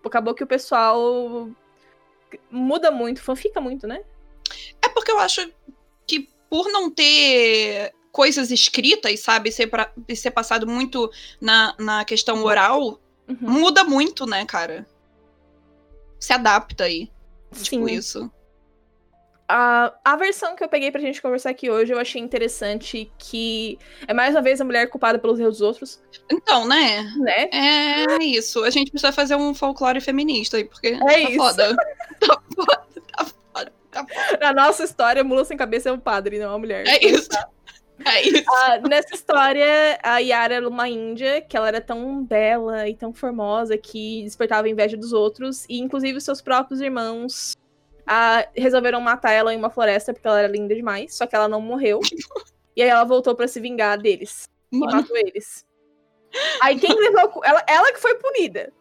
Acabou 0.05 0.33
que 0.33 0.43
o 0.43 0.47
pessoal 0.47 1.49
muda 2.51 2.91
muito, 2.91 3.21
fanfica 3.21 3.61
muito, 3.61 3.87
né? 3.87 4.03
É 4.81 4.89
porque 4.89 5.11
eu 5.11 5.19
acho 5.19 5.49
que 6.05 6.29
por 6.49 6.69
não 6.71 6.89
ter 6.89 7.93
coisas 8.11 8.51
escritas, 8.51 9.19
sabe, 9.19 9.51
ser, 9.51 9.67
pra, 9.67 9.91
ser 10.15 10.31
passado 10.31 10.65
muito 10.65 11.11
na, 11.39 11.75
na 11.77 12.05
questão 12.05 12.43
oral, 12.43 12.99
Uhum. 13.27 13.37
muda 13.41 13.83
muito, 13.83 14.25
né, 14.25 14.45
cara? 14.45 14.87
Se 16.19 16.31
adapta 16.31 16.85
aí. 16.85 17.11
Sim. 17.51 17.63
Tipo 17.63 17.89
isso. 17.89 18.31
A, 19.49 19.93
a 20.03 20.15
versão 20.17 20.55
que 20.57 20.63
eu 20.63 20.67
peguei 20.67 20.91
pra 20.91 20.99
gente 20.99 21.21
conversar 21.21 21.51
aqui 21.51 21.69
hoje, 21.69 21.93
eu 21.93 21.99
achei 21.99 22.21
interessante 22.21 23.09
que 23.17 23.79
é 24.05 24.13
mais 24.13 24.35
uma 24.35 24.41
vez 24.41 24.59
a 24.59 24.65
mulher 24.65 24.87
culpada 24.89 25.17
pelos 25.17 25.39
erros 25.39 25.59
dos 25.59 25.61
outros, 25.61 26.03
Então, 26.29 26.67
né? 26.67 27.03
né? 27.17 27.49
É 27.53 28.23
isso. 28.23 28.63
A 28.65 28.69
gente 28.69 28.91
precisa 28.91 29.13
fazer 29.13 29.35
um 29.37 29.53
folclore 29.53 30.01
feminista 30.01 30.57
aí, 30.57 30.65
porque 30.65 30.97
tá 30.97 31.13
É 31.13 31.19
isso. 31.21 31.37
foda. 31.37 31.75
Tá 32.19 32.41
foda, 32.55 32.83
tá 33.15 33.25
foda, 33.25 33.73
tá 33.91 34.05
foda. 34.05 34.37
Na 34.41 34.53
nossa 34.53 34.83
história, 34.83 35.23
mula 35.23 35.45
sem 35.45 35.55
cabeça 35.55 35.87
é 35.89 35.91
o 35.91 35.97
padre, 35.99 36.39
não 36.39 36.53
a 36.53 36.57
mulher. 36.59 36.85
É 36.87 37.05
isso. 37.05 37.29
É 38.03 38.21
isso. 38.27 38.43
Ah, 38.49 38.79
nessa 38.87 39.13
história, 39.15 39.97
a 40.03 40.17
Yara 40.19 40.55
era 40.55 40.67
uma 40.67 40.89
índia, 40.89 41.41
que 41.41 41.55
ela 41.55 41.67
era 41.67 41.79
tão 41.81 42.23
bela 42.23 42.87
e 42.89 42.95
tão 42.95 43.13
formosa 43.13 43.77
que 43.77 44.23
despertava 44.23 44.67
a 44.67 44.69
inveja 44.69 44.97
dos 44.97 45.13
outros, 45.13 45.65
e 45.69 45.79
inclusive 45.79 46.19
seus 46.21 46.41
próprios 46.41 46.81
irmãos 46.81 47.55
ah, 48.07 48.47
resolveram 48.55 49.01
matar 49.01 49.31
ela 49.31 49.53
em 49.53 49.57
uma 49.57 49.69
floresta 49.69 50.13
porque 50.13 50.27
ela 50.27 50.39
era 50.39 50.47
linda 50.47 50.73
demais, 50.73 51.15
só 51.15 51.27
que 51.27 51.35
ela 51.35 51.47
não 51.47 51.61
morreu. 51.61 51.99
e 52.75 52.81
aí 52.81 52.89
ela 52.89 53.03
voltou 53.03 53.35
pra 53.35 53.47
se 53.47 53.59
vingar 53.59 53.97
deles 53.97 54.49
e 54.71 54.77
matou 54.77 55.15
eles. 55.17 55.65
Aí 56.61 56.77
quem 56.79 56.93
levou. 56.93 57.41
a 57.43 57.49
Ela, 57.49 57.63
ela 57.67 57.91
que 57.93 57.99
foi 57.99 58.15
punida. 58.15 58.71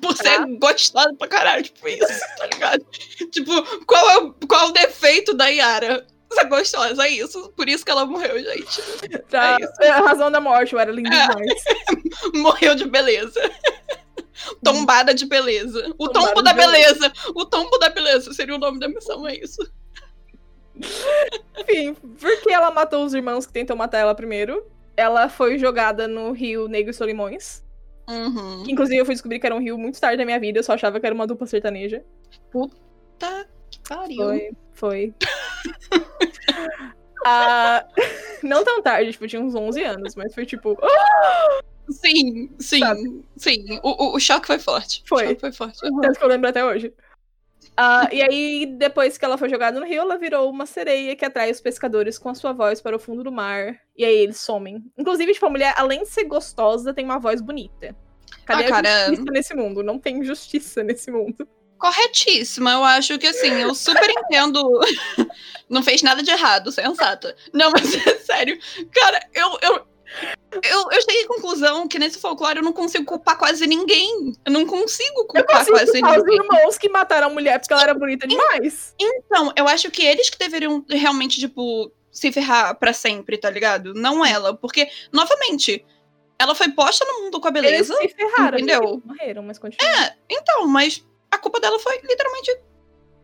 por 0.00 0.16
ser 0.16 0.46
gostosa 0.58 1.14
pra 1.14 1.26
caralho, 1.28 1.62
tipo 1.62 1.88
isso, 1.88 2.20
tá 2.38 2.46
ligado? 2.46 2.84
tipo, 3.30 3.84
qual 3.86 4.10
é, 4.10 4.18
o, 4.18 4.32
qual 4.46 4.66
é 4.66 4.70
o 4.70 4.72
defeito 4.72 5.34
da 5.34 5.46
Yara? 5.48 6.06
Ser 6.32 6.44
gostosa, 6.44 7.04
é 7.04 7.08
isso. 7.10 7.50
Por 7.56 7.68
isso 7.68 7.84
que 7.84 7.90
ela 7.90 8.06
morreu, 8.06 8.38
gente. 8.40 8.80
Pra, 9.28 9.56
É 9.60 9.64
isso. 9.64 9.92
a 9.92 10.00
razão 10.00 10.30
da 10.30 10.40
morte, 10.40 10.72
eu 10.74 10.78
era 10.78 10.92
linda 10.92 11.10
É. 11.12 11.26
demais. 11.26 11.64
Morreu 12.36 12.76
de 12.76 12.84
beleza. 12.86 13.40
Tombada 14.62 15.14
de 15.14 15.26
beleza. 15.26 15.94
O 15.98 16.08
Tombada 16.08 16.34
tombo 16.34 16.42
da 16.42 16.52
beleza. 16.52 17.12
O 17.34 17.44
tombo 17.44 17.78
da 17.78 17.88
beleza 17.88 18.32
seria 18.32 18.54
o 18.54 18.58
nome 18.58 18.78
da 18.78 18.88
missão, 18.88 19.26
é 19.26 19.36
isso. 19.36 19.58
Enfim, 21.58 21.94
porque 21.94 22.52
ela 22.52 22.70
matou 22.70 23.04
os 23.04 23.12
irmãos 23.14 23.46
que 23.46 23.52
tentam 23.52 23.76
matar 23.76 23.98
ela 23.98 24.14
primeiro. 24.14 24.64
Ela 24.96 25.28
foi 25.28 25.58
jogada 25.58 26.08
no 26.08 26.32
rio 26.32 26.68
Negro 26.68 26.90
e 26.90 26.94
Solimões. 26.94 27.62
Uhum. 28.08 28.64
Que, 28.64 28.72
inclusive, 28.72 28.98
eu 28.98 29.04
fui 29.04 29.14
descobrir 29.14 29.38
que 29.38 29.46
era 29.46 29.54
um 29.54 29.60
rio 29.60 29.78
muito 29.78 30.00
tarde 30.00 30.16
da 30.16 30.24
minha 30.24 30.40
vida. 30.40 30.58
Eu 30.58 30.64
só 30.64 30.72
achava 30.72 30.98
que 30.98 31.06
era 31.06 31.14
uma 31.14 31.26
dupla 31.26 31.46
sertaneja. 31.46 32.04
Tá 33.18 33.46
que 33.70 33.78
pariu. 33.88 34.16
Foi, 34.16 34.50
foi. 34.72 35.14
Ah, 37.24 37.84
não 38.42 38.64
tão 38.64 38.82
tarde, 38.82 39.12
tipo, 39.12 39.26
tinha 39.26 39.42
uns 39.42 39.54
11 39.54 39.82
anos, 39.84 40.14
mas 40.14 40.34
foi 40.34 40.46
tipo. 40.46 40.78
"Ah!" 40.82 41.60
Sim, 41.90 42.50
sim, 42.58 42.80
Sabe? 42.80 43.24
sim. 43.36 43.80
O, 43.82 44.04
o, 44.04 44.16
o 44.16 44.20
choque 44.20 44.46
foi 44.46 44.58
forte. 44.58 45.02
Foi. 45.06 45.24
O 45.24 45.28
choque 45.28 45.40
foi 45.40 45.52
forte. 45.52 45.80
Tanto 45.80 46.18
que 46.18 46.24
eu 46.24 46.28
lembro 46.28 46.48
até 46.48 46.64
hoje. 46.64 46.92
Ah, 47.76 48.08
e 48.12 48.20
aí, 48.20 48.66
depois 48.66 49.16
que 49.16 49.24
ela 49.24 49.38
foi 49.38 49.48
jogada 49.48 49.80
no 49.80 49.86
rio, 49.86 50.02
ela 50.02 50.18
virou 50.18 50.50
uma 50.50 50.66
sereia 50.66 51.16
que 51.16 51.24
atrai 51.24 51.50
os 51.50 51.60
pescadores 51.60 52.18
com 52.18 52.28
a 52.28 52.34
sua 52.34 52.52
voz 52.52 52.80
para 52.80 52.94
o 52.94 52.98
fundo 52.98 53.24
do 53.24 53.32
mar. 53.32 53.74
E 53.96 54.04
aí 54.04 54.16
eles 54.16 54.38
somem. 54.38 54.84
Inclusive, 54.98 55.32
tipo, 55.32 55.46
a 55.46 55.50
mulher, 55.50 55.74
além 55.76 56.02
de 56.02 56.08
ser 56.08 56.24
gostosa, 56.24 56.92
tem 56.92 57.04
uma 57.04 57.18
voz 57.18 57.40
bonita. 57.40 57.96
Cadê 58.44 58.64
Ah, 58.64 58.66
a 58.66 58.70
cara. 58.70 59.06
justiça 59.06 59.30
nesse 59.32 59.54
mundo? 59.54 59.82
Não 59.82 59.98
tem 59.98 60.22
justiça 60.22 60.82
nesse 60.82 61.10
mundo. 61.10 61.48
Corretíssima. 61.78 62.72
Eu 62.72 62.84
acho 62.84 63.18
que 63.18 63.26
assim, 63.26 63.52
eu 63.52 63.74
super 63.74 64.10
entendo. 64.10 64.60
Não 65.68 65.82
fez 65.82 66.02
nada 66.02 66.22
de 66.22 66.30
errado, 66.30 66.70
sensata. 66.70 67.34
Não, 67.54 67.70
mas 67.70 67.94
é 68.06 68.18
sério. 68.18 68.58
Cara, 68.92 69.26
eu, 69.32 69.58
eu, 69.62 69.86
eu, 70.62 70.90
eu 70.90 71.00
cheguei 71.02 71.24
à 71.24 71.28
conclusão 71.28 71.86
que 71.86 71.98
nesse 71.98 72.18
folclore 72.18 72.58
eu 72.58 72.64
não 72.64 72.72
consigo 72.72 73.04
culpar 73.04 73.38
quase 73.38 73.66
ninguém. 73.66 74.32
Eu 74.44 74.52
não 74.52 74.66
consigo 74.66 75.20
Eu 75.20 75.26
culpar 75.26 75.58
consigo 75.58 75.76
quase 75.76 75.92
culpar 75.92 76.18
os 76.18 76.24
ninguém. 76.24 76.38
irmãos 76.44 76.78
que 76.78 76.88
mataram 76.88 77.28
a 77.28 77.30
mulher 77.30 77.58
porque 77.58 77.72
ela 77.72 77.82
era 77.82 77.94
bonita 77.94 78.26
demais. 78.26 78.94
Então, 78.98 79.52
eu 79.56 79.68
acho 79.68 79.90
que 79.90 80.02
eles 80.04 80.28
que 80.28 80.38
deveriam 80.38 80.84
realmente, 80.88 81.38
tipo, 81.38 81.92
se 82.10 82.32
ferrar 82.32 82.74
pra 82.78 82.92
sempre, 82.92 83.38
tá 83.38 83.48
ligado? 83.50 83.94
Não 83.94 84.24
ela. 84.26 84.54
Porque, 84.54 84.88
novamente, 85.12 85.84
ela 86.38 86.54
foi 86.54 86.70
posta 86.70 87.04
no 87.04 87.22
mundo 87.24 87.40
com 87.40 87.48
a 87.48 87.50
beleza. 87.52 87.94
Eles 88.00 88.10
se 88.10 88.16
ferraram. 88.16 88.58
entendeu? 88.58 89.02
Morreram, 89.04 89.42
mas 89.42 89.58
continua. 89.58 89.88
É, 89.88 90.16
então, 90.28 90.66
mas 90.66 91.06
a 91.30 91.38
culpa 91.38 91.60
dela 91.60 91.78
foi 91.78 92.00
literalmente 92.02 92.58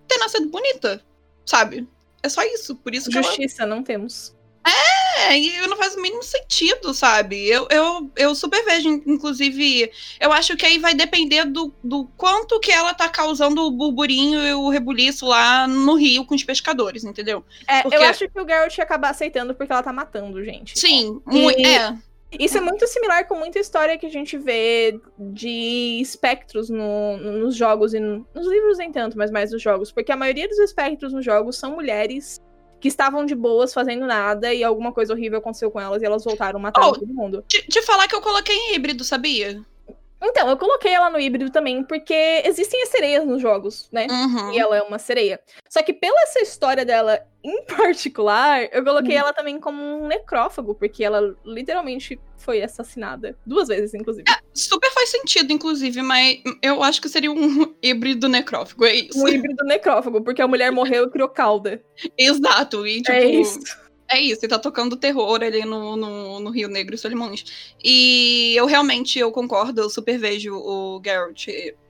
ter 0.07 0.19
nascido 0.19 0.49
bonita, 0.49 1.05
sabe? 1.45 1.89
É 2.23 2.29
só 2.29 2.43
isso. 2.43 2.77
Por 2.77 2.95
isso 2.95 3.11
que 3.11 3.17
ela 3.17 3.27
Justiça, 3.27 3.67
não 3.67 3.83
temos. 3.83 4.36
É, 4.69 5.39
e 5.39 5.67
não 5.67 5.77
faz 5.77 5.95
o 5.95 6.03
mínimo 6.03 6.23
sentido, 6.23 6.93
sabe? 6.93 7.49
Eu, 7.49 7.67
eu, 7.71 8.11
eu 8.17 8.35
super 8.35 8.65
vejo, 8.65 8.89
inclusive, 9.07 9.91
eu 10.21 10.33
acho 10.33 10.57
que 10.57 10.67
aí 10.67 10.79
vai 10.79 10.95
depender 10.95 11.45
do, 11.45 11.73
do 11.83 12.07
quanto 12.17 12.59
que 12.61 12.71
ela 12.73 12.93
tá 12.93 13.09
causando 13.09 13.63
o 13.63 13.71
burburinho 13.71 14.41
e 14.41 14.53
o 14.55 14.69
rebuliço 14.69 15.27
lá 15.27 15.67
no 15.69 15.95
rio 15.95 16.25
com 16.25 16.35
os 16.35 16.45
pescadores, 16.45 17.05
entendeu? 17.05 17.45
É, 17.69 17.83
Porque- 17.83 17.97
Eu 17.97 18.03
acho 18.03 18.29
que 18.29 18.41
o 18.41 18.47
Geralt 18.47 18.77
ia 18.77 18.85
acabar 18.85 19.11
aceitando 19.11 19.55
porque 19.55 19.73
ela 19.73 19.83
tá 19.83 19.93
matando 19.93 20.45
gente. 20.45 20.79
Sim, 20.79 21.21
E- 21.31 21.67
é. 21.67 21.95
Isso 22.39 22.59
é 22.59 22.61
muito 22.61 22.87
similar 22.89 23.27
com 23.29 23.37
muita 23.37 23.59
história 23.61 23.97
que 23.97 24.05
a 24.05 24.11
gente 24.11 24.37
vê 24.37 25.01
de 25.17 25.99
espectros 26.03 26.69
no- 26.69 27.17
nos 27.17 27.55
jogos 27.57 27.95
e 27.95 28.01
no- 28.01 28.27
nos 28.35 28.47
livros 28.49 28.79
nem 28.79 28.91
tanto, 28.93 29.17
mas 29.17 29.31
mais 29.31 29.53
nos 29.53 29.63
jogos, 29.63 29.93
porque 29.93 30.11
a 30.13 30.17
maioria 30.17 30.49
dos 30.49 30.59
espectros 30.59 31.13
nos 31.13 31.25
jogos 31.25 31.57
são 31.57 31.71
mulheres 31.75 32.41
que 32.87 32.89
estavam 32.89 33.27
de 33.27 33.35
boas 33.35 33.75
fazendo 33.75 34.07
nada 34.07 34.55
e 34.55 34.63
alguma 34.63 34.93
coisa 34.93 35.13
horrível 35.13 35.39
aconteceu 35.39 35.71
com 35.73 35.81
elas 35.81 36.01
e 36.03 36.07
elas 36.07 36.23
voltaram 36.23 36.61
matando 36.61 36.87
Oh. 36.87 36.93
todo 36.93 37.13
mundo. 37.13 37.45
Te, 37.49 37.67
te 37.67 37.83
falar 37.83 38.07
que 38.07 38.15
eu 38.15 38.21
coloquei 38.21 38.55
em 38.55 38.75
híbrido, 38.77 39.03
sabia? 39.03 39.61
Então, 40.29 40.49
eu 40.51 40.57
coloquei 40.57 40.93
ela 40.93 41.09
no 41.09 41.21
híbrido 41.21 41.51
também, 41.51 41.85
porque 41.85 42.43
existem 42.45 42.83
as 42.83 42.89
sereias 42.89 43.25
nos 43.25 43.41
jogos, 43.41 43.89
né? 43.93 44.09
Uhum. 44.11 44.53
E 44.53 44.59
ela 44.59 44.77
é 44.77 44.83
uma 44.83 44.99
sereia. 44.99 45.41
Só 45.69 45.83
que 45.83 45.93
pela 45.93 46.21
essa 46.23 46.41
história 46.41 46.85
dela 46.85 47.21
em 47.45 47.65
particular, 47.77 48.69
eu 48.73 48.83
coloquei 48.83 49.17
Hum. 49.17 49.21
ela 49.21 49.33
também 49.33 49.61
como 49.61 49.81
um 49.81 50.09
necrófago, 50.09 50.75
porque 50.75 51.05
ela 51.05 51.37
literalmente 51.45 52.19
foi 52.37 52.61
assassinada. 52.61 53.37
Duas 53.47 53.69
vezes, 53.69 53.95
inclusive. 53.95 54.25
Super 54.53 54.91
faz 54.91 55.11
sentido, 55.11 55.53
inclusive, 55.53 56.03
mas 56.03 56.43
eu 56.61 56.83
acho 56.83 57.01
que 57.01 57.09
seria 57.09 57.31
um 57.31 57.75
híbrido 57.81 58.29
necrófago, 58.29 58.85
é 58.85 58.95
isso. 58.95 59.23
Um 59.23 59.29
híbrido 59.29 59.65
necrófago, 59.65 60.23
porque 60.23 60.43
a 60.43 60.49
mulher 60.49 60.73
morreu 60.73 61.05
e 61.05 61.11
criou 61.11 61.29
cauda. 61.29 61.81
Exato, 62.19 62.85
e 62.87 62.97
tipo. 63.01 63.13
é 63.13 63.25
isso. 63.27 63.61
É 64.09 64.21
isso, 64.21 64.45
e 64.45 64.49
tá 64.49 64.59
tocando 64.59 64.97
terror 64.97 65.43
ali 65.43 65.65
no, 65.65 65.97
no, 65.97 66.41
no 66.41 66.51
Rio 66.51 66.69
Negro 66.69 66.95
e 66.95 66.99
Solimões. 66.99 67.75
E 67.83 68.55
eu 68.57 68.67
realmente, 68.67 69.19
eu 69.19 69.33
concordo, 69.33 69.81
eu 69.81 69.91
super 69.91 70.19
vejo 70.19 70.55
o 70.55 71.01
Geralt 71.05 71.47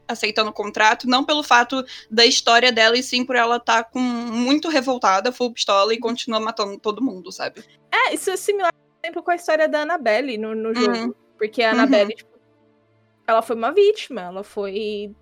aceitando 0.08 0.50
o 0.50 0.52
contrato, 0.52 1.08
não 1.08 1.24
pelo 1.24 1.42
fato 1.42 1.84
da 2.10 2.24
história 2.24 2.70
dela, 2.72 2.96
e 2.96 3.02
sim 3.02 3.24
por 3.24 3.36
ela 3.36 3.56
estar 3.56 3.84
com 3.84 3.98
muito 3.98 4.68
revoltada, 4.68 5.32
full 5.32 5.52
pistola, 5.52 5.92
e 5.92 5.98
continua 5.98 6.40
matando 6.40 6.78
todo 6.78 7.02
mundo, 7.02 7.32
sabe? 7.32 7.62
É, 7.92 8.14
isso 8.14 8.30
é 8.30 8.36
similar, 8.36 8.72
por 8.72 9.04
exemplo, 9.04 9.22
com 9.22 9.30
a 9.30 9.36
história 9.36 9.68
da 9.68 9.82
Annabelle 9.82 10.38
no, 10.38 10.54
no 10.54 10.74
jogo. 10.74 10.96
Uhum. 10.96 11.14
Porque 11.36 11.62
a 11.62 11.72
Uhum. 11.72 11.80
Annabelle, 11.80 12.14
tipo, 12.14 12.30
ela 13.26 13.42
foi 13.42 13.56
uma 13.56 13.72
vítima, 13.72 14.22
ela 14.22 14.44
foi 14.44 15.14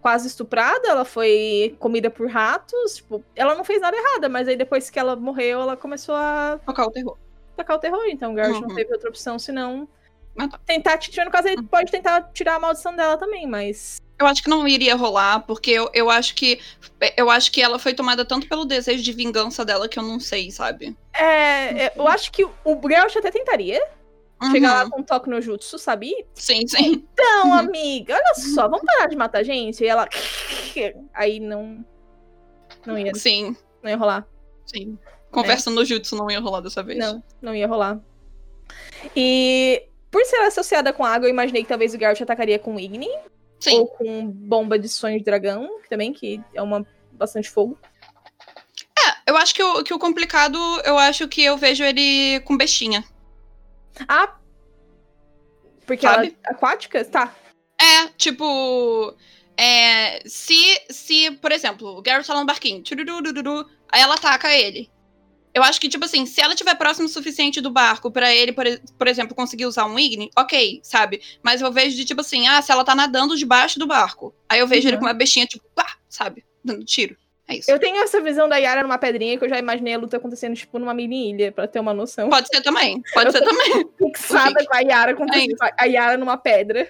quase 0.00 0.28
estuprada, 0.28 0.88
ela 0.88 1.04
foi 1.04 1.76
comida 1.78 2.08
por 2.10 2.28
ratos, 2.28 2.96
tipo, 2.96 3.22
ela 3.34 3.54
não 3.54 3.64
fez 3.64 3.80
nada 3.80 3.96
errado, 3.96 4.30
mas 4.30 4.46
aí 4.48 4.56
depois 4.56 4.88
que 4.90 4.98
ela 4.98 5.16
morreu, 5.16 5.60
ela 5.60 5.76
começou 5.76 6.14
a 6.14 6.58
Tocar 6.64 6.86
o 6.86 6.90
terror. 6.90 7.16
tacar 7.56 7.76
o 7.76 7.80
terror, 7.80 8.04
então 8.08 8.32
o 8.32 8.34
Garrett 8.34 8.60
não 8.60 8.68
Uhum. 8.68 8.74
teve 8.74 8.92
outra 8.92 9.08
opção 9.08 9.38
senão 9.38 9.88
Matar. 10.36 10.60
tentar, 10.64 10.98
te- 10.98 11.24
no 11.24 11.30
caso, 11.30 11.48
ele 11.48 11.62
pode 11.64 11.90
tentar 11.90 12.30
tirar 12.32 12.54
a 12.56 12.60
maldição 12.60 12.94
dela 12.94 13.16
também, 13.16 13.46
mas 13.46 13.96
Eu 14.20 14.26
acho 14.26 14.42
que 14.42 14.50
não 14.50 14.66
iria 14.66 14.96
rolar, 14.96 15.40
porque 15.46 15.70
eu, 15.70 15.88
eu 15.94 16.10
acho 16.10 16.34
que. 16.34 16.60
Eu 17.16 17.30
acho 17.30 17.52
que 17.52 17.62
ela 17.62 17.78
foi 17.78 17.94
tomada 17.94 18.24
tanto 18.24 18.48
pelo 18.48 18.64
desejo 18.64 19.00
de 19.00 19.12
vingança 19.12 19.64
dela 19.64 19.88
que 19.88 19.96
eu 19.96 20.02
não 20.02 20.18
sei, 20.18 20.50
sabe? 20.50 20.96
é, 21.14 21.84
é, 21.86 21.92
eu 21.96 22.06
acho 22.08 22.32
que 22.32 22.44
o 22.64 22.76
Garrett 22.76 23.16
até 23.16 23.30
tentaria 23.30 23.80
chegar 24.52 24.72
lá 24.74 24.84
Uhum. 24.84 24.90
com 24.90 25.00
um 25.00 25.04
toque 25.04 25.28
no 25.30 25.40
jutsu, 25.40 25.78
sabe? 25.78 26.12
Sim, 26.34 26.66
sim. 26.66 26.92
Então, 27.12 27.46
Uhum. 27.48 27.54
amiga, 27.54 28.14
olha 28.14 28.34
só, 28.34 28.68
vamos 28.68 28.84
parar 28.86 29.06
de 29.08 29.16
matar 29.16 29.42
gente? 29.44 29.82
E 29.82 29.86
ela. 29.88 30.08
Aí 31.14 31.40
não. 31.40 31.84
Não 32.86 32.98
ia, 32.98 33.14
Sim, 33.14 33.56
não 33.82 33.90
ia 33.90 33.96
rolar. 33.96 34.26
sim. 34.66 34.98
Conversa 35.30 35.70
no 35.70 35.84
jutsu 35.84 36.16
não 36.16 36.30
ia 36.30 36.40
rolar 36.40 36.60
dessa 36.60 36.82
vez. 36.82 36.98
Não, 36.98 37.22
não 37.42 37.54
ia 37.54 37.66
rolar. 37.66 38.00
E 39.14 39.84
por 40.10 40.24
ser 40.24 40.36
associada 40.38 40.90
com 40.92 41.04
água, 41.04 41.26
eu 41.26 41.30
imaginei 41.30 41.62
que 41.62 41.68
talvez 41.68 41.92
o 41.94 41.98
Garrett 41.98 42.22
atacaria 42.22 42.58
com 42.58 42.78
Igni. 42.80 43.10
Sim. 43.60 43.80
Ou 43.80 43.86
com 43.88 44.26
bomba 44.26 44.78
de 44.78 44.88
sonho 44.88 45.18
de 45.18 45.24
dragão, 45.24 45.68
também, 45.90 46.12
que 46.14 46.40
é 46.54 46.62
uma 46.62 46.86
bastante 47.12 47.50
fogo. 47.50 47.76
É, 48.98 49.30
eu 49.30 49.36
acho 49.36 49.54
que 49.54 49.62
o, 49.62 49.82
que 49.84 49.92
o 49.92 49.98
complicado, 49.98 50.58
eu 50.84 50.96
acho 50.96 51.28
que 51.28 51.42
eu 51.42 51.56
vejo 51.58 51.82
ele 51.84 52.40
com 52.40 52.56
bestinha. 52.56 53.04
Ah! 54.06 54.36
Porque 55.86 56.06
Sabe? 56.06 56.26
ela 56.28 56.36
é 56.46 56.52
aquática? 56.52 57.04
Tá. 57.04 57.34
É, 57.80 58.08
tipo. 58.16 59.14
É, 59.56 60.22
se, 60.28 60.80
se, 60.90 61.30
por 61.32 61.50
exemplo, 61.50 61.98
o 61.98 62.02
Garrett 62.02 62.26
tá 62.26 62.34
lá 62.34 62.40
no 62.40 62.46
barquinho, 62.46 62.82
aí 63.90 64.00
ela 64.00 64.14
ataca 64.14 64.54
ele. 64.54 64.88
Eu 65.52 65.62
acho 65.64 65.80
que, 65.80 65.88
tipo 65.88 66.04
assim, 66.04 66.26
se 66.26 66.40
ela 66.40 66.52
estiver 66.52 66.76
próximo 66.76 67.06
o 67.06 67.10
suficiente 67.10 67.60
do 67.60 67.70
barco 67.70 68.10
pra 68.12 68.32
ele, 68.32 68.52
por, 68.52 68.64
por 68.96 69.08
exemplo, 69.08 69.34
conseguir 69.34 69.66
usar 69.66 69.86
um 69.86 69.98
Igni, 69.98 70.30
ok, 70.38 70.80
sabe? 70.84 71.20
Mas 71.42 71.60
eu 71.60 71.72
vejo 71.72 71.96
de, 71.96 72.04
tipo 72.04 72.20
assim, 72.20 72.46
ah, 72.46 72.62
se 72.62 72.70
ela 72.70 72.84
tá 72.84 72.94
nadando 72.94 73.36
debaixo 73.36 73.78
do 73.78 73.86
barco. 73.86 74.32
Aí 74.48 74.60
eu 74.60 74.68
vejo 74.68 74.86
ele 74.86 74.96
Uhum. 74.96 75.00
com 75.00 75.06
uma 75.08 75.14
bestinha, 75.14 75.46
tipo, 75.46 75.64
pá, 75.74 75.96
sabe? 76.08 76.44
Dando 76.64 76.84
tiro. 76.84 77.16
É 77.48 77.56
isso. 77.56 77.70
Eu 77.70 77.78
tenho 77.78 77.96
essa 78.02 78.20
visão 78.20 78.46
da 78.46 78.58
Yara 78.58 78.82
numa 78.82 78.98
pedrinha 78.98 79.38
que 79.38 79.44
eu 79.44 79.48
já 79.48 79.58
imaginei 79.58 79.94
a 79.94 79.98
luta 79.98 80.18
acontecendo, 80.18 80.54
tipo, 80.54 80.78
numa 80.78 80.92
mini 80.92 81.30
ilha, 81.30 81.50
pra 81.50 81.66
ter 81.66 81.80
uma 81.80 81.94
noção. 81.94 82.28
Pode 82.28 82.46
ser 82.48 82.60
também. 82.60 83.02
Pode 83.14 83.28
Eu 83.28 83.32
ser 83.32 83.40
também. 83.40 83.88
Fixada 83.96 84.66
com 84.66 84.74
a 84.74 84.80
Yara 84.80 85.12
acontecendo. 85.12 85.56
A 85.76 85.84
Yara 85.86 86.18
numa 86.18 86.36
pedra. 86.36 86.86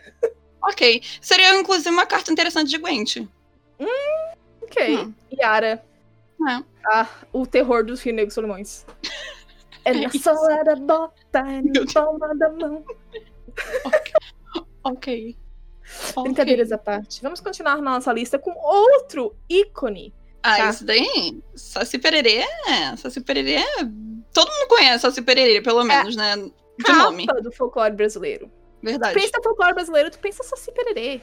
Ok. 0.65 1.01
Seria, 1.21 1.55
inclusive, 1.55 1.91
uma 1.91 2.07
carta 2.07 2.33
interessante 2.33 2.71
de 2.71 2.79
Gwent. 2.79 3.19
Ok. 4.63 4.99
Hum. 4.99 5.15
Yara. 5.33 5.81
É. 6.49 6.63
Ah, 6.87 7.09
o 7.33 7.47
terror 7.47 7.85
dos 7.85 8.03
Rio 8.03 8.15
Negro 8.15 8.35
Solimões. 8.35 8.85
É 9.85 9.95
na 9.95 10.11
sola 10.11 10.63
da 10.65 10.77
bota, 10.77 11.39
é 11.39 11.63
na 11.63 11.93
palma 11.95 12.35
da 12.37 12.51
mão. 12.51 12.85
Ok. 14.85 15.35
Brincadeiras 16.23 16.71
à 16.73 16.77
parte. 16.77 17.23
Vamos 17.23 17.41
continuar 17.41 17.77
na 17.77 17.93
nossa 17.93 18.13
lista 18.13 18.39
com 18.39 18.51
outro 18.51 19.35
ícone. 19.49 20.13
Ah, 20.43 20.57
Tá. 20.57 20.71
isso 20.71 20.85
daí, 20.85 21.39
Saci 21.55 21.99
Pererê 21.99 22.45
é. 22.67 22.97
Saci 22.97 23.21
Pererê 23.21 23.57
é. 23.57 23.85
Todo 24.33 24.51
mundo 24.51 24.69
conhece 24.69 25.03
Saci 25.03 25.23
Pererê, 25.23 25.61
pelo 25.61 25.85
menos, 25.85 26.15
né? 26.17 26.37
De 26.37 26.93
nome. 26.93 27.27
Do 27.43 27.51
folclore 27.53 27.95
brasileiro. 27.95 28.51
Verdade. 28.83 29.15
Pensa 29.15 29.43
folclore 29.43 29.75
brasileiro, 29.75 30.11
tu 30.11 30.19
pensa 30.19 30.45
Saci 30.45 30.71
Pererê. 30.73 31.21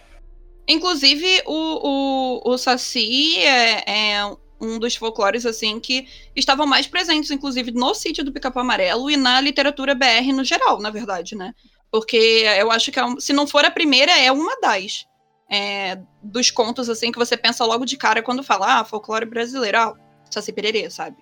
Inclusive, 0.68 1.44
o, 1.46 2.42
o, 2.44 2.54
o 2.54 2.58
Saci 2.58 3.38
é, 3.40 4.18
é 4.18 4.36
um 4.60 4.80
dos 4.80 4.96
folclores, 4.96 5.46
assim, 5.46 5.80
que 5.80 6.08
estavam 6.36 6.66
mais 6.66 6.88
presentes, 6.88 7.30
inclusive, 7.32 7.72
no 7.72 7.94
sítio 7.94 8.24
do 8.24 8.32
Pica-Pau 8.32 8.64
Amarelo 8.64 9.10
e 9.10 9.18
na 9.18 9.40
literatura 9.40 9.94
BR 9.94 10.34
no 10.34 10.44
geral, 10.44 10.80
na 10.80 10.90
verdade, 10.90 11.36
né? 11.36 11.54
Porque 11.92 12.44
eu 12.58 12.72
acho 12.72 12.92
que, 12.92 13.00
é 13.00 13.04
se 13.20 13.32
não 13.32 13.48
for 13.48 13.64
a 13.64 13.72
primeira, 13.72 14.12
é 14.18 14.32
uma 14.32 14.60
das. 14.60 15.06
É, 15.50 16.00
dos 16.22 16.50
contos, 16.52 16.90
assim, 16.90 17.12
que 17.12 17.18
você 17.18 17.38
pensa 17.38 17.64
logo 17.66 17.86
de 17.86 17.98
cara 17.98 18.22
quando 18.24 18.44
fala, 18.44 18.80
ah, 18.80 18.86
folclore 18.86 19.26
brasileiro, 19.26 19.78
ah, 19.78 19.94
Saci 20.30 20.52
Pererê, 20.52 20.90
sabe? 20.90 21.18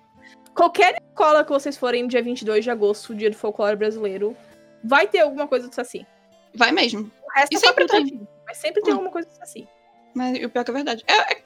Qualquer 0.54 0.96
escola 1.10 1.44
que 1.44 1.50
vocês 1.50 1.76
forem 1.76 2.02
no 2.04 2.08
dia 2.08 2.22
22 2.22 2.64
de 2.64 2.70
agosto, 2.70 3.14
dia 3.14 3.30
do 3.30 3.36
folclore 3.36 3.76
brasileiro, 3.76 4.36
vai 4.82 5.06
ter 5.06 5.20
alguma 5.20 5.46
coisa 5.48 5.68
do 5.68 5.74
Saci. 5.74 6.06
Vai 6.54 6.70
mesmo. 6.72 7.10
O 7.22 7.32
resto 7.38 7.52
E 7.52 7.56
é 7.56 7.58
sempre 7.58 7.86
facultativo, 7.88 8.28
Mas 8.46 8.58
sempre 8.58 8.82
tem 8.82 8.92
Hum. 8.92 8.96
alguma 8.96 9.10
coisa 9.12 9.28
do 9.28 9.34
Saci. 9.36 9.66
Mas 10.14 10.38
o 10.44 10.48
pior 10.48 10.64
que 10.64 10.70
é 10.70 10.74
verdade. 10.74 11.04
É, 11.08 11.12
é, 11.32 11.42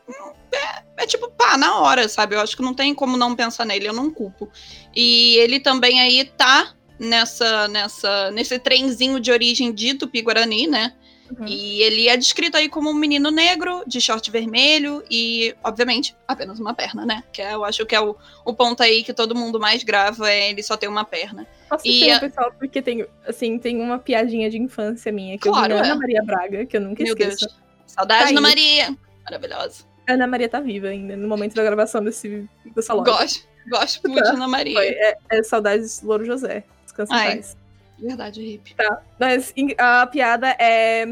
é- 0.52 0.82
é 0.98 1.06
tipo, 1.06 1.30
pá, 1.30 1.56
na 1.56 1.78
hora, 1.80 2.06
sabe? 2.08 2.34
Eu 2.34 2.40
acho 2.40 2.54
que 2.56 2.62
não 2.62 2.74
tem 2.74 2.94
como 2.94 3.16
não 3.16 3.34
pensar 3.34 3.64
nele, 3.64 3.88
eu 3.88 3.94
não 3.94 4.10
culpo. 4.10 4.50
E 4.94 5.36
ele 5.36 5.58
também 5.58 6.00
aí 6.00 6.24
tá 6.24 6.74
nessa, 6.98 7.66
nessa, 7.68 8.30
nesse 8.30 8.58
trenzinho 8.58 9.18
de 9.20 9.30
origem 9.32 9.72
de 9.72 9.94
Tupi-Guarani, 9.94 10.66
né? 10.66 10.94
Uhum. 11.38 11.46
E 11.46 11.82
ele 11.82 12.08
é 12.08 12.16
descrito 12.16 12.56
aí 12.56 12.68
como 12.68 12.90
um 12.90 12.94
menino 12.94 13.30
negro, 13.30 13.82
de 13.86 14.00
short 14.00 14.30
vermelho 14.30 15.02
e, 15.10 15.54
obviamente, 15.62 16.14
apenas 16.26 16.58
uma 16.58 16.72
perna, 16.74 17.04
né? 17.04 17.24
Que 17.32 17.42
é, 17.42 17.54
eu 17.54 17.64
acho 17.64 17.84
que 17.84 17.94
é 17.94 18.00
o, 18.00 18.16
o 18.44 18.54
ponto 18.54 18.82
aí 18.82 19.02
que 19.04 19.12
todo 19.12 19.34
mundo 19.34 19.58
mais 19.60 19.82
grava, 19.82 20.30
é 20.30 20.50
ele 20.50 20.62
só 20.62 20.76
tem 20.76 20.88
uma 20.88 21.04
perna. 21.04 21.46
Nossa, 21.70 21.86
E 21.86 22.00
tem 22.00 22.12
a- 22.12 22.20
pessoal, 22.20 22.52
porque 22.58 22.80
tem, 22.80 23.06
assim, 23.26 23.58
tem 23.58 23.80
uma 23.80 23.98
piadinha 23.98 24.48
de 24.48 24.56
infância 24.58 25.12
minha, 25.12 25.36
que 25.38 25.48
Claro, 25.48 25.72
eu 25.74 25.82
vi 25.82 25.88
é. 25.88 25.90
Ana 25.90 26.00
Maria 26.00 26.22
Braga, 26.24 26.66
que 26.66 26.76
eu 26.76 26.80
nunca 26.80 27.02
Meu 27.02 27.12
esqueço. 27.12 27.46
Deus. 27.46 27.56
Saudade, 27.86 28.24
Tá 28.24 28.30
Ana. 28.30 28.40
Maria! 28.40 28.96
Maravilhosa. 29.24 29.84
A 30.08 30.12
Ana 30.14 30.26
Maria 30.26 30.48
tá 30.48 30.60
viva 30.60 30.88
ainda, 30.88 31.16
no 31.16 31.28
momento 31.28 31.54
da 31.54 31.62
gravação 31.62 32.02
desse, 32.02 32.48
dessa 32.74 32.94
loja. 32.94 33.10
Gosto, 33.10 33.46
gosto 33.68 34.00
muito 34.08 34.22
de 34.24 34.30
Ana 34.36 34.48
Maria. 34.48 34.74
Foi, 34.74 34.86
é, 34.88 35.16
é 35.30 35.42
saudades 35.42 36.00
do 36.00 36.06
Louro 36.08 36.24
José. 36.24 36.64
Descansa 36.84 37.14
Ai. 37.14 37.36
paz. 37.36 37.56
Verdade, 37.98 38.40
hippie. 38.42 38.74
Mas 39.18 39.52
em- 39.56 39.74
a 39.78 40.06
piada 40.06 40.48
é... 40.58 41.06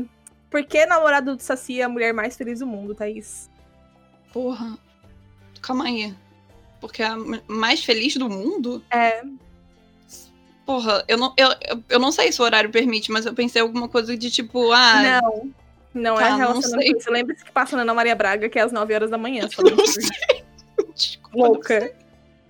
Por 0.50 0.64
que 0.64 0.86
namorado 0.86 1.36
do 1.36 1.42
Saci 1.42 1.80
é 1.80 1.84
a 1.84 1.88
mulher 1.88 2.14
mais 2.14 2.36
feliz 2.36 2.60
do 2.60 2.66
mundo, 2.66 2.94
Thaís? 2.94 3.50
Porra. 4.32 4.78
Calma 5.60 5.86
aí. 5.86 6.14
Porque 6.80 7.02
a 7.02 7.12
m- 7.14 7.42
mais 7.48 7.84
feliz 7.84 8.16
do 8.16 8.28
mundo? 8.30 8.82
É. 8.90 9.22
Porra, 10.64 11.04
eu 11.08 11.16
não, 11.18 11.32
eu, 11.36 11.48
eu- 11.88 11.98
não 11.98 12.10
sei 12.12 12.30
se 12.32 12.40
o 12.40 12.44
horário 12.44 12.70
permite, 12.70 13.10
mas 13.10 13.26
eu 13.26 13.34
pensei 13.34 13.60
alguma 13.62 13.88
coisa 13.88 14.16
de 14.16 14.30
tipo, 14.30 14.72
ah. 14.72 15.20
Não. 15.22 15.50
Não 15.94 16.20
é 16.20 16.24
Tá, 16.24 16.30
não 16.30 16.38
relacionado 16.38 16.80
sei. 16.82 16.92
com 16.92 16.98
isso. 16.98 17.10
Lembre-se 17.10 17.44
que 17.44 17.50
passa 17.52 17.74
na 17.76 17.82
Ana 17.82 17.94
Maria 17.94 18.14
Braga, 18.14 18.48
que 18.48 18.58
é 18.58 18.62
às 18.62 18.70
9 18.72 18.94
horas 18.94 19.10
da 19.10 19.16
manhã. 19.18 19.48
só 19.50 19.62
Não 19.62 19.74
você. 19.76 20.00
Desculpa, 20.94 21.36
não 21.38 21.46
Louca. 21.48 21.80
sei. 21.80 21.94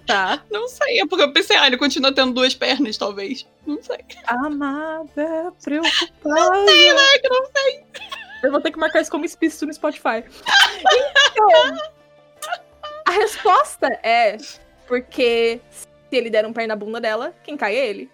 Tá. 0.07 0.43
Não 0.51 0.69
sei, 0.69 1.01
é 1.01 1.07
porque 1.07 1.25
eu 1.25 1.33
pensei, 1.33 1.57
ah, 1.57 1.67
ele 1.67 1.77
continua 1.77 2.13
tendo 2.13 2.33
duas 2.33 2.55
pernas, 2.55 2.97
talvez. 2.97 3.47
Não 3.67 3.83
sei. 3.83 3.99
Amada, 4.27 5.53
preocupada. 5.63 6.11
Não 6.25 6.67
sei, 6.69 6.93
né? 6.93 7.19
Que 7.21 7.29
não 7.29 7.47
sei. 7.47 7.85
Eu 8.45 8.51
vou 8.53 8.61
ter 8.61 8.71
que 8.71 8.79
marcar 8.79 9.01
isso 9.01 9.11
como 9.11 9.25
explícito 9.25 9.67
no 9.67 9.75
Spotify. 9.75 10.25
Então, 11.33 11.77
a 13.07 13.11
resposta 13.11 13.89
é 14.03 14.37
porque 14.87 15.61
se 15.71 15.87
ele 16.13 16.31
der 16.31 16.47
um 16.47 16.53
pé 16.53 16.67
na 16.67 16.77
bunda 16.77 17.01
dela, 17.01 17.35
quem 17.43 17.57
cai 17.57 17.75
é 17.77 17.87
ele. 17.87 18.11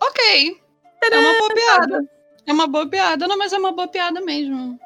Ok. 0.00 0.60
É 1.02 1.18
uma 1.18 1.38
boa 1.38 1.54
piada. 1.54 2.04
É 2.46 2.52
uma 2.52 2.66
boa 2.66 2.88
piada. 2.88 3.28
Não, 3.28 3.38
mas 3.38 3.52
é 3.52 3.58
uma 3.58 3.72
boa 3.72 3.86
piada 3.88 4.20
mesmo. 4.20 4.78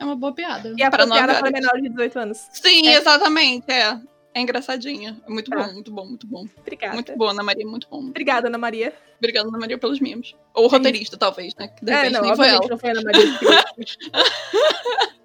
É 0.00 0.04
uma 0.04 0.16
boa 0.16 0.32
piada. 0.34 0.74
E 0.76 0.82
a 0.82 0.90
Pra 0.90 1.06
piada 1.06 1.34
para 1.38 1.50
menor 1.50 1.80
de 1.80 1.88
18 1.88 2.18
anos. 2.18 2.48
Sim, 2.52 2.88
É. 2.88 2.94
exatamente, 2.96 3.70
é. 3.70 3.98
É 4.34 4.40
engraçadinha. 4.40 5.20
É 5.26 5.30
muito 5.30 5.50
Tá. 5.50 5.64
bom, 5.64 5.72
muito 5.74 5.92
bom, 5.92 6.06
muito 6.06 6.26
bom. 6.26 6.46
Obrigada. 6.58 6.94
Muito 6.94 7.16
bom, 7.16 7.28
Ana 7.28 7.42
Maria, 7.42 7.66
muito 7.66 7.86
bom. 7.88 7.98
Obrigada, 7.98 8.48
Ana 8.48 8.58
Maria. 8.58 8.92
Obrigada, 9.18 9.48
Ana 9.48 9.58
Maria, 9.58 9.78
pelos 9.78 10.00
memes. 10.00 10.34
Ou 10.54 10.64
o 10.64 10.68
roteirista, 10.68 11.16
talvez, 11.16 11.54
né? 11.54 11.68
Que 11.68 11.84
de 11.84 11.92
É, 11.92 12.10
não, 12.10 12.22
nem 12.22 12.34
foi 12.34 12.48
ela. 12.48 12.66
não 12.68 12.78
foi 12.78 12.90
a 12.90 12.92
Ana 12.92 13.02
Maria. 13.02 13.22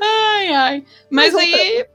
Ai, 0.00 0.48
ai. 0.52 0.84
Mas 1.10 1.32
Mas 1.34 1.42
aí. 1.42 1.86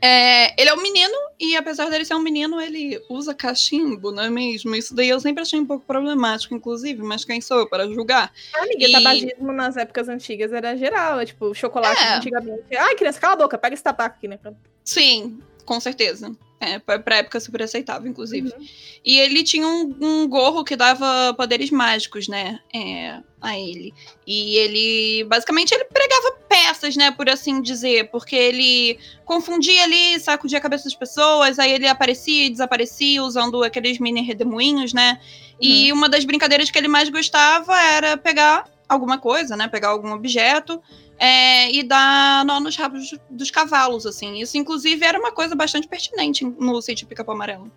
É, 0.00 0.60
ele 0.60 0.70
é 0.70 0.74
um 0.74 0.82
menino, 0.82 1.14
e 1.38 1.56
apesar 1.56 1.88
dele 1.88 2.04
ser 2.04 2.14
um 2.14 2.20
menino, 2.20 2.60
ele 2.60 3.00
usa 3.08 3.34
cachimbo, 3.34 4.10
não 4.12 4.22
é 4.24 4.30
mesmo? 4.30 4.74
Isso 4.74 4.94
daí 4.94 5.08
eu 5.08 5.20
sempre 5.20 5.42
achei 5.42 5.58
um 5.58 5.66
pouco 5.66 5.84
problemático, 5.86 6.54
inclusive, 6.54 7.02
mas 7.02 7.24
quem 7.24 7.40
sou 7.40 7.58
eu 7.60 7.68
para 7.68 7.86
julgar? 7.88 8.32
Amiga, 8.54 8.86
E- 8.88 8.92
tabagismo 8.92 9.52
nas 9.52 9.76
épocas 9.76 10.08
antigas 10.08 10.52
era 10.52 10.76
geral. 10.76 11.20
É 11.20 11.26
tipo, 11.26 11.54
chocolate 11.54 12.00
É. 12.02 12.14
antigamente. 12.16 12.62
Ai, 12.76 12.94
criança, 12.94 13.20
cala 13.20 13.34
a 13.34 13.36
boca, 13.36 13.58
pega 13.58 13.74
esse 13.74 13.82
tabaco 13.82 14.16
aqui, 14.16 14.28
né? 14.28 14.38
Sim, 14.84 15.38
com 15.64 15.80
certeza. 15.80 16.34
É, 16.58 16.78
pra, 16.78 16.98
pra 16.98 17.16
época 17.16 17.38
super 17.38 17.62
aceitável, 17.62 18.10
inclusive. 18.10 18.48
Uhum. 18.48 18.66
E 19.04 19.18
ele 19.20 19.42
tinha 19.44 19.66
um, 19.68 19.94
um 20.00 20.26
gorro 20.26 20.64
que 20.64 20.74
dava 20.74 21.34
poderes 21.34 21.70
mágicos, 21.70 22.28
né? 22.28 22.60
é, 22.74 23.20
a 23.42 23.58
ele. 23.58 23.92
E 24.26 24.56
ele, 24.56 25.24
basicamente, 25.24 25.72
ele 25.72 25.84
pregava 25.84 26.35
peças, 26.48 26.96
né? 26.96 27.10
Por 27.10 27.28
assim 27.28 27.60
dizer. 27.60 28.10
Porque 28.10 28.34
ele 28.34 28.98
confundia 29.24 29.84
ali, 29.84 30.18
sacudia 30.20 30.58
a 30.58 30.60
cabeça 30.60 30.84
das 30.84 30.94
pessoas, 30.94 31.58
aí 31.58 31.72
ele 31.72 31.86
aparecia 31.86 32.46
e 32.46 32.50
desaparecia 32.50 33.22
usando 33.22 33.62
aqueles 33.62 33.98
mini 33.98 34.22
redemoinhos, 34.22 34.92
né? 34.92 35.20
E 35.60 35.92
uma 35.92 36.08
das 36.08 36.24
brincadeiras 36.24 36.70
que 36.70 36.78
ele 36.78 36.88
mais 36.88 37.08
gostava 37.08 37.74
era 37.80 38.16
pegar 38.16 38.64
alguma 38.88 39.18
coisa, 39.18 39.56
né? 39.56 39.68
Pegar 39.68 39.88
algum 39.88 40.12
objeto 40.12 40.82
é, 41.18 41.70
e 41.72 41.82
dar 41.82 42.44
nó 42.44 42.60
nos 42.60 42.76
rabos 42.76 43.14
dos 43.30 43.50
cavalos, 43.50 44.06
assim. 44.06 44.40
Isso, 44.40 44.56
inclusive, 44.58 45.04
era 45.04 45.18
uma 45.18 45.32
coisa 45.32 45.54
bastante 45.54 45.88
pertinente 45.88 46.44
no 46.44 46.80
sítio 46.82 47.06
Pica-Pau 47.06 47.34
Amarelo. 47.34 47.70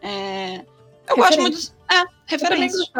É, 0.00 0.64
eu 1.08 1.16
gosto 1.16 1.40
muito. 1.40 1.58
É, 1.90 2.04
referências. 2.26 2.90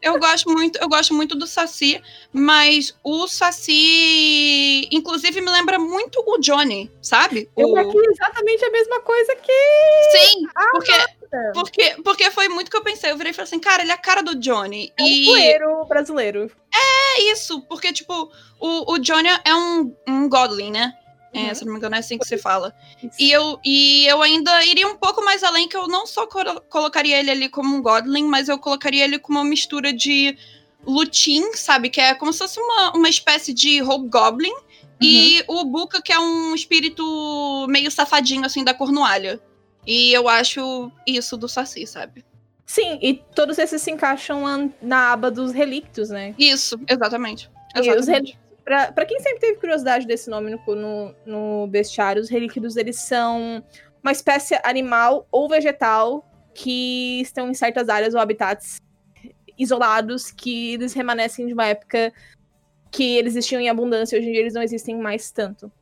Eu 0.00 0.18
gosto 0.18 0.48
muito, 0.50 0.78
eu 0.78 0.88
gosto 0.88 1.12
muito 1.12 1.34
do 1.34 1.46
Saci, 1.46 2.00
mas 2.32 2.94
o 3.02 3.26
Saci, 3.28 4.88
inclusive, 4.92 5.40
me 5.40 5.50
lembra 5.50 5.78
muito 5.78 6.22
o 6.26 6.38
Johnny, 6.38 6.90
sabe? 7.02 7.48
Eu 7.56 7.68
O- 7.70 7.76
aqui 7.76 7.98
exatamente 8.10 8.64
a 8.64 8.70
mesma 8.70 9.00
coisa 9.00 9.36
que. 9.36 9.52
Sim, 10.12 10.46
porque, 10.70 10.92
porque, 11.52 11.96
porque 12.04 12.30
foi 12.30 12.48
muito 12.48 12.70
que 12.70 12.76
eu 12.76 12.82
pensei. 12.82 13.10
Eu 13.10 13.16
virei 13.16 13.30
e 13.30 13.34
falei 13.34 13.44
assim, 13.48 13.58
cara, 13.60 13.82
ele 13.82 13.90
é 13.90 13.94
a 13.94 13.98
cara 13.98 14.22
do 14.22 14.34
Johnny. 14.36 14.92
É 14.98 15.02
um 15.02 15.06
e 15.06 15.26
poeiro 15.26 15.84
brasileiro. 15.86 16.50
é 16.74 17.22
isso, 17.32 17.60
porque, 17.62 17.92
tipo, 17.92 18.30
o, 18.60 18.92
o 18.92 18.98
Johnny 18.98 19.28
é 19.44 19.54
um, 19.54 19.94
um 20.06 20.28
Godling, 20.28 20.70
né? 20.70 20.94
É, 21.32 21.48
Uhum. 21.48 21.54
se 21.54 21.64
não 21.64 21.72
me 21.72 21.78
engano, 21.78 21.94
é 21.94 21.98
assim 21.98 22.16
que 22.18 22.26
se 22.26 22.38
fala. 22.38 22.74
E 23.18 23.30
eu, 23.30 23.60
e 23.64 24.06
eu 24.06 24.22
ainda 24.22 24.64
iria 24.64 24.86
um 24.88 24.96
pouco 24.96 25.22
mais 25.24 25.42
além, 25.44 25.68
que 25.68 25.76
eu 25.76 25.86
não 25.86 26.06
só 26.06 26.26
colo- 26.26 26.60
colocaria 26.70 27.18
ele 27.18 27.30
ali 27.30 27.48
como 27.48 27.76
um 27.76 27.82
Godling, 27.82 28.24
mas 28.26 28.48
eu 28.48 28.58
colocaria 28.58 29.04
ele 29.04 29.18
como 29.18 29.38
uma 29.38 29.44
mistura 29.44 29.92
de 29.92 30.36
Lutin, 30.86 31.52
sabe? 31.54 31.90
Que 31.90 32.00
é 32.00 32.14
como 32.14 32.32
se 32.32 32.38
fosse 32.38 32.58
uma, 32.60 32.92
uma 32.96 33.08
espécie 33.08 33.52
de 33.52 33.80
Hobgoblin. 33.82 34.52
E 35.00 35.44
o 35.46 35.64
Buka, 35.64 36.02
que 36.02 36.12
é 36.12 36.18
um 36.18 36.54
espírito 36.54 37.66
meio 37.68 37.88
safadinho, 37.90 38.44
assim, 38.44 38.64
da 38.64 38.74
Cornualha. 38.74 39.40
E 39.86 40.12
eu 40.12 40.28
acho 40.28 40.90
isso 41.06 41.36
do 41.36 41.48
Saci, 41.48 41.86
sabe? 41.86 42.24
Sim, 42.66 42.98
e 43.00 43.14
todos 43.14 43.58
esses 43.58 43.80
se 43.80 43.90
encaixam 43.90 44.72
na 44.82 45.12
aba 45.12 45.30
dos 45.30 45.52
relictos, 45.52 46.10
né? 46.10 46.34
Isso, 46.38 46.78
exatamente. 46.88 47.48
E 47.76 47.80
os 47.80 47.86
Exatamente. 47.86 48.38
Pra, 48.68 48.92
pra 48.92 49.06
quem 49.06 49.18
sempre 49.20 49.40
teve 49.40 49.58
curiosidade 49.58 50.06
desse 50.06 50.28
nome 50.28 50.50
no, 50.50 50.74
no, 50.74 51.14
no 51.24 51.66
bestiário, 51.68 52.20
os 52.20 52.28
relíquidos 52.28 52.76
eles 52.76 52.96
são 52.96 53.64
uma 54.02 54.12
espécie 54.12 54.60
animal 54.62 55.26
ou 55.32 55.48
vegetal 55.48 56.30
que 56.52 57.18
estão 57.22 57.48
em 57.48 57.54
certas 57.54 57.88
áreas 57.88 58.12
ou 58.12 58.20
habitats 58.20 58.78
isolados 59.56 60.30
que 60.30 60.74
eles 60.74 60.92
remanescem 60.92 61.46
de 61.46 61.54
uma 61.54 61.64
época 61.64 62.12
que 62.90 63.16
eles 63.16 63.32
existiam 63.32 63.58
em 63.58 63.70
abundância, 63.70 64.18
hoje 64.18 64.28
em 64.28 64.32
dia 64.32 64.40
eles 64.42 64.52
não 64.52 64.62
existem 64.62 64.98
mais 64.98 65.30
tanto. 65.30 65.72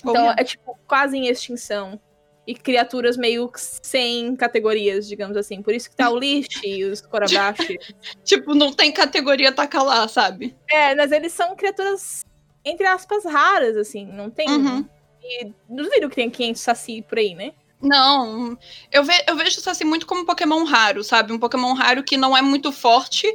Então 0.00 0.30
é 0.30 0.42
tipo 0.42 0.74
quase 0.86 1.18
em 1.18 1.28
extinção. 1.28 2.00
E 2.46 2.54
criaturas 2.54 3.16
meio 3.16 3.50
sem 3.56 4.36
categorias, 4.36 5.08
digamos 5.08 5.36
assim. 5.36 5.60
Por 5.62 5.74
isso 5.74 5.90
que 5.90 5.96
tá 5.96 6.08
o 6.08 6.18
Lishi, 6.18 6.84
os 6.84 7.00
Korabashi. 7.00 7.78
Tipo, 8.24 8.54
não 8.54 8.72
tem 8.72 8.92
categoria 8.92 9.50
taca 9.50 9.82
lá, 9.82 10.06
sabe? 10.06 10.56
É, 10.70 10.94
mas 10.94 11.10
eles 11.10 11.32
são 11.32 11.56
criaturas, 11.56 12.24
entre 12.64 12.86
aspas, 12.86 13.24
raras, 13.24 13.76
assim. 13.76 14.06
Não 14.06 14.30
tem. 14.30 14.48
Uhum. 14.48 14.88
E 15.22 15.52
duvido 15.68 16.08
que 16.08 16.16
tenha 16.16 16.30
500 16.30 16.62
saci 16.62 17.02
por 17.02 17.18
aí, 17.18 17.34
né? 17.34 17.52
Não, 17.80 18.56
eu, 18.90 19.04
ve 19.04 19.12
eu 19.28 19.36
vejo 19.36 19.58
o 19.58 19.62
Saci 19.62 19.84
muito 19.84 20.06
como 20.06 20.22
um 20.22 20.24
Pokémon 20.24 20.64
raro, 20.64 21.04
sabe? 21.04 21.32
Um 21.32 21.38
Pokémon 21.38 21.74
raro 21.74 22.02
que 22.02 22.16
não 22.16 22.36
é 22.36 22.40
muito 22.40 22.72
forte, 22.72 23.26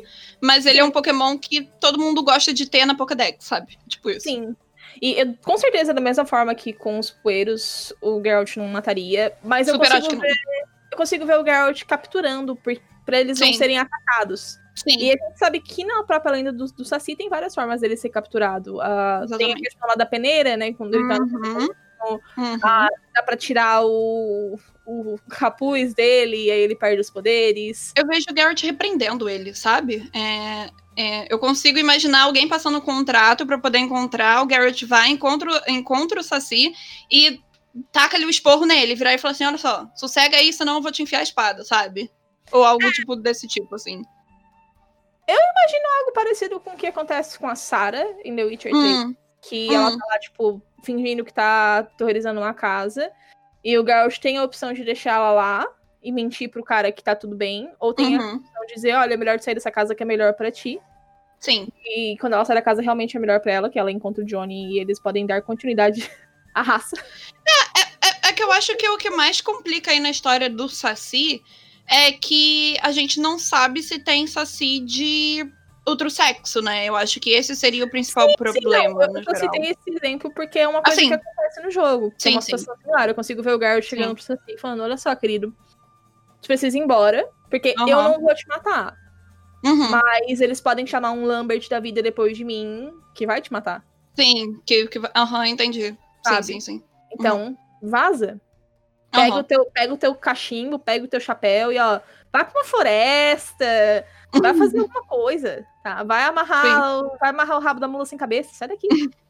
mas 0.41 0.65
ele 0.65 0.80
é 0.80 0.84
um 0.84 0.89
Pokémon 0.89 1.38
que 1.38 1.69
todo 1.80 2.00
mundo 2.00 2.24
gosta 2.24 2.52
de 2.52 2.67
ter 2.67 2.86
na 2.86 2.95
Pokédex, 2.95 3.45
sabe? 3.45 3.78
Tipo 3.88 4.10
isso. 4.10 4.21
Sim. 4.21 4.56
E 5.01 5.19
eu, 5.19 5.36
com 5.43 5.58
certeza, 5.58 5.93
da 5.93 6.01
mesma 6.01 6.25
forma 6.25 6.56
que 6.56 6.73
com 6.73 6.97
os 6.97 7.12
poeiros, 7.12 7.93
o 8.01 8.21
Geralt 8.23 8.58
não 8.58 8.67
mataria. 8.67 9.34
Mas 9.43 9.67
eu 9.67 9.75
Super 9.75 9.91
consigo, 9.91 10.15
não. 10.15 10.21
ver, 10.21 10.36
eu 10.91 10.97
consigo 10.97 11.25
ver 11.25 11.39
o 11.39 11.45
Geralt 11.45 11.84
capturando 11.86 12.56
por, 12.56 12.73
pra 13.06 13.19
eles 13.19 13.39
não 13.39 13.47
Sim. 13.47 13.54
serem 13.54 13.77
atacados. 13.77 14.60
Sim, 14.75 14.97
E 14.99 15.10
a 15.10 15.12
gente 15.12 15.38
sabe 15.38 15.60
que 15.60 15.84
na 15.84 16.04
própria 16.04 16.32
lenda 16.32 16.51
do, 16.51 16.65
do 16.65 16.86
Saci 16.86 17.15
tem 17.15 17.30
várias 17.30 17.54
formas 17.54 17.82
dele 17.82 17.97
ser 17.97 18.10
capturado. 18.10 18.82
Ah, 18.82 19.25
tem 19.38 19.51
a 19.51 19.56
questão 19.56 19.88
lá 19.88 19.95
da 19.95 20.06
peneira, 20.06 20.56
né? 20.58 20.73
Quando 20.73 20.95
ele 20.95 21.08
tá 21.08 21.19
no 21.19 21.25
Uhum. 21.25 21.69
Uhum. 22.04 22.58
Ah, 22.63 22.88
dá 23.13 23.21
pra 23.21 23.38
tirar 23.38 23.86
o, 23.86 24.58
o 24.86 25.17
capuz 25.30 25.94
dele 25.94 26.46
e 26.46 26.52
aí 26.52 26.60
ele 26.60 26.76
perde 26.76 27.02
os 27.02 27.10
poderes. 27.10 27.94
Eu 27.96 28.06
vejo 28.08 28.26
o 28.30 28.34
Garrett 28.34 28.65
repreendendo 28.65 29.30
ele, 29.30 29.54
sabe? 29.54 30.10
É, 30.13 30.70
é, 30.98 31.34
eu 31.34 31.39
consigo 31.39 31.78
imaginar 31.80 32.24
alguém 32.24 32.48
passando 32.48 32.78
um 32.78 32.82
contrato 32.82 33.46
pra 33.46 33.58
poder 33.58 33.78
encontrar, 33.80 34.41
o 34.41 34.48
Garrett 34.48 34.86
vai, 34.86 35.10
encontra, 35.10 35.63
encontra 35.67 36.20
o 36.20 36.24
Saci 36.24 36.74
e 37.12 37.39
taca 37.91 38.17
ali 38.17 38.26
o 38.26 38.30
esporro 38.30 38.65
nele, 38.65 38.96
virar 38.96 39.13
e 39.13 39.17
falar 39.17 39.32
assim: 39.34 39.46
olha 39.46 39.58
só, 39.58 39.88
sossega 39.96 40.36
aí, 40.38 40.52
senão 40.52 40.76
eu 40.76 40.82
vou 40.82 40.91
te 40.91 41.04
enfiar 41.04 41.20
a 41.20 41.24
espada, 41.24 41.63
sabe? 41.63 42.12
Ou 42.52 42.65
algo 42.65 42.91
tipo 42.91 43.15
desse 43.15 43.48
tipo, 43.48 43.76
assim. 43.76 44.02
Algo 46.00 46.12
parecido 46.13 46.60
com 46.60 46.72
o 46.72 46.76
que 46.76 46.88
acontece 46.88 47.39
com 47.39 47.48
a 47.48 47.56
Sarah 47.56 48.06
em 48.26 48.36
The 48.36 48.44
Witcher 48.44 48.72
3. 48.72 48.98
Hum, 48.98 49.15
Que 49.41 49.70
Hum. 49.70 49.74
ela 49.74 49.98
tá 49.98 50.06
lá, 50.10 50.20
tipo, 50.20 50.62
fingindo 50.84 51.24
que 51.24 51.34
tá 51.34 51.80
aterrorizando 51.80 52.39
uma 52.41 52.54
casa. 52.54 53.10
E 53.63 53.78
o 53.78 53.86
Geralt 53.86 54.17
tem 54.17 54.38
a 54.38 54.43
opção 54.43 54.74
de 54.74 54.84
deixar 54.84 55.15
ela 55.15 55.32
lá 55.32 55.67
e 56.02 56.12
mentir 56.12 56.50
pro 56.50 56.63
cara 56.63 56.91
que 56.91 57.04
tá 57.04 57.15
tudo 57.15 57.36
bem. 57.36 57.71
Ou 57.80 57.93
tem 57.93 58.15
a 58.15 58.19
uhum. 58.19 58.36
opção 58.36 58.65
de 58.67 58.74
dizer, 58.74 58.95
olha, 58.95 59.13
é 59.13 59.17
melhor 59.17 59.39
sair 59.39 59.54
dessa 59.54 59.71
casa 59.71 59.93
que 59.93 60.02
é 60.02 60.06
melhor 60.06 60.34
pra 60.34 60.52
ti. 60.52 60.80
Sim. 61.39 61.67
E 61.86 62.17
quando 62.19 62.34
ela 62.34 62.45
sai 62.45 62.56
da 62.56 62.62
casa, 62.62 62.82
realmente 62.82 63.17
é 63.17 63.19
melhor 63.19 63.39
pra 63.39 63.52
ela, 63.52 63.69
que 63.69 63.80
ela 63.80 63.91
encontra 63.91 64.24
o 64.24 64.26
Johnny 64.26 64.74
e 64.74 64.80
eles 64.80 65.00
podem 65.00 65.26
dar 65.26 65.41
continuidade 65.41 66.10
à 66.54 66.62
raça. 66.62 66.95
É, 67.47 68.30
é 68.30 68.34
que 68.34 68.43
eu 68.43 68.52
acho 68.52 68.76
que 68.78 68.88
o 68.89 68.97
que 68.97 69.10
mais 69.10 69.41
complica 69.41 69.91
aí 69.91 70.00
na 70.00 70.10
história 70.10 70.50
do 70.50 70.69
Saci 70.69 71.41
é 71.88 72.12
que 72.12 72.78
a 72.82 72.91
gente 72.91 73.19
não 73.19 73.38
sabe 73.38 73.84
se 73.84 74.00
tem 74.00 74.26
Saci 74.26 74.80
de 74.80 75.52
outro 75.86 76.10
sexo, 76.10 76.62
né? 76.62 76.86
Eu 76.86 76.96
acho 76.96 77.20
que 77.20 77.32
esse 77.32 77.56
seria 77.56 77.84
o 77.84 77.89
principal 77.89 78.34
problema. 78.36 78.89
Sim, 78.89 78.94
não, 78.94 78.94
no 78.94 79.02
eu, 79.04 79.17
eu 79.17 79.24
geral. 79.24 79.54
citei 79.54 79.72
esse 79.72 79.98
exemplo 79.98 80.32
porque 80.34 80.60
é 80.60 80.67
uma 80.67 80.82
coisa 80.82 81.00
Assim. 81.00 81.08
que 81.08 81.13
acontece 81.13 81.62
no 81.62 81.72
jogo. 81.72 82.13
Sim, 82.17 82.30
é 82.30 82.32
uma 82.34 82.41
sim. 82.41 82.58
situação 82.58 82.82
similar. 82.82 83.10
Eu 83.10 83.15
consigo 83.15 83.44
ver 83.44 83.56
o 83.56 83.60
Geralt 83.60 83.84
chegando 83.84 84.10
Sim. 84.10 84.15
pro 84.15 84.24
Saci 84.24 84.54
e 84.54 84.58
falando, 84.58 84.84
olha 84.84 84.98
só, 84.98 85.15
querido, 85.15 85.56
tu 86.41 86.48
precisa 86.48 86.78
ir 86.78 86.82
embora, 86.82 87.28
porque 87.50 87.76
eu 87.88 88.00
Aham. 88.00 88.10
não 88.10 88.22
vou 88.22 88.34
te 88.34 88.48
matar. 88.48 88.96
Uhum. 89.63 89.89
Mas 89.89 90.41
eles 90.41 90.60
podem 90.60 90.88
chamar 90.88 91.12
um 91.12 91.26
Lambert 91.26 91.67
da 91.70 91.80
vida 91.80 92.02
depois 92.02 92.36
de 92.36 92.44
mim, 92.44 92.91
que 93.13 93.28
vai 93.28 93.41
te 93.41 93.52
matar. 93.52 93.86
Sim, 94.15 94.60
que, 94.65 94.88
que 94.88 95.00
aham, 95.15 95.48
entendi. 95.48 95.96
Sabe? 96.26 96.46
Sim, 96.46 96.60
sim, 96.60 96.78
sim. 96.78 96.84
Então, 97.13 97.58
vaza. 97.82 98.39
Pega, 99.12 99.34
Aham. 99.34 99.39
o 99.39 99.43
teu, 99.43 99.65
pega 99.65 99.93
o 99.93 99.97
teu 99.97 100.15
cachimbo, 100.15 100.80
pega 100.80 101.04
o 101.04 101.08
teu 101.08 101.19
chapéu 101.19 101.71
e, 101.71 101.78
ó, 101.78 102.00
vai 102.32 102.45
pra 102.45 102.60
uma 102.60 102.63
floresta, 102.63 104.06
vai 104.34 104.54
fazer 104.54 104.80
alguma 104.80 105.04
coisa, 105.04 105.65
tá? 105.84 106.04
Vai 106.04 106.24
amarrar, 106.24 107.00
o, 107.00 107.17
vai 107.17 107.30
amarrar 107.30 107.58
o 107.58 107.62
rabo 107.62 107.80
da 107.80 107.88
mula 107.88 108.06
sem 108.06 108.17
cabeça, 108.17 108.54
sai 108.54 108.69
daqui. 108.69 108.88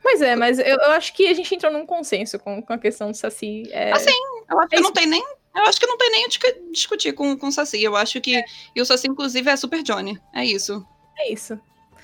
Pois 0.00 0.22
é, 0.22 0.36
mas 0.36 0.60
eu, 0.60 0.64
eu 0.76 0.92
acho 0.92 1.12
que 1.12 1.26
a 1.26 1.34
gente 1.34 1.52
entrou 1.52 1.72
num 1.72 1.84
consenso 1.84 2.38
com, 2.38 2.62
com 2.62 2.72
a 2.72 2.78
questão 2.78 3.10
do 3.10 3.16
Saci. 3.16 3.64
É, 3.72 3.90
Assim, 3.90 4.12
Eu 4.48 4.58
acho 4.60 4.68
que 4.68 4.76
É 4.76 4.80
não 4.80 4.92
tem 4.92 5.06
nem. 5.06 5.20
Eu 5.56 5.64
acho 5.64 5.80
que 5.80 5.86
não 5.86 5.98
tem 5.98 6.10
nem 6.12 6.24
o 6.24 6.28
que 6.28 6.52
discutir 6.70 7.12
com, 7.12 7.36
com 7.36 7.48
o 7.48 7.52
Saci. 7.52 7.82
Eu 7.82 7.96
acho 7.96 8.20
que. 8.20 8.42
E 8.76 8.80
o 8.80 8.86
Saci, 8.86 9.08
inclusive, 9.08 9.50
é 9.50 9.56
Super 9.56 9.82
Johnny. 9.82 10.16
É 10.32 10.44
isso. 10.44 10.86
é 11.18 11.32
isso. 11.32 11.60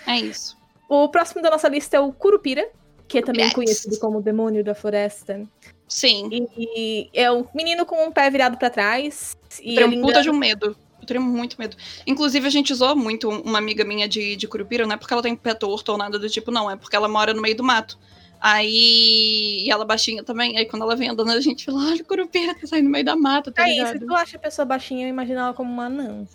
É 0.07 0.17
isso. 0.17 0.59
O 0.89 1.09
próximo 1.09 1.41
da 1.41 1.51
nossa 1.51 1.69
lista 1.69 1.97
é 1.97 2.01
o 2.01 2.13
Curupira, 2.13 2.69
que 3.07 3.19
é 3.19 3.23
também 3.23 3.51
conhecido 3.53 3.99
como 4.01 4.21
Demônio 4.21 4.65
da 4.65 4.75
Floresta. 4.75 5.49
Sim. 5.89 6.29
E, 6.33 7.09
e 7.13 7.21
é 7.21 7.31
um 7.31 7.47
menino 7.55 7.85
com 7.87 8.07
um 8.07 8.11
pé 8.13 8.29
virado 8.31 8.57
pra 8.57 8.71
trás. 8.71 9.37
E 9.61 9.75
Tenho 9.77 9.87
ele 9.89 9.99
um 9.99 10.01
puta 10.01 10.11
engana- 10.13 10.23
de 10.23 10.31
um 10.31 10.37
medo. 10.39 10.77
Eu 11.01 11.07
tenho 11.07 11.21
muito 11.23 11.57
medo. 11.59 11.77
Inclusive, 12.07 12.47
a 12.47 12.51
gente 12.51 12.73
usou 12.73 12.97
muito 12.97 13.29
uma 13.29 13.59
amiga 13.59 13.85
minha 13.85 14.09
de, 14.09 14.37
de 14.37 14.49
Curupira, 14.49 14.87
não 14.87 14.95
é 14.95 14.97
porque 14.97 15.13
ela 15.13 15.23
tem 15.23 15.37
pé 15.37 15.53
torto 15.53 15.93
ou 15.93 15.99
nada 15.99 16.19
do 16.19 16.29
tipo, 16.31 16.51
não. 16.51 16.71
É 16.71 16.77
porque 16.77 16.97
ela 16.97 17.09
mora 17.09 17.35
no 17.35 17.43
meio 17.43 17.55
do 17.57 17.63
mato. 17.63 17.99
Aí. 18.41 19.63
E 19.67 19.71
ela 19.71 19.85
baixinha 19.85 20.23
também. 20.25 20.57
Aí 20.57 20.65
quando 20.67 20.83
ela 20.83 20.97
vem 20.97 21.11
andando, 21.11 21.31
a 21.31 21.41
gente 21.41 21.65
fala, 21.67 21.85
olha 21.91 22.05
curupira 22.05 22.55
tá 22.55 22.67
saindo 22.67 22.87
no 22.87 22.91
meio 22.91 23.05
da 23.05 23.15
mata, 23.17 23.53
tá 23.53 23.69
É 23.69 23.73
ligado? 23.73 23.97
isso, 23.97 24.07
tu 24.07 24.15
acha 24.15 24.37
a 24.37 24.41
pessoa 24.41 24.65
baixinha, 24.65 25.07
eu 25.07 25.11
imagino 25.11 25.39
ela 25.41 25.53
como 25.55 25.71
uma 25.73 25.87
anã, 25.87 26.27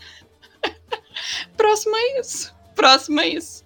Próximo 1.57 1.95
é 1.95 2.19
isso. 2.19 2.53
Próximo 2.75 3.19
é 3.21 3.27
isso. 3.27 3.63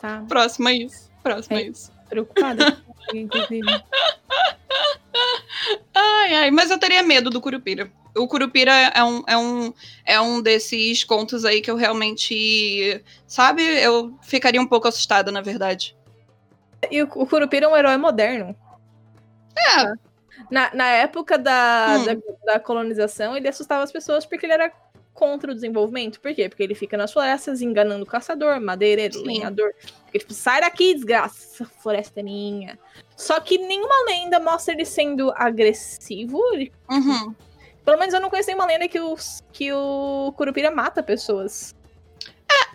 tá? 0.00 0.24
Próximo 0.28 0.68
é 0.68 0.74
isso. 0.74 1.10
Próximo 1.22 1.56
é, 1.56 1.62
É. 1.62 1.66
isso. 1.68 1.92
Preocupada, 2.08 2.82
inclusive. 3.12 3.60
Ai, 5.94 6.34
ai, 6.34 6.50
mas 6.50 6.70
eu 6.70 6.78
teria 6.78 7.02
medo 7.02 7.30
do 7.30 7.40
Curupira. 7.40 7.90
O 8.16 8.28
Curupira 8.28 8.72
é 8.72 9.02
um, 9.02 9.22
é 9.26 9.36
um, 9.36 9.74
é 10.04 10.20
um 10.20 10.40
desses 10.40 11.02
contos 11.04 11.44
aí 11.44 11.60
que 11.60 11.70
eu 11.70 11.76
realmente. 11.76 13.02
Sabe? 13.26 13.62
Eu 13.62 14.16
ficaria 14.22 14.60
um 14.60 14.66
pouco 14.66 14.88
assustada, 14.88 15.32
na 15.32 15.40
verdade. 15.40 15.96
E 16.90 17.02
o, 17.02 17.06
Curupira 17.06 17.66
é 17.66 17.68
um 17.68 17.76
herói 17.76 17.96
moderno. 17.96 18.54
É. 19.56 19.92
Na, 20.50 20.74
na 20.74 20.88
época 20.88 21.38
da, 21.38 21.96
Hum. 21.98 22.04
da, 22.04 22.52
da 22.54 22.60
colonização, 22.60 23.36
ele 23.36 23.48
assustava 23.48 23.82
as 23.82 23.92
pessoas 23.92 24.26
porque 24.26 24.46
ele 24.46 24.52
era 24.52 24.72
contra 25.12 25.52
o 25.52 25.54
desenvolvimento. 25.54 26.20
Por 26.20 26.34
quê? 26.34 26.48
Porque 26.48 26.62
ele 26.62 26.74
fica 26.74 26.96
nas 26.96 27.12
florestas 27.12 27.62
enganando 27.62 28.02
o 28.02 28.06
caçador, 28.06 28.60
madeireiro, 28.60 29.14
Sim. 29.14 29.24
lenhador. 29.24 29.72
Porque, 30.14 30.18
tipo, 30.20 30.32
sai 30.32 30.60
daqui, 30.60 30.94
desgraça, 30.94 31.64
floresta 31.82 32.20
é 32.20 32.22
minha. 32.22 32.78
Só 33.16 33.40
que 33.40 33.58
nenhuma 33.58 34.04
lenda 34.06 34.38
mostra 34.38 34.72
ele 34.72 34.84
sendo 34.84 35.32
agressivo. 35.34 36.40
Ele- 36.52 36.72
Uhum. 36.88 37.34
pelo 37.84 37.98
menos 37.98 38.14
eu 38.14 38.20
não 38.20 38.30
conheço 38.30 38.46
nenhuma 38.46 38.64
lenda 38.66 38.86
que, 38.86 39.00
os, 39.00 39.42
que 39.52 39.72
o 39.72 40.32
Curupira 40.36 40.70
mata 40.70 41.02
pessoas. 41.02 41.74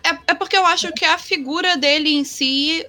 É, 0.04 0.32
é 0.32 0.34
porque 0.34 0.56
eu 0.56 0.66
acho 0.66 0.92
que 0.92 1.04
a 1.04 1.16
figura 1.16 1.76
dele 1.78 2.10
em 2.14 2.24
si, 2.24 2.86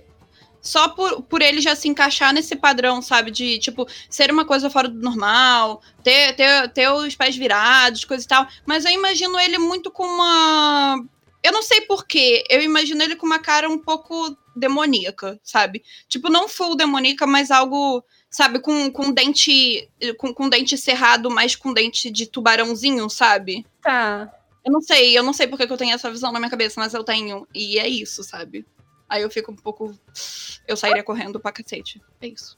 só 0.59 0.89
por, 0.89 1.21
por 1.23 1.41
ele 1.41 1.61
já 1.61 1.73
se 1.75 1.87
encaixar 1.87 2.33
nesse 2.33 2.55
padrão, 2.57 3.01
sabe? 3.01 3.31
De, 3.31 3.57
tipo, 3.57 3.87
ser 4.09 4.29
uma 4.31 4.43
coisa 4.43 4.69
fora 4.69 4.89
do 4.89 4.99
normal, 5.01 5.81
ter, 6.03 6.35
ter, 6.35 6.69
ter 6.73 6.89
os 6.91 7.15
pés 7.15 7.37
virados, 7.37 8.03
coisa 8.03 8.25
e 8.25 8.27
tal. 8.27 8.45
Mas 8.65 8.83
eu 8.83 8.91
imagino 8.91 9.39
ele 9.39 9.57
muito 9.57 9.89
com 9.89 10.03
uma. 10.03 11.01
Eu 11.43 11.51
não 11.53 11.63
sei 11.63 11.81
porquê, 11.81 12.43
eu 12.49 12.61
imagino 12.61 13.01
ele 13.01 13.15
com 13.15 13.25
uma 13.25 13.39
cara 13.39 13.67
um 13.67 13.79
pouco 13.79 14.37
demoníaca, 14.55 15.39
sabe? 15.43 15.83
Tipo, 16.07 16.29
não 16.29 16.47
full 16.47 16.75
demoníaca, 16.75 17.25
mas 17.25 17.51
algo, 17.51 18.03
sabe, 18.29 18.59
com, 18.59 18.91
com 18.91 19.11
dente. 19.11 19.89
Com, 20.17 20.33
com 20.33 20.49
dente 20.49 20.77
cerrado, 20.77 21.29
mas 21.29 21.55
com 21.55 21.73
dente 21.73 22.09
de 22.09 22.25
tubarãozinho, 22.25 23.09
sabe? 23.09 23.65
Tá. 23.81 24.31
Eu 24.63 24.71
não 24.71 24.81
sei, 24.81 25.17
eu 25.17 25.23
não 25.23 25.33
sei 25.33 25.47
porque 25.47 25.65
que 25.65 25.73
eu 25.73 25.77
tenho 25.77 25.93
essa 25.93 26.11
visão 26.11 26.31
na 26.31 26.39
minha 26.39 26.51
cabeça, 26.51 26.79
mas 26.79 26.93
eu 26.93 27.03
tenho. 27.03 27.47
E 27.53 27.79
é 27.79 27.87
isso, 27.87 28.23
sabe? 28.23 28.65
Aí 29.09 29.23
eu 29.23 29.29
fico 29.29 29.51
um 29.51 29.55
pouco. 29.55 29.97
Eu 30.67 30.77
sairia 30.77 31.03
correndo 31.03 31.39
pra 31.39 31.51
cacete. 31.51 32.01
É 32.21 32.27
isso. 32.27 32.57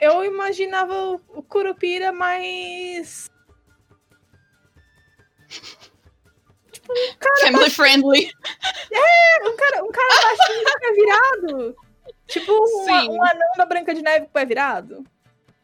Eu 0.00 0.24
imaginava 0.24 0.94
o, 0.94 1.20
o 1.28 1.42
Curupira 1.42 2.12
mais. 2.12 3.30
Family 7.40 7.70
friendly. 7.70 8.30
Um 9.44 9.56
cara, 9.56 9.84
um 9.84 9.90
cara 9.92 10.22
baixinho 10.22 10.64
pé 10.80 10.92
virado. 10.92 11.76
Tipo 12.26 12.52
um, 12.52 12.84
Sim. 12.84 13.08
um 13.10 13.22
anão 13.22 13.52
da 13.56 13.64
Branca 13.66 13.94
de 13.94 14.02
Neve 14.02 14.20
com 14.26 14.30
o 14.30 14.32
pé 14.34 14.44
virado. 14.44 15.04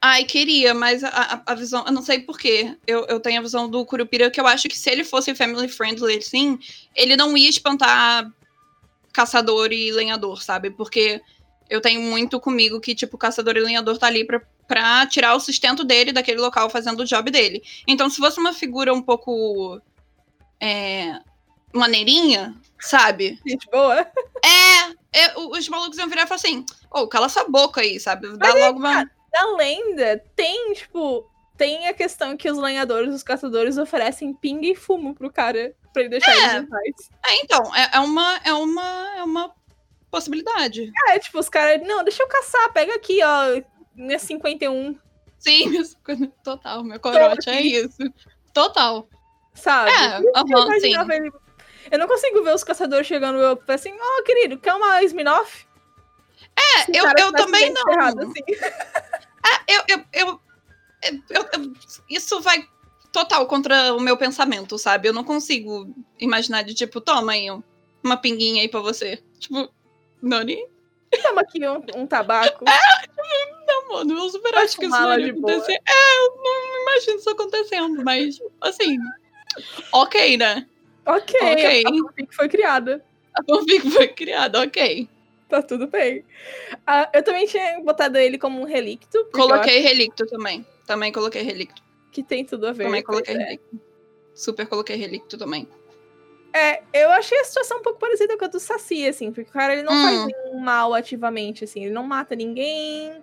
Ai, 0.01 0.25
queria, 0.25 0.75
mas 0.75 1.05
a, 1.05 1.43
a- 1.47 1.55
visão. 1.55 1.85
Eu 1.87 1.93
não 1.93 2.03
sei 2.03 2.21
porquê. 2.21 2.77
Eu, 2.87 3.05
eu 3.07 3.21
tenho 3.21 3.39
a 3.39 3.43
visão 3.43 3.69
do 3.69 3.85
Curupira 3.87 4.31
que 4.31 4.41
eu 4.41 4.47
acho 4.47 4.69
que 4.69 4.77
se 4.77 4.91
ele 4.91 5.05
fosse 5.05 5.35
family 5.35 5.69
friendly, 5.69 6.19
assim, 6.19 6.59
ele 6.95 7.17
não 7.17 7.37
ia 7.37 7.49
espantar 7.49 8.29
caçador 9.13 9.73
e 9.73 9.93
lenhador, 9.93 10.43
sabe? 10.43 10.71
Porque 10.71 11.21
eu 11.71 11.81
tenho 11.81 12.01
muito 12.03 12.41
comigo 12.41 12.81
que, 12.81 12.95
tipo, 12.95 13.17
caçador 13.17 13.57
e 13.57 13.61
lenhador 13.61 13.97
tá 13.97 14.07
ali 14.09 14.25
pra, 14.25 14.41
pra 14.67 15.07
tirar 15.07 15.35
o 15.37 15.41
sustento 15.41 15.85
dele 15.85 16.11
daquele 16.13 16.41
local 16.41 16.69
fazendo 16.69 17.01
o 17.01 17.05
job 17.05 17.31
dele. 17.31 17.63
Então, 17.87 18.11
se 18.11 18.17
fosse 18.19 18.41
uma 18.41 18.53
figura 18.53 18.93
um 18.93 19.03
pouco. 19.03 19.81
É, 20.63 21.19
maneirinha, 21.73 22.55
sabe? 22.81 23.41
Gente 23.47 23.69
boa. 23.71 24.07
É, 24.45 25.21
é, 25.25 25.39
os 25.39 25.69
malucos 25.69 25.99
iam 25.99 26.09
virar 26.09 26.23
e 26.23 26.27
falar 26.27 26.37
assim: 26.37 26.65
Ô, 26.91 27.07
cala 27.09 27.27
essa 27.27 27.45
boca 27.45 27.81
aí, 27.81 27.99
sabe? 27.99 28.37
Dá 28.37 28.53
logo 28.55 28.79
uma. 28.79 29.11
Na 29.33 29.57
lenda, 29.57 30.23
tem, 30.37 30.73
tipo. 30.75 31.29
Tem 31.57 31.87
a 31.87 31.95
questão 31.95 32.37
que 32.37 32.51
os 32.51 32.59
lenhadores, 32.59 33.15
os 33.15 33.23
caçadores 33.23 33.77
oferecem 33.77 34.33
pinga 34.35 34.67
e 34.67 34.75
fumo 34.75 35.15
pro 35.15 35.31
cara. 35.33 35.75
Pra 35.93 36.03
ele 36.03 36.11
deixar 36.11 36.31
É. 36.33 36.57
eles 36.57 36.63
em 36.63 36.67
paz. 36.67 37.11
É, 37.27 37.37
então, 37.43 37.77
é, 37.77 37.91
é 37.97 38.01
uma, 38.01 38.41
é 38.45 38.53
uma, 38.53 39.17
é 39.19 39.23
uma 39.23 39.55
possibilidade. 40.11 40.91
É, 41.09 41.19
tipo, 41.19 41.39
os 41.39 41.49
caras. 41.49 41.87
Não, 41.87 42.03
deixa 42.03 42.23
eu 42.23 42.29
caçar, 42.29 42.73
pega 42.73 42.95
aqui, 42.95 43.21
ó. 43.23 43.63
Minha 43.95 44.19
51, 44.19 44.99
Sim, 45.39 45.73
total, 46.45 46.85
meu 46.85 47.01
corote, 47.01 47.51
é 47.51 47.61
isso. 47.61 47.99
Total. 48.55 49.09
Sabe? 49.55 49.91
É, 49.91 50.19
Eu 50.19 50.33
aham, 50.37 50.81
sim. 50.81 50.95
ele- 51.13 51.33
Eu 51.91 51.99
não 51.99 52.07
consigo 52.07 52.43
ver 52.43 52.55
os 52.55 52.65
caçadores 52.65 53.07
chegando 53.07 53.39
eu 53.41 53.61
assim, 53.69 53.93
ó, 54.01 54.23
querido, 54.23 54.59
quer 54.59 54.75
uma 54.75 55.03
Sminoff? 55.03 55.67
É, 56.57 56.99
eu, 56.99 57.05
eu 57.19 57.33
também 57.33 57.73
não. 57.73 57.93
errado, 57.93 58.21
assim. 58.21 58.43
É, 59.45 59.75
eu, 59.75 59.83
eu, 59.89 60.05
eu, 60.13 60.41
eu- 61.31 61.47
eu- 61.53 61.73
Isso 62.09 62.41
vai 62.41 62.67
total 63.13 63.47
contra 63.47 63.93
o 63.95 64.01
meu 64.01 64.17
pensamento, 64.17 64.79
sabe? 64.79 65.09
Eu 65.09 65.13
não 65.13 65.25
consigo 65.25 65.95
imaginar 66.19 66.63
de 66.63 66.73
tipo, 66.75 67.01
toma 67.01 67.33
aí 67.33 67.51
um- 67.51 67.63
uma 68.03 68.17
pinguinha 68.17 68.63
aí 68.63 68.69
pra 68.69 68.81
você. 68.81 69.23
Tipo, 69.39 69.69
Nani? 70.23 70.67
Toma 71.23 71.43
aqui 71.43 71.67
um, 71.69 71.85
um 71.95 72.07
tabaco. 72.07 72.65
Não, 73.67 73.89
mano, 73.89 74.19
eu 74.19 74.31
super 74.31 74.55
acho 74.57 74.79
que 74.79 74.87
isso 74.87 74.99
não 74.99 75.19
ia 75.19 75.35
boa. 75.35 75.53
acontecer. 75.53 75.79
É, 75.87 76.19
eu 76.19 76.37
não 76.43 76.83
imagino 76.83 77.17
isso 77.19 77.31
acontecendo, 77.31 78.05
mas, 78.05 78.39
assim, 78.63 78.97
ok, 79.93 80.37
né? 80.37 80.67
Ok, 81.05 81.35
Ok. 81.41 81.85
a 81.87 81.91
fanfic 81.91 82.35
foi 82.35 82.49
criada. 82.49 83.05
A 83.35 83.43
fanfic 83.45 83.91
foi 83.91 84.09
criada, 84.09 84.61
ok. 84.61 85.09
Tá 85.49 85.61
tudo 85.61 85.87
bem. 85.87 86.25
Ah, 86.87 87.11
eu 87.13 87.23
também 87.23 87.47
tinha 87.47 87.81
botado 87.81 88.17
ele 88.17 88.39
como 88.39 88.61
um 88.61 88.65
relicto. 88.65 89.25
Coloquei 89.33 89.81
relicto 89.81 90.25
também. 90.27 90.65
Também 90.87 91.13
coloquei 91.13 91.43
relicto. 91.43 91.83
acho 91.83 92.11
que 92.11 92.23
tem 92.23 92.45
tudo 92.45 92.67
a 92.67 92.73
ver. 92.73 92.85
Também 92.85 93.03
coloquei 93.03 93.35
é. 93.35 93.39
relicto. 93.39 93.81
Super 94.35 94.67
coloquei 94.67 94.97
relicto 94.97 95.37
também. 95.37 95.69
É, 96.55 96.83
eu 96.93 97.11
achei 97.11 97.39
a 97.39 97.45
situação 97.45 97.79
um 97.79 97.83
pouco 97.83 97.99
parecida 97.99 98.37
com 98.37 98.45
a 98.45 98.49
do 98.49 98.61
Saci, 98.61 99.07
assim, 99.07 99.33
porque 99.33 99.49
o 99.51 99.53
cara 99.53 99.73
ele 99.73 99.83
não 99.83 99.93
Hum. 99.95 100.03
faz 100.03 100.27
nenhum 100.27 100.59
mal 100.59 100.93
ativamente, 100.93 101.65
assim, 101.65 101.85
ele 101.85 101.95
não 101.95 102.03
mata 102.03 102.35
ninguém. 102.35 103.11
Uhum. 103.11 103.21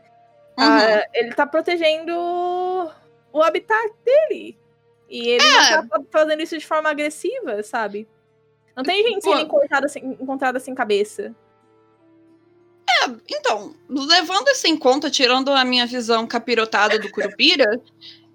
Ah, 0.57 1.05
ele 1.13 1.33
tá 1.33 1.45
protegendo 1.45 2.11
o 3.31 3.41
habitat 3.41 3.91
dele. 4.03 4.57
E 5.09 5.27
ele 5.27 5.43
É. 5.43 5.77
não 5.77 5.87
tá 5.87 6.01
fazendo 6.11 6.41
isso 6.41 6.57
de 6.57 6.65
forma 6.65 6.89
agressiva, 6.89 7.63
sabe? 7.63 8.07
Não 8.75 8.83
tem 8.83 9.03
gente 9.03 9.23
sendo 9.23 9.41
encontrada 9.41 9.87
sem, 9.87 10.05
encontrada 10.21 10.59
sem 10.59 10.73
cabeça. 10.75 11.35
Então, 13.29 13.73
levando 13.89 14.49
isso 14.49 14.67
em 14.67 14.75
conta, 14.77 15.09
tirando 15.09 15.51
a 15.51 15.63
minha 15.63 15.85
visão 15.85 16.27
capirotada 16.27 16.99
do 16.99 17.09
Curupira, 17.09 17.81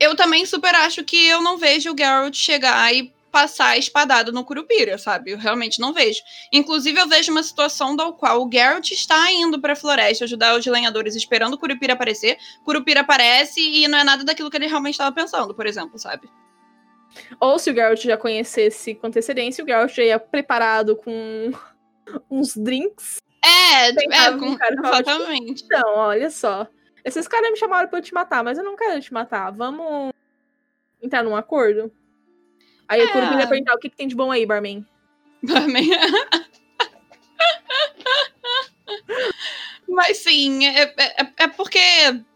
eu 0.01 0.17
também 0.17 0.47
super 0.47 0.75
acho 0.75 1.05
que 1.05 1.29
eu 1.29 1.43
não 1.43 1.59
vejo 1.59 1.93
o 1.93 1.97
Geralt 1.97 2.35
chegar 2.35 2.95
e 2.95 3.13
passar 3.31 3.71
a 3.71 3.79
espadada 3.79 4.31
no 4.31 4.45
Curupira, 4.45 4.97
sabe? 4.97 5.33
Eu 5.33 5.39
realmente 5.39 5.81
não 5.81 5.93
vejo. 5.93 6.21
Inclusive, 6.53 6.99
eu 6.99 7.09
vejo 7.09 7.33
uma 7.33 7.43
situação 7.43 7.97
da 7.97 8.11
qual 8.13 8.47
o 8.47 8.51
Geralt 8.51 8.91
está 8.93 9.31
indo 9.33 9.61
pra 9.61 9.75
floresta 9.77 10.25
ajudar 10.25 10.57
os 10.57 10.65
lenhadores 10.65 11.15
esperando 11.17 11.55
o 11.55 11.59
Curupira 11.59 11.95
aparecer. 11.95 12.39
Curupira 12.65 13.01
aparece 13.01 13.61
e 13.61 13.89
não 13.89 13.99
é 13.99 14.05
nada 14.05 14.25
daquilo 14.25 14.51
que 14.51 14.57
ele 14.57 14.69
realmente 14.69 14.95
estava 14.95 15.13
pensando, 15.13 15.55
por 15.55 15.67
exemplo, 15.67 15.99
sabe? 15.99 16.31
Ou 17.41 17.59
se 17.59 17.71
o 17.71 17.75
Geralt 17.75 18.01
já 18.03 18.17
conhecesse 18.17 18.95
com 18.95 19.07
antecedência, 19.07 19.63
o 19.65 19.67
Geralt 19.67 19.93
já 19.95 20.03
ia 20.03 20.19
preparado 20.19 20.97
com 20.97 21.53
uns 22.31 22.57
drinks. 22.57 23.19
É, 23.45 23.89
é 23.91 24.39
com 24.39 24.53
o 24.53 24.59
cara 24.59 24.75
exatamente. 24.75 25.65
Então, 25.65 25.95
olha 25.97 26.31
só. 26.31 26.67
Esses 27.05 27.29
caras 27.29 27.51
me 27.51 27.57
chamaram 27.59 27.89
pra 27.89 27.99
eu 27.99 28.03
te 28.03 28.15
matar, 28.15 28.43
mas 28.43 28.57
eu 28.57 28.65
não 28.65 28.75
quero 28.77 29.01
te 29.01 29.13
matar. 29.13 29.51
Vamos 29.53 30.13
entrar 31.03 31.23
num 31.23 31.37
acordo? 31.37 31.93
Aí 32.89 33.01
o 33.01 33.05
É. 33.05 33.13
Curupira 33.13 33.41
ia 33.43 33.47
perguntar 33.49 33.75
o 33.75 33.79
que, 33.79 33.91
que 33.91 33.97
tem 33.97 34.09
de 34.09 34.15
bom 34.15 34.31
aí, 34.31 34.47
barman. 34.47 34.87
Mas 39.89 40.19
sim, 40.19 40.67
é, 40.67 40.83
é, 40.97 41.27
é 41.45 41.49
porque 41.49 41.79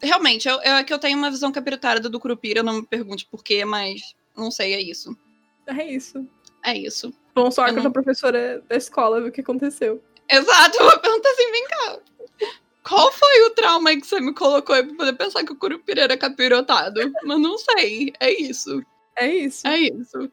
realmente 0.02 0.48
eu, 0.48 0.56
eu- 0.56 0.74
é 0.76 0.84
que 0.84 0.92
eu 0.92 0.98
tenho 0.98 1.18
uma 1.18 1.30
visão 1.30 1.50
capirotada 1.50 2.08
do 2.08 2.20
Curupira, 2.20 2.62
não 2.62 2.74
me 2.74 2.86
pergunte 2.86 3.26
por 3.30 3.42
quê, 3.42 3.64
mas 3.64 4.00
não 4.38 4.50
sei, 4.50 4.74
é 4.74 4.80
isso. 4.80 5.16
É 5.66 5.84
isso. 5.84 6.26
É 6.64 6.76
isso. 6.76 7.12
Vamos 7.34 7.56
Eu 7.56 7.82
com 7.82 7.88
a 7.88 7.90
professora 7.90 8.62
da 8.68 8.76
escola, 8.76 9.20
ver 9.20 9.28
o 9.28 9.32
que 9.32 9.40
aconteceu. 9.40 10.02
Exato, 10.28 10.76
eu 10.78 10.90
vou 10.90 10.98
perguntar 10.98 11.30
assim, 11.30 11.52
vem 11.52 11.68
cá. 11.68 11.98
Qual 12.82 13.12
foi 13.12 13.42
o 13.42 13.50
trauma 13.50 13.94
que 13.94 14.06
você 14.06 14.20
me 14.20 14.32
colocou 14.32 14.74
aí 14.74 14.82
pra 14.82 14.96
poder 14.96 15.12
pensar 15.12 15.44
que 15.44 15.52
o 15.52 15.56
Curupira 15.56 16.02
era 16.02 16.16
capirotado? 16.16 17.00
Mas 17.24 17.40
não 17.40 17.58
sei, 17.58 18.12
é 18.18 18.32
isso. 18.32 18.82
É 19.16 19.26
isso. 19.26 19.66
É 19.66 19.78
isso. 19.78 20.32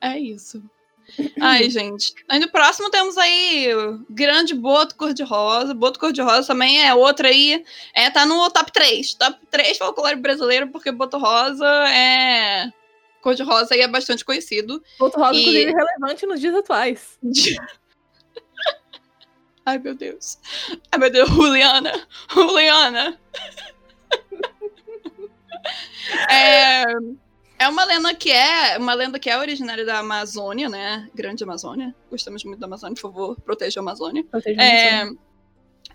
É 0.00 0.18
isso. 0.18 0.62
Ai, 1.40 1.68
gente. 1.70 2.14
Aí 2.28 2.38
no 2.38 2.50
próximo 2.50 2.90
temos 2.90 3.16
aí 3.18 3.74
o 3.74 4.04
grande 4.08 4.54
Boto 4.54 4.94
Cor-de-Rosa. 4.94 5.74
Boto 5.74 5.98
Cor-de-Rosa 5.98 6.46
também 6.46 6.86
é 6.86 6.94
outra 6.94 7.28
aí. 7.28 7.64
É, 7.94 8.10
tá 8.10 8.24
no 8.24 8.48
top 8.50 8.72
3. 8.72 9.14
Top 9.14 9.38
3 9.50 9.78
folclore 9.78 10.16
brasileiro, 10.16 10.68
porque 10.68 10.92
Boto 10.92 11.18
Rosa 11.18 11.66
é. 11.88 12.70
Cor-de-Rosa 13.22 13.74
é 13.76 13.88
bastante 13.88 14.24
conhecido. 14.24 14.82
Boto 14.98 15.18
Rosa, 15.18 15.34
E- 15.34 15.40
inclusive, 15.40 15.72
relevante 15.72 16.26
nos 16.26 16.40
dias 16.40 16.54
atuais. 16.54 17.18
Ai, 19.66 19.78
meu 19.78 19.94
Deus. 19.94 20.38
Ai, 20.90 20.98
meu 20.98 21.10
Deus, 21.10 21.28
Juliana. 21.28 21.92
Juliana. 22.32 23.20
é, 26.30 26.84
é 27.58 27.68
uma 27.68 27.84
lenda 27.84 28.14
que 28.14 28.30
é 28.30 28.78
uma 28.78 28.94
lenda 28.94 29.18
que 29.18 29.28
é 29.28 29.36
originária 29.38 29.84
da 29.84 29.98
Amazônia, 29.98 30.68
né? 30.68 31.08
Grande 31.14 31.44
Amazônia. 31.44 31.94
Gostamos 32.10 32.44
muito 32.44 32.60
da 32.60 32.66
Amazônia, 32.66 32.94
por 32.94 33.02
favor, 33.02 33.40
proteja 33.42 33.80
a 33.80 33.82
Amazônia. 33.82 34.24
Proteja 34.24 34.62
É, 34.62 35.02
a 35.02 35.10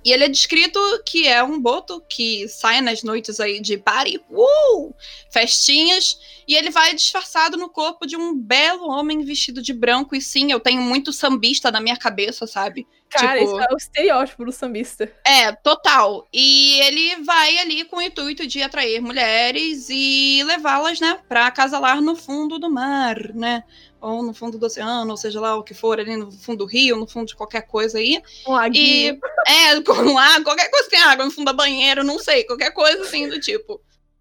e 0.04 0.12
ele 0.12 0.26
é 0.26 0.30
descrito 0.30 0.80
que 1.06 1.28
é 1.28 1.44
um 1.44 1.60
boto 1.60 2.02
que 2.10 2.48
sai 2.48 2.82
nas 2.82 3.04
noites 3.04 3.40
aí 3.40 3.60
de 3.60 3.78
party, 3.78 4.20
uh, 4.30 4.94
festinhas, 5.32 6.20
e 6.48 6.56
ele 6.56 6.70
vai 6.70 6.94
disfarçado 6.94 7.58
no 7.58 7.70
corpo 7.70 8.06
de 8.06 8.16
um 8.18 8.36
belo 8.36 8.90
homem 8.90 9.24
vestido 9.24 9.62
de 9.62 9.74
branco. 9.74 10.16
E 10.16 10.22
sim, 10.22 10.52
eu 10.52 10.60
tenho 10.60 10.82
muito 10.82 11.14
sambista 11.14 11.72
na 11.72 11.80
minha 11.80 11.98
cabeça, 11.98 12.46
sabe? 12.46 12.86
Cara, 13.10 13.40
tipo- 13.40 13.52
isso 13.52 13.60
é 13.62 13.74
o 13.74 13.78
estereótipo 13.78 14.44
do 14.46 14.52
sambista. 14.52 15.12
É, 15.26 15.52
total. 15.52 16.28
E 16.34 16.80
ele 16.82 17.24
vai 17.24 17.60
ali 17.60 17.86
com 17.86 17.98
o 17.98 18.02
intuito 18.02 18.46
de 18.48 18.62
atrair 18.62 19.02
mulheres 19.02 19.88
e 19.90 20.42
levá-las, 20.46 21.00
né, 21.00 21.20
pra 21.30 21.46
acasalar 21.48 22.02
no 22.02 22.16
fundo 22.16 22.58
do 22.58 22.70
mar, 22.70 23.34
né? 23.34 23.64
Ou 24.04 24.22
no 24.22 24.34
fundo 24.34 24.58
do 24.58 24.66
oceano, 24.66 25.10
ou 25.10 25.16
seja 25.16 25.40
lá 25.40 25.56
o 25.56 25.64
que 25.64 25.74
for, 25.74 25.98
ali 25.98 26.18
no 26.18 26.30
fundo 26.30 26.58
do 26.58 26.66
rio, 26.66 26.98
no 26.98 27.08
fundo 27.08 27.28
de 27.28 27.36
qualquer 27.38 27.62
coisa 27.62 27.98
aí. 27.98 28.22
Um 28.46 28.52
laguinho. 28.52 29.16
E 29.16 29.20
é, 29.48 29.82
com 29.82 30.14
lá, 30.14 30.44
qualquer 30.44 30.70
coisa 30.70 30.90
que 30.90 30.92
tem 30.92 31.00
água 31.00 31.24
no 31.24 31.32
fundo 31.32 31.46
da 31.46 31.54
banheira, 31.54 32.04
não 32.04 32.20
sei, 32.20 32.44
qualquer 32.44 32.72
coisa 32.72 33.02
assim 33.02 33.30
do 33.30 33.40
tipo. 33.40 33.80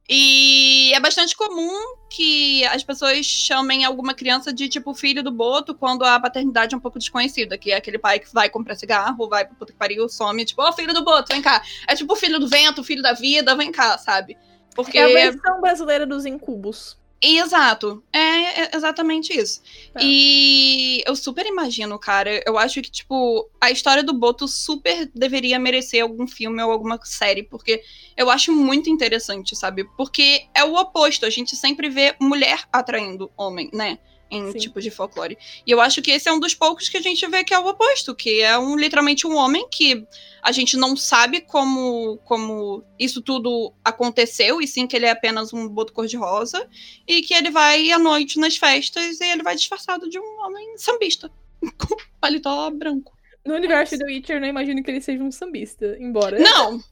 E 0.09 0.93
é 0.95 1.01
bastante 1.01 1.35
comum 1.35 1.97
que 2.09 2.65
as 2.67 2.85
pessoas 2.85 3.27
chamem 3.27 3.85
alguma 3.85 4.15
criança 4.15 4.53
de 4.53 4.69
tipo 4.69 4.95
filho 4.95 5.21
do 5.21 5.33
boto 5.33 5.75
quando 5.75 6.05
a 6.05 6.21
paternidade 6.21 6.75
é 6.75 6.79
um 6.79 6.81
pouco 6.81 7.01
desconhecida, 7.01 7.59
que 7.59 7.73
é 7.73 7.77
aquele 7.77 7.99
pai 7.99 8.21
que 8.21 8.33
vai 8.33 8.49
comprar 8.49 8.77
cigarro, 8.77 9.29
vai 9.29 9.45
pro 9.45 9.57
puta 9.57 9.73
que 9.73 9.79
pariu, 9.79 10.09
some, 10.09 10.45
tipo, 10.45 10.63
ô 10.63 10.73
filho 10.73 10.95
do 10.95 11.05
boto, 11.05 11.33
vem 11.33 11.43
cá. 11.43 11.61
É 11.89 11.97
tipo 11.97 12.15
filho 12.15 12.39
do 12.39 12.47
vento, 12.47 12.85
filho 12.85 13.03
da 13.03 13.15
vida, 13.15 13.57
vem 13.57 13.73
cá, 13.73 13.99
sabe? 13.99 14.39
Porque 14.77 14.97
É 14.97 15.05
a 15.05 15.09
versão 15.09 15.61
brasileira 15.61 16.07
dos 16.07 16.25
incubos. 16.25 16.97
Exato. 17.23 18.03
É, 18.13 18.63
é 18.63 18.71
exatamente 18.75 19.33
isso. 19.33 19.63
Tá. 19.95 20.01
E 20.03 21.01
eu 21.07 21.15
super 21.15 21.47
imagino, 21.47 21.97
cara. 21.97 22.43
Eu 22.45 22.59
acho 22.59 22.83
que, 22.83 22.91
tipo, 22.91 23.49
a 23.61 23.71
história 23.71 24.03
do 24.03 24.13
Boto 24.13 24.49
super 24.49 25.09
deveria 25.15 25.59
merecer 25.59 26.03
algum 26.03 26.27
filme 26.27 26.61
ou 26.61 26.73
alguma 26.73 26.99
série, 27.05 27.45
porque 27.45 27.81
eu 28.17 28.29
acho 28.29 28.53
muito 28.53 28.91
interessante, 28.91 29.55
sabe? 29.55 29.85
Porque 29.97 30.47
é 30.53 30.65
o 30.65 30.75
oposto. 30.75 31.25
A 31.25 31.31
gente 31.31 31.55
sempre 31.55 31.89
vê 31.89 32.17
mulher 32.21 32.65
atraindo 32.73 33.31
homem, 33.37 33.71
né? 33.73 33.99
Em 34.33 34.51
Sim. 34.51 34.59
tipos 34.59 34.83
de 34.83 34.91
folclore. 34.91 35.37
E 35.67 35.71
eu 35.71 35.79
acho 35.79 36.01
que 36.01 36.11
esse 36.11 36.27
é 36.27 36.33
um 36.33 36.41
dos 36.41 36.55
poucos 36.55 36.89
que 36.89 36.97
a 36.97 37.03
gente 37.03 37.27
vê 37.27 37.45
que 37.45 37.53
é 37.53 37.59
o 37.59 37.67
oposto, 37.67 38.15
que 38.15 38.41
é 38.41 38.59
um 38.59 38.77
literalmente 38.77 39.27
um 39.27 39.37
homem 39.37 39.69
que 39.71 40.07
a 40.43 40.51
gente 40.51 40.75
não 40.75 40.97
sabe 40.97 41.43
como, 41.43 42.17
como 42.25 42.83
isso 42.99 43.21
tudo 43.21 43.75
aconteceu, 43.85 44.63
e 44.63 44.67
sim 44.67 44.87
que 44.87 44.97
ele 44.97 45.05
é 45.05 45.11
apenas 45.11 45.53
um 45.53 45.69
boto 45.69 45.93
cor-de-rosa 45.93 46.67
e 47.07 47.21
que 47.21 47.35
ele 47.35 47.51
vai 47.51 47.91
à 47.93 47.99
noite 47.99 48.39
nas 48.39 48.57
festas 48.57 49.21
e 49.21 49.25
ele 49.25 49.43
vai 49.43 49.55
disfarçado 49.55 50.09
de 50.09 50.19
um 50.19 50.41
homem 50.41 50.79
sambista. 50.79 51.31
Com 51.79 51.95
paletó 52.19 52.71
branco. 52.71 53.13
No 53.45 53.55
universo 53.55 53.99
do 53.99 54.07
Witcher, 54.07 54.41
não 54.41 54.49
imagino 54.49 54.83
que 54.83 54.91
ele 54.91 55.01
seja 55.03 55.23
um 55.23 55.31
sambista, 55.31 55.97
embora. 56.01 56.39
Não! 56.39 56.81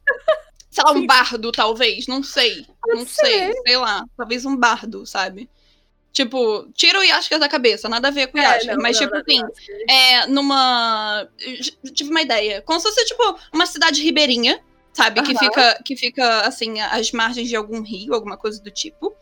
Sei 0.69 0.83
lá, 0.85 0.91
um 0.93 1.05
bardo, 1.05 1.51
talvez. 1.51 2.07
Não 2.07 2.23
sei. 2.23 2.65
não 2.87 3.05
sei. 3.05 3.51
Sei 3.67 3.75
lá. 3.75 4.05
Talvez 4.15 4.45
um 4.45 4.55
bardo, 4.55 5.05
sabe? 5.05 5.49
Tipo, 6.13 6.67
tira 6.75 6.99
o 6.99 7.03
Yaskas 7.03 7.39
da 7.39 7.47
cabeça, 7.47 7.87
nada 7.87 8.09
a 8.09 8.11
ver 8.11 8.27
com 8.27 8.37
o 8.37 8.41
É, 8.41 8.43
Yaskas. 8.43 8.75
não, 8.75 8.81
mas, 8.83 8.99
não, 8.99 9.03
tipo 9.07 9.15
não, 9.15 9.21
assim, 9.21 9.41
não. 9.41 9.95
é 9.95 10.27
numa. 10.27 11.27
Tive 11.93 12.09
uma 12.09 12.21
ideia. 12.21 12.61
Como 12.61 12.79
se 12.79 12.87
fosse, 12.87 13.05
tipo, 13.05 13.39
uma 13.53 13.65
cidade 13.65 14.03
ribeirinha, 14.03 14.59
sabe? 14.91 15.21
Que 15.21 15.31
Aham. 15.31 15.39
fica, 15.39 15.81
que 15.85 15.95
fica, 15.95 16.41
assim, 16.41 16.81
às 16.81 17.13
margens 17.13 17.47
de 17.47 17.55
algum 17.55 17.81
rio, 17.81 18.13
alguma 18.13 18.35
coisa 18.35 18.61
do 18.61 18.69
tipo. 18.69 19.13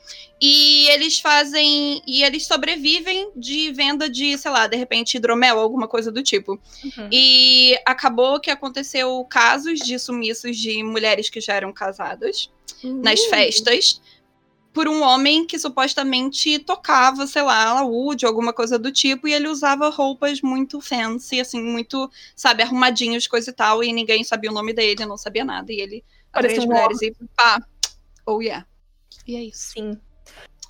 E 0.41 0.87
eles 0.89 1.19
fazem. 1.19 2.01
E 2.07 2.23
eles 2.23 2.47
sobrevivem 2.47 3.29
de 3.35 3.71
venda 3.71 4.09
de, 4.09 4.35
sei 4.35 4.49
lá, 4.49 4.65
de 4.65 4.75
repente, 4.75 5.15
hidromel, 5.15 5.59
alguma 5.59 5.87
coisa 5.87 6.11
do 6.11 6.23
tipo. 6.23 6.53
Uhum. 6.83 7.09
E 7.11 7.77
acabou 7.85 8.39
que 8.39 8.49
aconteceu 8.49 9.23
casos 9.29 9.77
de 9.79 9.99
sumiços 9.99 10.57
de 10.57 10.81
mulheres 10.81 11.29
que 11.29 11.39
já 11.39 11.53
eram 11.53 11.71
casadas 11.71 12.49
nas 12.83 13.19
Uh. 13.19 13.29
festas 13.29 14.01
por 14.73 14.87
um 14.87 15.01
homem 15.01 15.45
que 15.45 15.57
supostamente 15.57 16.59
tocava, 16.59 17.25
sei 17.27 17.41
lá, 17.41 17.73
laúde, 17.73 18.25
alguma 18.25 18.53
coisa 18.53 18.77
do 18.77 18.91
tipo, 18.91 19.27
e 19.27 19.33
ele 19.33 19.47
usava 19.47 19.89
roupas 19.89 20.41
muito 20.41 20.79
fancy, 20.79 21.39
assim, 21.39 21.61
muito, 21.61 22.09
sabe, 22.35 22.63
arrumadinhos, 22.63 23.27
coisa 23.27 23.49
e 23.49 23.53
tal, 23.53 23.83
e 23.83 23.91
ninguém 23.91 24.23
sabia 24.23 24.51
o 24.51 24.53
nome 24.53 24.71
dele, 24.73 25.05
não 25.05 25.17
sabia 25.17 25.43
nada, 25.43 25.71
e 25.73 25.79
ele 25.81 26.03
atraía 26.31 26.59
as 26.59 26.65
mulheres 26.65 27.01
e 27.01 27.13
pá, 27.35 27.59
oh 28.25 28.41
yeah. 28.41 28.65
E 29.27 29.35
é 29.35 29.43
isso. 29.43 29.71
Sim. 29.73 29.99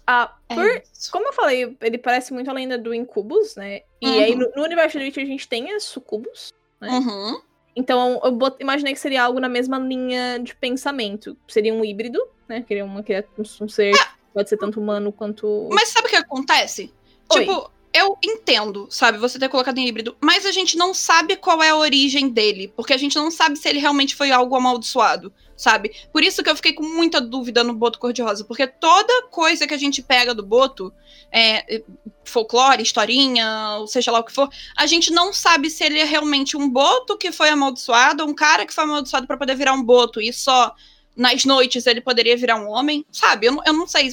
Ah, 0.07 0.33
É 0.49 0.55
por- 0.55 0.83
isso. 0.91 1.11
Como 1.11 1.27
eu 1.27 1.33
falei, 1.33 1.77
ele 1.81 1.97
parece 1.97 2.33
muito 2.33 2.49
a 2.49 2.53
lenda 2.53 2.77
do 2.77 2.93
Incubus, 2.93 3.55
né? 3.55 3.81
E 4.01 4.07
Uhum. 4.07 4.19
aí, 4.23 4.35
no, 4.35 4.49
no 4.55 4.63
universo 4.63 4.97
do 4.97 5.03
Witcher, 5.03 5.23
a 5.23 5.27
gente 5.27 5.47
tem 5.47 5.71
as 5.73 5.83
Sucubus. 5.83 6.51
né? 6.81 6.89
Uhum. 6.89 7.41
Então, 7.75 8.19
eu 8.23 8.31
bot- 8.31 8.57
imaginei 8.59 8.93
que 8.93 8.99
seria 8.99 9.23
algo 9.23 9.39
na 9.39 9.47
mesma 9.49 9.77
linha 9.77 10.39
de 10.39 10.55
pensamento. 10.55 11.37
Seria 11.47 11.73
um 11.73 11.83
híbrido, 11.85 12.19
né? 12.49 12.61
Queria 12.67 12.83
uma 12.83 13.03
criatura, 13.03 13.47
um 13.61 13.69
ser 13.69 13.93
que 13.93 14.05
pode 14.33 14.49
ser 14.49 14.57
tanto 14.57 14.81
humano 14.81 15.11
quanto. 15.11 15.69
Mas 15.71 15.89
sabe 15.89 16.07
o 16.07 16.09
que 16.09 16.15
acontece? 16.15 16.91
Oi. 17.31 17.41
Tipo, 17.41 17.71
eu 17.93 18.17
entendo, 18.23 18.87
sabe, 18.89 19.17
você 19.17 19.39
ter 19.39 19.49
colocado 19.49 19.77
em 19.77 19.87
híbrido, 19.87 20.15
mas 20.21 20.45
a 20.45 20.51
gente 20.51 20.77
não 20.77 20.93
sabe 20.93 21.35
qual 21.35 21.61
é 21.63 21.69
a 21.69 21.75
origem 21.75 22.29
dele, 22.29 22.71
porque 22.75 22.93
a 22.93 22.97
gente 22.97 23.15
não 23.15 23.31
sabe 23.31 23.55
se 23.55 23.67
ele 23.67 23.79
realmente 23.79 24.15
foi 24.15 24.31
algo 24.31 24.55
amaldiçoado, 24.55 25.33
sabe? 25.57 25.91
Por 26.13 26.23
isso 26.23 26.43
que 26.43 26.49
eu 26.49 26.55
fiquei 26.55 26.73
com 26.73 26.83
muita 26.83 27.19
dúvida 27.19 27.63
no 27.63 27.73
Boto 27.73 27.97
Cor-de-Rosa, 27.97 28.45
porque 28.45 28.67
toda 28.67 29.23
coisa 29.29 29.65
que 29.65 29.73
a 29.73 29.77
gente 29.77 30.03
pega 30.03 30.35
do 30.35 30.45
Boto, 30.45 30.93
é, 31.31 31.81
folclore, 32.23 32.83
historinha, 32.83 33.77
ou 33.79 33.87
seja 33.87 34.11
lá 34.11 34.19
o 34.19 34.23
que 34.23 34.31
for, 34.31 34.49
a 34.77 34.85
gente 34.85 35.11
não 35.11 35.33
sabe 35.33 35.69
se 35.69 35.83
ele 35.83 35.99
é 35.99 36.05
realmente 36.05 36.55
um 36.55 36.69
Boto 36.69 37.17
que 37.17 37.31
foi 37.31 37.49
amaldiçoado, 37.49 38.23
ou 38.23 38.29
um 38.29 38.35
cara 38.35 38.67
que 38.67 38.73
foi 38.73 38.83
amaldiçoado 38.83 39.25
pra 39.25 39.37
poder 39.37 39.55
virar 39.55 39.73
um 39.73 39.83
Boto, 39.83 40.21
e 40.21 40.31
só 40.31 40.75
nas 41.19 41.43
noites 41.45 41.85
ele 41.85 42.01
poderia 42.01 42.35
virar 42.37 42.55
um 42.55 42.67
homem, 42.69 43.05
sabe? 43.11 43.47
Eu, 43.47 43.51
não- 43.51 43.63
eu 43.65 43.73
não 43.73 43.85
sei. 43.85 44.09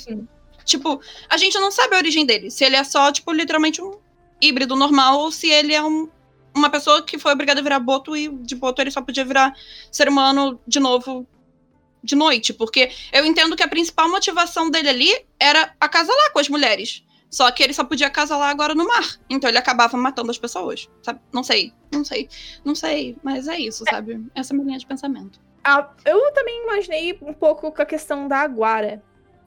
Tipo, 0.64 1.00
a 1.30 1.36
gente 1.36 1.56
não 1.60 1.70
sabe 1.70 1.94
a 1.94 1.98
origem 1.98 2.26
dele. 2.26 2.50
Se 2.50 2.64
ele 2.64 2.74
é 2.76 2.82
só, 2.82 3.12
tipo, 3.12 3.32
literalmente 3.32 3.80
um 3.80 3.92
híbrido 4.42 4.74
normal, 4.74 5.20
ou 5.20 5.30
se 5.30 5.48
ele 5.48 5.72
é 5.72 5.82
um- 5.82 6.08
uma 6.54 6.68
pessoa 6.68 7.02
que 7.02 7.18
foi 7.18 7.32
obrigada 7.32 7.60
a 7.60 7.62
virar 7.62 7.78
boto 7.78 8.16
e 8.16 8.28
de 8.28 8.54
boto 8.56 8.82
ele 8.82 8.90
só 8.90 9.00
podia 9.00 9.24
virar 9.24 9.54
ser 9.92 10.08
humano 10.08 10.60
de 10.66 10.80
novo 10.80 11.26
de 12.02 12.16
noite. 12.16 12.52
Porque 12.52 12.90
eu 13.12 13.24
entendo 13.24 13.54
que 13.56 13.62
a 13.62 13.68
principal 13.68 14.08
motivação 14.10 14.68
dele 14.70 14.88
ali 14.88 15.26
era 15.38 15.74
acasalar 15.80 16.32
com 16.32 16.38
as 16.40 16.48
mulheres. 16.48 17.04
Só 17.30 17.50
que 17.50 17.62
ele 17.62 17.74
só 17.74 17.84
podia 17.84 18.06
acasalar 18.06 18.50
agora 18.50 18.74
no 18.74 18.86
mar. 18.86 19.18
Então 19.28 19.48
ele 19.50 19.58
acabava 19.58 19.96
matando 19.96 20.30
as 20.30 20.38
pessoas. 20.38 20.88
Sabe? 21.02 21.20
Não 21.32 21.42
sei, 21.44 21.72
não 21.92 22.04
sei, 22.04 22.28
não 22.64 22.74
sei. 22.74 23.16
Mas 23.22 23.46
é 23.48 23.58
isso, 23.58 23.84
sabe? 23.88 24.24
Essa 24.34 24.52
é 24.52 24.54
a 24.54 24.56
minha 24.56 24.66
linha 24.66 24.78
de 24.78 24.86
pensamento. 24.86 25.40
Ah, 25.68 25.90
eu 26.04 26.32
também 26.32 26.62
imaginei 26.62 27.18
um 27.20 27.32
pouco 27.32 27.72
com 27.72 27.82
a 27.82 27.86
questão 27.86 28.28
da 28.28 28.38
Aguara. 28.38 29.02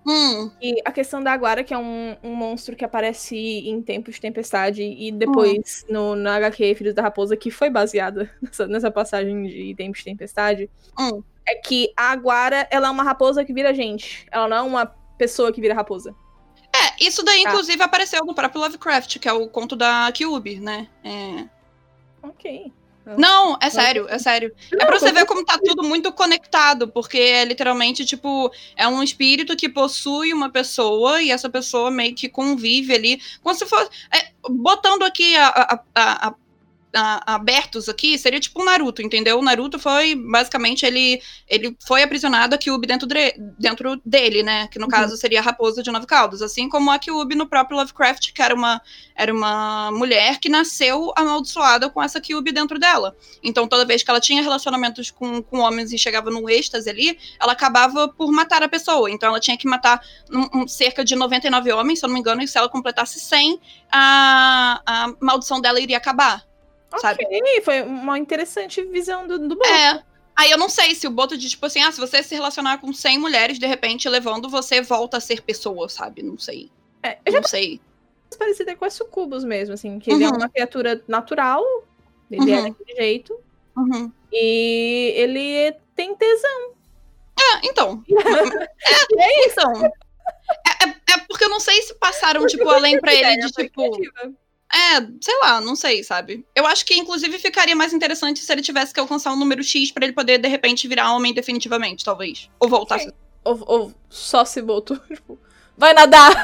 Hum, 0.06 0.50
E 0.62 0.82
a 0.84 0.92
questão 0.92 1.22
da 1.22 1.32
Aguara, 1.32 1.64
que 1.64 1.74
é 1.74 1.78
um, 1.78 2.16
um 2.24 2.34
monstro 2.36 2.76
que 2.76 2.84
aparece 2.84 3.36
em 3.38 3.82
Tempos 3.82 4.16
de 4.16 4.22
Tempestade 4.22 4.82
e 4.82 5.12
depois 5.12 5.86
no, 5.90 6.16
na 6.16 6.36
HQ 6.38 6.76
Filhos 6.76 6.94
da 6.94 7.02
Raposa, 7.02 7.38
que 7.38 7.52
foi 7.52 7.70
baseada 7.70 8.30
nessa, 8.42 8.68
nessa 8.68 8.92
passagem 8.92 9.44
de 9.44 9.76
Tempos 9.76 10.00
de 10.00 10.06
Tempestade, 10.06 10.70
hum. 11.00 11.22
é 11.48 11.56
que 11.56 11.94
a 11.96 12.12
Aguara, 12.12 12.68
ela 12.72 12.88
é 12.88 12.92
uma 12.92 13.04
raposa 13.04 13.46
que 13.46 13.54
vira 13.54 13.74
gente. 13.74 14.26
Ela 14.32 14.48
não 14.48 14.58
é 14.58 14.62
uma 14.62 14.86
pessoa 15.18 15.52
que 15.52 15.62
vira 15.62 15.74
raposa. 15.74 16.16
É, 16.74 17.04
isso 17.04 17.24
daí, 17.24 17.44
Tá. 17.44 17.50
inclusive, 17.50 17.82
apareceu 17.82 18.24
no 18.26 18.34
próprio 18.36 18.62
Lovecraft, 18.62 19.20
que 19.20 19.28
é 19.28 19.34
o 19.34 19.48
conto 19.48 19.76
da 19.76 20.12
Kyubi, 20.12 20.60
né? 20.60 20.88
É... 21.04 21.46
Ok. 22.22 22.72
Não, 23.18 23.58
é 23.62 23.70
sério, 23.70 24.06
é 24.10 24.20
sério. 24.20 24.54
É 24.74 24.86
pra 24.86 25.00
você 25.00 25.12
ver 25.12 25.26
como 25.26 25.44
tá 25.46 25.58
tudo 25.64 25.84
muito 25.84 26.12
conectado, 26.14 26.88
porque 26.88 27.18
é 27.18 27.46
literalmente, 27.46 28.06
tipo, 28.06 28.52
é 28.76 28.88
um 28.88 29.02
espírito 29.02 29.56
que 29.56 29.68
possui 29.70 30.34
uma 30.34 30.50
pessoa 30.50 31.22
e 31.22 31.32
essa 31.32 31.50
pessoa 31.50 31.90
meio 31.90 32.14
que 32.16 32.30
convive 32.30 32.94
ali, 32.94 33.22
como 33.42 33.56
se 33.56 33.66
fosse. 33.66 33.90
é, 34.14 34.30
botando 34.50 35.04
aqui 35.04 35.36
a, 35.36 35.48
a, 35.48 35.84
a, 35.96 36.28
a- 36.30 36.36
a- 36.96 37.36
abertos 37.36 37.88
aqui, 37.88 38.18
seria 38.18 38.40
tipo 38.40 38.62
um 38.62 38.66
Naruto, 38.66 39.02
entendeu? 39.02 39.38
O 39.38 39.42
Naruto 39.42 39.78
foi, 39.78 40.16
basicamente, 40.16 40.86
ele, 40.86 41.22
ele 41.48 41.76
foi 41.86 42.02
aprisionado 42.04 42.56
a 42.56 42.58
Kyuubi 42.58 42.88
dentro, 42.88 43.08
dre- 43.08 43.36
dentro 43.60 44.02
dele, 44.06 44.42
né? 44.44 44.68
Que 44.68 44.80
no 44.80 44.86
Uhum. 44.86 44.92
caso 44.92 45.16
seria 45.18 45.40
a 45.40 45.44
Raposa 45.44 45.84
de 45.84 45.92
Nove 45.92 46.08
Caudas. 46.08 46.42
Assim 46.42 46.68
como 46.68 46.90
a 46.92 46.98
Kyuubi 46.98 47.36
no 47.36 47.46
próprio 47.48 47.78
Lovecraft, 47.78 48.32
que 48.34 48.42
era 48.42 48.56
uma, 48.56 48.82
era 49.16 49.34
uma 49.34 49.92
mulher 49.92 50.40
que 50.40 50.50
nasceu 50.50 51.12
amaldiçoada 51.16 51.90
com 51.90 52.02
essa 52.02 52.20
Kyuubi 52.20 52.52
dentro 52.52 52.80
dela. 52.80 53.16
Então, 53.44 53.68
toda 53.68 53.86
vez 53.86 54.02
que 54.02 54.10
ela 54.10 54.20
tinha 54.20 54.42
relacionamentos 54.42 55.12
com, 55.12 55.42
com 55.44 55.60
homens 55.60 55.92
e 55.94 55.98
chegava 55.98 56.30
no 56.32 56.50
êxtase 56.50 56.90
ali, 56.90 57.18
ela 57.40 57.54
acabava 57.54 58.08
por 58.08 58.32
matar 58.32 58.64
a 58.64 58.70
pessoa. 58.70 59.10
Então, 59.12 59.30
ela 59.30 59.40
tinha 59.40 59.58
que 59.58 59.68
matar 59.68 60.02
um- 60.32 60.62
um- 60.64 60.68
cerca 60.68 61.06
de 61.06 61.16
99 61.16 61.72
homens, 61.72 62.00
se 62.00 62.06
eu 62.06 62.08
não 62.08 62.14
me 62.16 62.20
engano, 62.20 62.42
e 62.42 62.48
se 62.48 62.58
ela 62.58 62.68
completasse 62.68 63.20
100, 63.20 63.60
a, 63.92 64.82
a 64.86 65.14
maldição 65.22 65.62
dela 65.62 65.80
iria 65.80 65.98
acabar. 65.98 66.49
Sabe? 66.98 67.24
Ok, 67.26 67.62
foi 67.62 67.82
uma 67.84 68.18
interessante 68.18 68.82
visão 68.84 69.28
do, 69.28 69.38
do 69.40 69.56
Boto. 69.56 69.70
É. 69.70 70.04
Aí 70.36 70.50
eu 70.52 70.58
não 70.58 70.70
sei 70.70 70.96
se 70.96 71.06
o 71.06 71.12
Boto 71.12 71.38
de 71.38 71.50
tipo 71.50 71.66
assim, 71.66 71.82
ah, 71.82 71.92
se 71.92 72.00
você 72.00 72.24
se 72.24 72.34
relacionar 72.34 72.78
com 72.80 72.92
100 72.94 73.18
mulheres, 73.20 73.60
de 73.60 73.68
repente, 73.68 74.08
levando, 74.10 74.50
você 74.50 74.82
volta 74.82 75.18
a 75.18 75.20
ser 75.20 75.42
pessoa, 75.42 75.90
sabe? 75.90 76.24
Não 76.24 76.38
sei. 76.40 76.72
É, 77.04 77.18
eu 77.26 77.32
já 77.34 77.42
Não 77.42 77.48
sei. 77.48 77.80
tô 78.30 78.38
parecida 78.38 78.76
com 78.76 78.86
as 78.86 78.94
sucubus 78.94 79.44
mesmo, 79.44 79.74
assim, 79.74 80.00
que 80.00 80.12
ele 80.12 80.24
é 80.24 80.28
Uhum. 80.30 80.38
uma 80.38 80.50
criatura 80.50 81.04
natural, 81.08 81.64
ele 82.32 82.52
é 82.52 82.58
Uhum. 82.58 82.70
daquele 82.70 82.96
jeito, 82.96 83.38
Uhum. 83.78 84.12
e 84.32 85.14
ele 85.16 85.74
tem 85.96 86.16
tesão. 86.16 86.72
É, 87.38 87.68
então. 87.68 88.04
E 88.08 88.14
é 89.20 89.48
isso. 89.48 89.60
Então. 89.60 89.86
É, 89.86 90.86
é- 90.86 91.14
é 91.14 91.18
porque 91.28 91.44
eu 91.44 91.50
não 91.50 91.60
sei 91.60 91.82
se 91.82 91.94
passaram, 91.96 92.46
tipo, 92.48 92.68
além 92.70 93.00
pra 93.00 93.14
ele 93.14 93.38
de, 93.46 93.52
tipo. 93.52 93.92
criativa. 93.92 94.34
É, 94.72 95.02
sei 95.20 95.40
lá, 95.42 95.60
não 95.60 95.76
sei, 95.76 96.04
sabe? 96.04 96.46
Eu 96.56 96.68
acho 96.68 96.86
que, 96.86 96.94
inclusive, 96.94 97.40
ficaria 97.40 97.76
mais 97.76 97.92
interessante 97.92 98.40
se 98.40 98.52
ele 98.52 98.62
tivesse 98.62 98.94
que 98.94 99.00
alcançar 99.00 99.32
um 99.32 99.36
número 99.36 99.64
X 99.64 99.92
pra 99.92 100.06
ele 100.06 100.14
poder, 100.14 100.38
de 100.38 100.48
repente, 100.48 100.88
virar 100.88 101.12
homem 101.12 101.34
definitivamente, 101.34 102.06
talvez. 102.06 102.50
Ou 102.60 102.70
voltar. 102.70 103.00
Ou, 103.44 103.64
ou 103.66 103.94
só 104.10 104.46
se 104.46 104.62
botou, 104.62 104.98
tipo, 105.10 105.40
vai 105.76 105.94
nadar. 105.94 106.32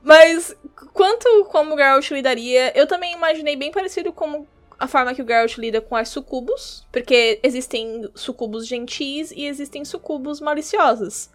Mas 0.00 0.54
quanto 0.92 1.44
como 1.46 1.74
o 1.74 1.76
Geralt 1.76 2.10
lidaria, 2.12 2.72
eu 2.78 2.86
também 2.86 3.12
imaginei 3.12 3.56
bem 3.56 3.72
parecido 3.72 4.12
com 4.12 4.46
a 4.78 4.86
forma 4.86 5.12
que 5.12 5.20
o 5.20 5.26
Geralt 5.26 5.58
lida 5.58 5.80
com 5.80 5.96
as 5.96 6.08
sucubus, 6.08 6.86
porque 6.92 7.40
existem 7.42 8.08
sucubus 8.14 8.64
gentis 8.64 9.32
e 9.32 9.44
existem 9.44 9.84
sucubus 9.84 10.40
maliciosas. 10.40 11.30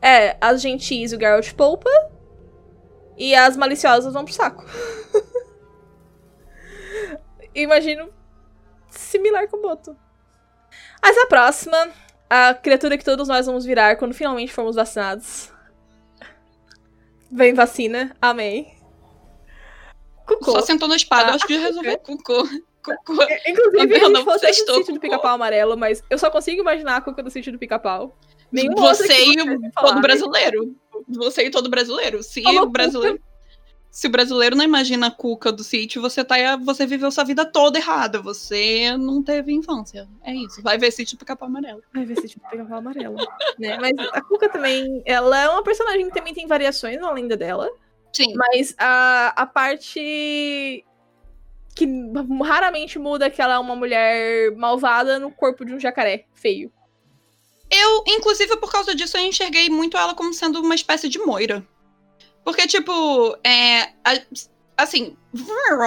É, 0.00 0.36
as 0.40 0.60
gentis 0.60 1.12
o 1.12 1.18
Geralt 1.18 1.52
poupa 1.52 1.88
e 3.16 3.34
as 3.34 3.56
maliciosas 3.56 4.12
vão 4.12 4.24
pro 4.24 4.34
saco. 4.34 4.64
Imagino 7.54 8.12
similar 8.90 9.48
com 9.48 9.58
o 9.58 9.62
Boto. 9.62 9.96
Mas 11.02 11.16
a 11.18 11.26
próxima, 11.26 11.90
a 12.30 12.54
criatura 12.54 12.96
que 12.96 13.04
todos 13.04 13.28
nós 13.28 13.46
vamos 13.46 13.64
virar 13.64 13.96
quando 13.96 14.14
finalmente 14.14 14.52
formos 14.52 14.76
vacinados. 14.76 15.50
Vem 17.30 17.54
vacina, 17.54 18.14
amém. 18.20 18.74
Cucô. 20.26 20.52
Só 20.52 20.62
sentou 20.62 20.88
na 20.88 20.96
espada, 20.96 21.32
Ah, 21.32 21.34
acho 21.34 21.46
que 21.46 21.54
já 21.54 21.66
resolveu. 21.66 21.98
Cucô. 22.04 22.46
Cucô. 22.82 23.22
Inclusive, 23.46 24.00
Eu 24.00 24.10
não 24.10 24.24
tanto 24.24 24.92
do 24.92 25.00
pica-pau 25.00 25.34
amarelo, 25.34 25.76
mas 25.76 26.02
eu 26.10 26.18
só 26.18 26.30
consigo 26.30 26.60
imaginar 26.60 26.96
a 26.96 27.00
Cuca 27.00 27.22
do 27.22 27.30
sítio 27.30 27.52
do 27.52 27.58
pica-pau. 27.58 28.16
Nenhum 28.52 28.74
Você 28.74 29.32
e 29.32 29.36
todo 29.36 29.72
falaram. 29.72 30.00
brasileiro. 30.00 30.76
Você 31.08 31.46
e 31.46 31.50
todo 31.50 31.70
brasileiro. 31.70 32.22
Se 32.22 32.42
Falou 32.42 32.64
o 32.64 32.66
brasileiro. 32.66 33.20
Se 33.90 34.06
o 34.06 34.10
brasileiro 34.10 34.56
não 34.56 34.64
imagina 34.64 35.08
a 35.08 35.10
cuca 35.10 35.52
do 35.52 35.62
sítio, 35.62 36.00
você 36.00 36.24
tá. 36.24 36.56
Você 36.56 36.86
viveu 36.86 37.10
sua 37.10 37.24
vida 37.24 37.44
toda 37.44 37.78
errada. 37.78 38.20
Você 38.20 38.96
não 38.96 39.22
teve 39.22 39.52
infância. 39.52 40.08
É 40.22 40.34
isso. 40.34 40.62
Vai 40.62 40.78
ver 40.78 40.90
sítio 40.90 41.16
do 41.16 41.20
pica-pau 41.20 41.46
amarelo. 41.46 41.82
Vai 41.92 42.04
ver 42.06 42.16
sítio 42.18 42.40
do 42.40 42.48
pica-pau 42.48 42.78
amarelo. 42.78 43.16
né? 43.58 43.76
Mas 43.78 43.92
a 44.12 44.22
Cuca 44.22 44.48
também, 44.48 45.02
ela 45.04 45.38
é 45.38 45.48
uma 45.48 45.62
personagem 45.62 46.06
que 46.08 46.14
também 46.14 46.32
tem 46.32 46.46
variações 46.46 46.98
na 46.98 47.10
lenda 47.10 47.36
dela. 47.36 47.70
Sim. 48.14 48.32
Mas 48.34 48.74
a, 48.78 49.34
a 49.36 49.46
parte 49.46 50.84
que 51.74 51.86
raramente 52.42 52.98
muda 52.98 53.26
é 53.26 53.30
que 53.30 53.40
ela 53.40 53.54
é 53.54 53.58
uma 53.58 53.76
mulher 53.76 54.54
malvada 54.56 55.18
no 55.18 55.30
corpo 55.30 55.64
de 55.64 55.74
um 55.74 55.80
jacaré 55.80 56.26
feio. 56.34 56.72
Eu, 57.74 58.04
inclusive, 58.06 58.54
por 58.58 58.70
causa 58.70 58.94
disso, 58.94 59.16
eu 59.16 59.24
enxerguei 59.24 59.70
muito 59.70 59.96
ela 59.96 60.14
como 60.14 60.34
sendo 60.34 60.60
uma 60.60 60.74
espécie 60.74 61.08
de 61.08 61.18
moira. 61.18 61.66
Porque, 62.44 62.66
tipo, 62.66 63.34
é. 63.42 63.92
assim, 64.76 65.16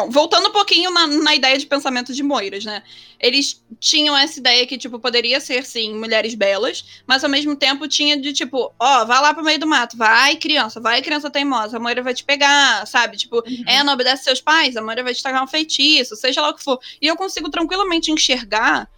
voltando 0.10 0.48
um 0.48 0.52
pouquinho 0.52 0.90
na, 0.90 1.06
na 1.06 1.36
ideia 1.36 1.56
de 1.60 1.68
pensamento 1.68 2.12
de 2.12 2.24
moiras, 2.24 2.66
né? 2.66 2.82
Eles 3.20 3.64
tinham 3.80 4.18
essa 4.18 4.40
ideia 4.40 4.66
que, 4.66 4.80
tipo, 4.80 4.98
poderia 5.00 5.40
ser, 5.40 5.64
sim, 5.64 5.94
mulheres 5.94 6.34
belas, 6.34 7.04
mas 7.06 7.24
ao 7.24 7.30
mesmo 7.30 7.56
tempo 7.56 7.88
tinha 7.88 8.18
de, 8.18 8.34
tipo, 8.34 8.74
ó, 8.80 9.06
vai 9.06 9.22
lá 9.22 9.32
pro 9.32 9.44
meio 9.44 9.60
do 9.60 9.68
mato, 9.68 9.96
vai, 9.96 10.38
criança, 10.38 10.82
vai, 10.82 11.04
criança 11.04 11.30
teimosa, 11.30 11.78
a 11.78 11.80
moira 11.80 12.02
vai 12.02 12.16
te 12.16 12.24
pegar, 12.24 12.88
sabe? 12.88 13.18
Tipo, 13.18 13.44
é, 13.68 13.84
não 13.84 13.94
obedece 13.94 14.24
seus 14.24 14.42
pais, 14.42 14.76
a 14.76 14.82
moira 14.82 15.04
vai 15.04 15.14
te 15.14 15.22
tagar 15.22 15.44
um 15.44 15.48
feitiço, 15.48 16.16
seja 16.16 16.42
lá 16.42 16.50
o 16.50 16.56
que 16.56 16.64
for. 16.64 16.80
E 17.00 17.06
eu 17.06 17.16
consigo 17.16 17.50
tranquilamente 17.50 18.12
enxergar 18.12 18.90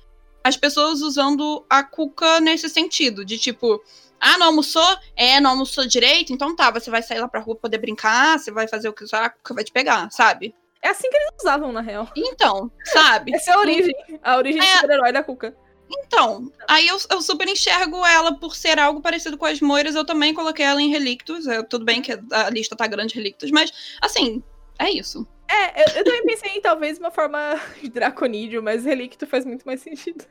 as 0.43 0.55
pessoas 0.57 1.01
usando 1.01 1.65
a 1.69 1.83
cuca 1.83 2.39
nesse 2.39 2.69
sentido, 2.69 3.25
de 3.25 3.37
tipo, 3.37 3.81
ah, 4.19 4.37
não 4.37 4.47
almoçou? 4.47 4.97
É, 5.15 5.39
não 5.39 5.51
almoçou 5.51 5.85
direito? 5.85 6.31
Então 6.33 6.55
tá, 6.55 6.71
você 6.71 6.89
vai 6.89 7.03
sair 7.03 7.19
lá 7.19 7.27
pra 7.27 7.39
rua 7.41 7.55
poder 7.55 7.77
brincar, 7.77 8.39
você 8.39 8.51
vai 8.51 8.67
fazer 8.67 8.89
o 8.89 8.93
que 8.93 9.03
usar, 9.03 9.25
a 9.25 9.29
cuca 9.29 9.53
vai 9.53 9.63
te 9.63 9.71
pegar, 9.71 10.09
sabe? 10.11 10.55
É 10.81 10.89
assim 10.89 11.09
que 11.09 11.17
eles 11.17 11.31
usavam, 11.41 11.71
na 11.71 11.81
real. 11.81 12.07
Então, 12.15 12.71
sabe? 12.85 13.33
Essa 13.35 13.51
é 13.51 13.53
a 13.55 13.59
origem. 13.59 13.95
A 14.23 14.37
origem 14.37 14.61
É. 14.61 14.65
do 14.65 14.79
super-herói 14.81 15.11
da 15.11 15.23
Cuca. 15.23 15.55
Então, 15.89 16.51
aí 16.67 16.87
eu, 16.87 16.97
eu 17.09 17.21
super 17.21 17.47
enxergo 17.47 18.05
ela 18.05 18.37
por 18.37 18.55
ser 18.55 18.77
algo 18.77 19.01
parecido 19.01 19.37
com 19.37 19.45
as 19.45 19.61
moiras, 19.61 19.95
eu 19.95 20.05
também 20.05 20.33
coloquei 20.33 20.65
ela 20.65 20.81
em 20.81 20.89
relictos, 20.89 21.47
é, 21.47 21.63
tudo 21.63 21.85
bem 21.85 22.01
que 22.01 22.11
a 22.31 22.49
lista 22.49 22.75
tá 22.75 22.85
grande 22.87 23.13
de 23.13 23.15
relictos, 23.15 23.49
mas, 23.51 23.71
assim, 24.01 24.43
é 24.77 24.89
isso. 24.91 25.25
É, 25.49 25.81
eu, 25.81 25.97
eu 25.97 26.03
também 26.03 26.23
pensei 26.25 26.51
em 26.51 26.61
talvez 26.61 26.97
uma 26.99 27.11
forma 27.11 27.39
de 27.81 27.89
draconídeo, 27.89 28.61
mas 28.61 28.83
relicto 28.85 29.25
faz 29.27 29.45
muito 29.45 29.63
mais 29.65 29.81
sentido. 29.81 30.25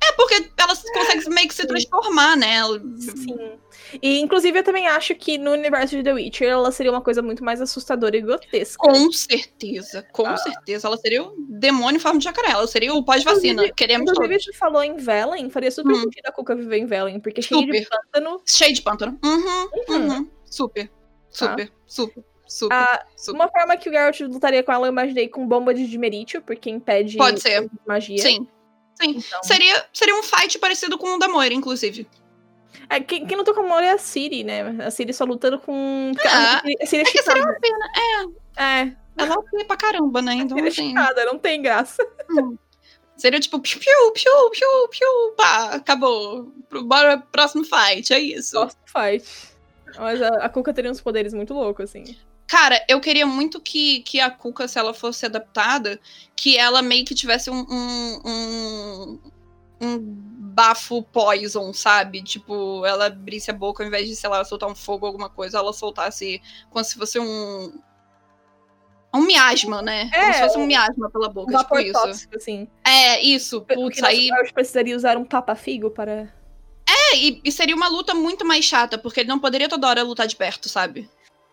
É 0.00 0.12
porque 0.12 0.48
ela 0.56 0.74
consegue 0.94 1.28
meio 1.28 1.48
que 1.48 1.54
se 1.54 1.66
transformar, 1.66 2.36
né? 2.36 2.60
Sim. 2.98 3.58
E, 4.00 4.20
inclusive, 4.20 4.56
eu 4.58 4.62
também 4.62 4.86
acho 4.86 5.12
que 5.16 5.36
no 5.38 5.50
universo 5.52 5.96
de 5.96 6.04
The 6.04 6.12
Witcher 6.12 6.48
ela 6.48 6.70
seria 6.70 6.92
uma 6.92 7.00
coisa 7.00 7.20
muito 7.20 7.42
mais 7.44 7.60
assustadora 7.60 8.16
e 8.16 8.20
grotesca. 8.20 8.78
Com 8.78 9.10
certeza, 9.12 10.04
com 10.12 10.24
Ah. 10.26 10.36
certeza. 10.36 10.86
Ela 10.86 10.96
seria 10.96 11.22
o 11.24 11.34
demônio 11.48 11.96
em 11.96 12.00
forma 12.00 12.18
de 12.18 12.24
jacaré. 12.24 12.50
Ela 12.52 12.66
seria 12.68 12.94
o 12.94 13.04
pós-vacina. 13.04 13.52
Inclusive- 13.54 13.74
Queremos 13.74 14.10
Inclusive, 14.12 14.34
todos. 14.34 14.44
você 14.44 14.52
falou 14.52 14.82
em 14.84 14.96
Velen, 14.96 15.50
faria 15.50 15.70
super 15.70 15.92
Hum. 15.94 16.00
sentido 16.02 16.26
a 16.26 16.32
Cuca 16.32 16.54
viver 16.54 16.78
em 16.78 16.86
Velen, 16.86 17.18
porque 17.20 17.40
é 17.40 17.42
cheio 17.42 17.66
de 17.66 17.86
pântano. 17.88 18.42
Cheio 18.46 18.72
de 18.74 18.82
pântano. 18.82 19.18
Uhum, 19.24 19.68
Uhum. 19.88 20.08
uhum. 20.12 20.30
Super, 20.48 20.88
super, 21.28 21.70
super, 21.86 22.24
super, 22.46 22.74
Ah, 22.74 23.04
super. 23.16 23.36
Uma 23.38 23.48
forma 23.48 23.76
que 23.76 23.88
o 23.88 23.92
Geralt 23.92 24.20
lutaria 24.20 24.62
com 24.62 24.72
ela, 24.72 24.86
eu 24.86 24.92
imaginei 24.92 25.28
com 25.28 25.46
bomba 25.46 25.72
de 25.74 25.86
dimerítio, 25.86 26.40
porque 26.42 26.70
impede 26.70 27.16
Pode 27.16 27.40
ser. 27.40 27.68
magia. 27.86 28.18
Sim. 28.18 28.46
Sim. 29.00 29.16
Então, 29.18 29.42
Seria, 29.42 29.84
seria 29.92 30.14
um 30.18 30.22
fight 30.22 30.58
parecido 30.58 30.96
com 30.96 31.16
o 31.16 31.18
da 31.18 31.28
Moira, 31.28 31.52
inclusive. 31.54 32.08
É, 32.88 33.00
quem, 33.00 33.26
quem 33.26 33.36
lutou 33.36 33.52
com 33.54 33.60
a 33.60 33.66
Moira 33.66 33.86
é 33.88 33.90
a 33.92 33.98
Siri, 33.98 34.42
né? 34.44 34.62
A 34.84 34.90
Siri 34.90 35.12
só 35.12 35.24
lutando 35.24 35.58
com. 35.58 36.12
Ah, 36.26 36.62
a 36.82 36.86
Siri 36.86 37.02
é 37.02 37.08
É 37.08 37.10
que 37.12 37.22
seria 37.22 37.42
uma 37.42 37.54
pena. 37.60 37.86
É, 38.56 38.92
Ela 39.18 39.36
é 39.60 39.64
pra 39.64 39.76
caramba, 39.76 40.22
né? 40.22 40.34
Então, 40.34 40.56
Siri 40.56 40.68
é 40.68 40.70
assim. 40.70 40.88
chicada, 40.88 41.24
não 41.24 41.38
tem 41.38 41.60
graça. 41.60 42.06
Seria 43.16 43.40
tipo, 43.40 43.58
piu, 43.60 43.78
piu, 43.80 44.10
piu, 44.12 44.50
piu, 44.50 44.88
piu, 44.90 45.34
pá, 45.36 45.70
acabou. 45.74 46.52
Bora 46.84 47.16
pro 47.18 47.26
próximo 47.32 47.64
fight, 47.64 48.12
é 48.12 48.18
isso. 48.20 48.58
Do 48.60 48.70
fight. 48.86 49.26
Mas 49.98 50.20
a, 50.20 50.28
a 50.44 50.48
Cuca 50.50 50.72
teria 50.74 50.90
uns 50.90 51.00
poderes 51.00 51.32
muito 51.32 51.54
loucos, 51.54 51.84
assim. 51.90 52.04
Cara, 52.46 52.84
eu 52.88 53.00
queria 53.00 53.26
muito 53.26 53.60
que, 53.60 54.00
que 54.00 54.20
a 54.20 54.30
Cuca, 54.30 54.68
se 54.68 54.78
ela 54.78 54.94
fosse 54.94 55.26
adaptada, 55.26 55.98
que 56.36 56.56
ela 56.56 56.80
meio 56.80 57.04
que 57.04 57.14
tivesse 57.14 57.50
um, 57.50 57.66
um, 57.68 58.20
um, 58.24 59.20
um 59.80 59.98
bafo 60.54 61.02
poison, 61.02 61.72
sabe? 61.72 62.22
Tipo, 62.22 62.86
ela 62.86 63.06
abrisse 63.06 63.50
a 63.50 63.54
boca 63.54 63.82
ao 63.82 63.88
invés 63.88 64.08
de, 64.08 64.14
sei 64.14 64.30
lá, 64.30 64.44
soltar 64.44 64.68
um 64.68 64.74
fogo 64.76 65.06
ou 65.06 65.08
alguma 65.08 65.28
coisa, 65.28 65.58
ela 65.58 65.72
soltasse 65.72 66.40
como 66.70 66.84
se 66.84 66.94
fosse 66.96 67.18
um. 67.18 67.80
Um 69.14 69.22
miasma, 69.22 69.80
né? 69.82 70.10
como 70.10 70.22
É, 70.24 70.32
se 70.34 70.40
fosse 70.42 70.58
um 70.58 70.62
um- 70.62 70.66
miasma 70.66 71.10
pela 71.10 71.28
Um 71.28 71.32
boca, 71.32 71.46
tipo 71.52 71.62
vapor 71.62 71.80
isso. 71.80 71.92
tóxico, 71.94 72.36
assim. 72.36 72.68
É, 72.84 73.20
isso. 73.22 73.60
Putz, 73.62 74.02
aí. 74.02 74.26
Geralt 74.26 74.52
precisaria 74.52 74.94
usar 74.96 75.16
um 75.16 75.24
papa-figo 75.24 75.90
para... 75.90 76.32
É, 76.88 77.16
e, 77.16 77.40
e 77.44 77.50
seria 77.50 77.74
uma 77.74 77.88
luta 77.88 78.14
muito 78.14 78.44
mais 78.44 78.64
chata, 78.64 78.96
porque 78.98 79.20
ele 79.20 79.28
não 79.28 79.38
poderia 79.38 79.68
toda 79.68 79.88
hora 79.88 80.02
lutar 80.02 80.26
de 80.26 80.36
perto, 80.36 80.68
sabe? 80.68 81.08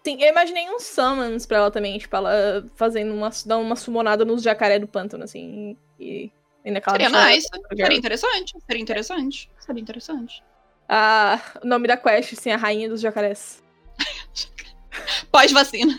Sim, 0.06 0.22
eu 0.22 0.30
imaginei 0.30 0.70
uns 0.70 0.84
summons 0.84 1.45
pra 1.45 1.58
ela 1.58 1.72
também, 1.72 1.97
tipo, 1.97 2.14
ela 2.16 2.66
fazendo 2.76 3.14
uma, 3.14 3.30
dando 3.45 3.62
uma 3.62 3.76
summonada 3.76 4.26
nos 4.26 4.43
jacaré 4.43 4.78
do 4.78 4.88
pântano, 4.88 5.24
assim, 5.24 5.78
e... 5.97 6.30
e 6.66 6.72
naquela 6.72 6.97
Seria 6.97 7.10
nice. 7.10 7.49
pro 7.49 7.78
Seria 7.78 7.97
interessante. 7.97 8.54
Seria 8.68 8.82
interessante. 8.82 9.51
Seria 9.60 9.82
interessante. 9.82 10.43
Ah, 10.89 11.39
o 11.64 11.68
nome 11.68 11.88
da 11.88 11.95
quest, 11.95 12.36
sim, 12.36 12.51
a 12.51 12.58
rainha 12.58 12.89
dos 12.89 12.99
jacarés. 12.99 13.64
Pós-vacina. 15.32 15.93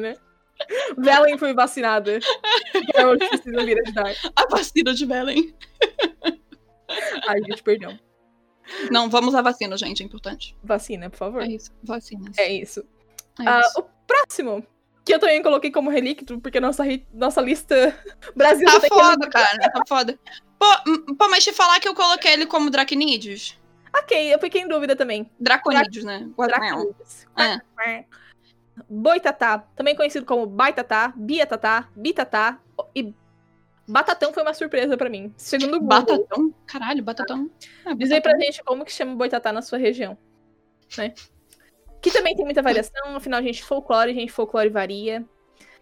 Né? 0.00 0.16
Velen 0.98 1.38
foi 1.38 1.54
vacinada. 1.54 2.20
Geralt 2.94 3.18
precisa 3.28 3.64
vir 3.64 3.80
ajudar. 3.82 4.14
A 4.36 4.46
vacina 4.48 4.94
de 4.94 5.06
Belém. 5.06 5.54
Ai, 7.26 7.40
gente, 7.42 7.62
perdão. 7.62 7.98
Não, 8.90 9.10
vamos 9.10 9.34
à 9.34 9.42
vacina, 9.42 9.76
gente, 9.76 10.02
é 10.02 10.06
importante. 10.06 10.56
Vacina, 10.62 11.10
por 11.10 11.16
favor. 11.16 11.42
É 11.42 11.48
isso, 11.48 11.70
vacinas. 11.82 12.36
É 12.38 12.52
isso. 12.52 12.84
É 13.40 13.48
Ah, 13.48 13.60
isso. 13.60 13.80
o 13.80 13.84
próximo, 14.06 14.66
que 15.04 15.14
eu 15.14 15.18
também 15.18 15.42
coloquei 15.42 15.70
como 15.70 15.90
relíquio, 15.90 16.40
porque 16.40 16.60
nossa, 16.60 16.84
nossa 17.12 17.40
lista 17.40 17.74
Brasil 18.36 18.66
Tá 18.66 18.80
tem 18.80 18.88
foda, 18.88 19.28
cara, 19.28 19.70
tá 19.70 19.82
foda. 19.86 20.18
Pô, 20.58 20.66
pô, 21.18 21.28
mas 21.28 21.44
te 21.44 21.52
falar 21.52 21.80
que 21.80 21.88
eu 21.88 21.94
coloquei 21.94 22.32
ele 22.32 22.46
como 22.46 22.70
Draconídeos? 22.70 23.58
Ok, 23.96 24.34
eu 24.34 24.38
fiquei 24.40 24.62
em 24.62 24.68
dúvida 24.68 24.96
também. 24.96 25.30
Draconídeos, 25.38 26.04
né? 26.04 26.28
Draconídeos. 26.36 27.26
É. 27.36 28.04
Boitatá, 28.88 29.58
também 29.76 29.94
conhecido 29.94 30.26
como 30.26 30.46
Baitatá, 30.46 31.12
Biatatá, 31.14 31.88
Bitatá 31.94 32.58
e 32.94 33.14
Batatão 33.86 34.32
foi 34.32 34.42
uma 34.42 34.54
surpresa 34.54 34.96
pra 34.96 35.10
mim. 35.10 35.32
Segundo 35.36 35.76
o 35.76 35.80
Google, 35.80 35.88
Batatão? 36.00 36.54
Caralho, 36.66 37.02
batatão. 37.04 37.50
É, 37.84 37.94
diz 37.94 38.10
aí 38.10 38.20
pra 38.20 38.36
gente 38.38 38.64
como 38.64 38.84
que 38.84 38.90
chama 38.90 39.14
Boitatá 39.14 39.52
na 39.52 39.60
sua 39.62 39.78
região, 39.78 40.16
né? 40.96 41.12
Que 42.04 42.10
também 42.12 42.36
tem 42.36 42.44
muita 42.44 42.60
variação, 42.62 43.16
afinal, 43.16 43.42
gente, 43.42 43.64
folclore, 43.64 44.12
gente, 44.14 44.30
folclore 44.30 44.68
varia. 44.68 45.24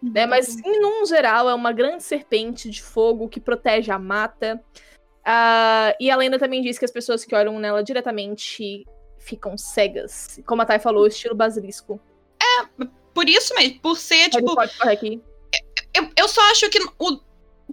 né? 0.01 0.25
Mas, 0.25 0.57
em 0.57 0.79
num 0.81 1.05
geral, 1.05 1.49
é 1.49 1.53
uma 1.53 1.71
grande 1.71 2.01
serpente 2.03 2.69
de 2.69 2.81
fogo 2.81 3.27
que 3.29 3.39
protege 3.39 3.91
a 3.91 3.99
mata. 3.99 4.63
Ah, 5.25 5.95
e 5.99 6.09
a 6.09 6.15
lenda 6.15 6.39
também 6.39 6.61
diz 6.61 6.77
que 6.79 6.85
as 6.85 6.91
pessoas 6.91 7.23
que 7.25 7.35
olham 7.35 7.59
nela 7.59 7.83
diretamente 7.83 8.85
ficam 9.19 9.57
cegas. 9.57 10.39
Como 10.45 10.61
a 10.61 10.65
Thay 10.65 10.79
falou, 10.79 11.07
estilo 11.07 11.35
basilisco. 11.35 11.99
Por 13.13 13.29
isso 13.29 13.53
mesmo, 13.55 13.79
por 13.79 13.95
ser, 13.97 14.29
Tipo, 14.29 14.37
tipo, 14.39 14.55
pode 14.55 14.77
correr 14.77 14.93
aqui. 14.93 15.21
eu, 15.93 16.09
eu 16.17 16.27
só 16.27 16.41
acho 16.51 16.69
que 16.69 16.79
o- 16.99 17.19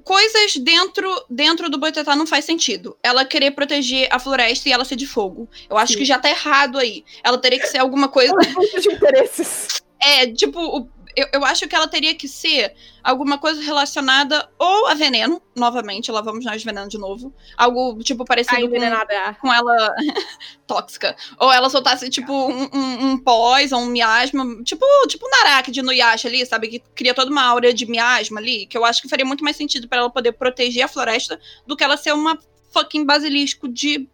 coisas 0.04 0.56
dentro, 0.56 1.24
dentro 1.28 1.68
do 1.68 1.78
Boitatá 1.78 2.14
não 2.16 2.26
faz 2.26 2.44
sentido. 2.44 2.96
Ela 3.02 3.24
querer 3.24 3.50
proteger 3.52 4.08
a 4.10 4.18
floresta 4.18 4.68
e 4.68 4.72
ela 4.72 4.84
ser 4.84 4.96
de 4.96 5.06
fogo. 5.06 5.48
Eu 5.68 5.76
acho 5.76 5.92
Sim. 5.92 5.98
que 5.98 6.04
já 6.04 6.18
tá 6.18 6.30
errado 6.30 6.78
aí. 6.78 7.04
Ela 7.22 7.38
teria 7.38 7.58
que 7.60 7.66
ser 7.66 7.78
alguma 7.78 8.08
coisa. 8.08 8.32
Conflito 8.32 8.80
de 8.80 8.94
interesses. 8.94 9.82
É, 10.02 10.26
tipo, 10.28 10.58
o- 10.60 10.88
eu, 11.16 11.28
eu 11.32 11.44
acho 11.44 11.66
que 11.68 11.74
ela 11.74 11.88
teria 11.88 12.14
que 12.14 12.28
ser 12.28 12.74
alguma 13.02 13.38
coisa 13.38 13.60
relacionada 13.62 14.48
ou 14.58 14.86
a 14.86 14.94
veneno, 14.94 15.40
novamente, 15.56 16.10
lá 16.10 16.20
vamos 16.20 16.44
nós 16.44 16.62
veneno 16.62 16.88
de 16.88 16.98
novo. 16.98 17.34
Algo, 17.56 17.98
tipo, 18.02 18.24
parecido 18.24 18.60
com, 18.60 18.66
envenenada. 18.66 19.36
com 19.40 19.52
ela 19.52 19.94
tóxica. 20.66 21.16
Ou 21.38 21.52
ela 21.52 21.70
soltasse, 21.70 22.08
tipo, 22.10 22.32
um, 22.32 22.68
um, 22.72 23.06
um 23.10 23.18
pós 23.18 23.72
ou 23.72 23.80
um 23.80 23.86
miasma, 23.86 24.44
tipo, 24.62 24.84
tipo 25.08 25.26
um 25.26 25.30
Narak 25.30 25.82
no 25.82 25.92
Yasha 25.92 26.28
ali, 26.28 26.44
sabe? 26.46 26.68
Que 26.68 26.78
cria 26.94 27.14
toda 27.14 27.30
uma 27.30 27.42
aura 27.42 27.72
de 27.72 27.86
miasma 27.86 28.40
ali, 28.40 28.66
que 28.66 28.76
eu 28.76 28.84
acho 28.84 29.02
que 29.02 29.08
faria 29.08 29.24
muito 29.24 29.44
mais 29.44 29.56
sentido 29.56 29.88
pra 29.88 29.98
ela 29.98 30.10
poder 30.10 30.32
proteger 30.32 30.84
a 30.84 30.88
floresta 30.88 31.40
do 31.66 31.76
que 31.76 31.84
ela 31.84 31.96
ser 31.96 32.12
uma 32.12 32.38
fucking 32.72 33.04
basilisco 33.04 33.68
de 33.68 34.08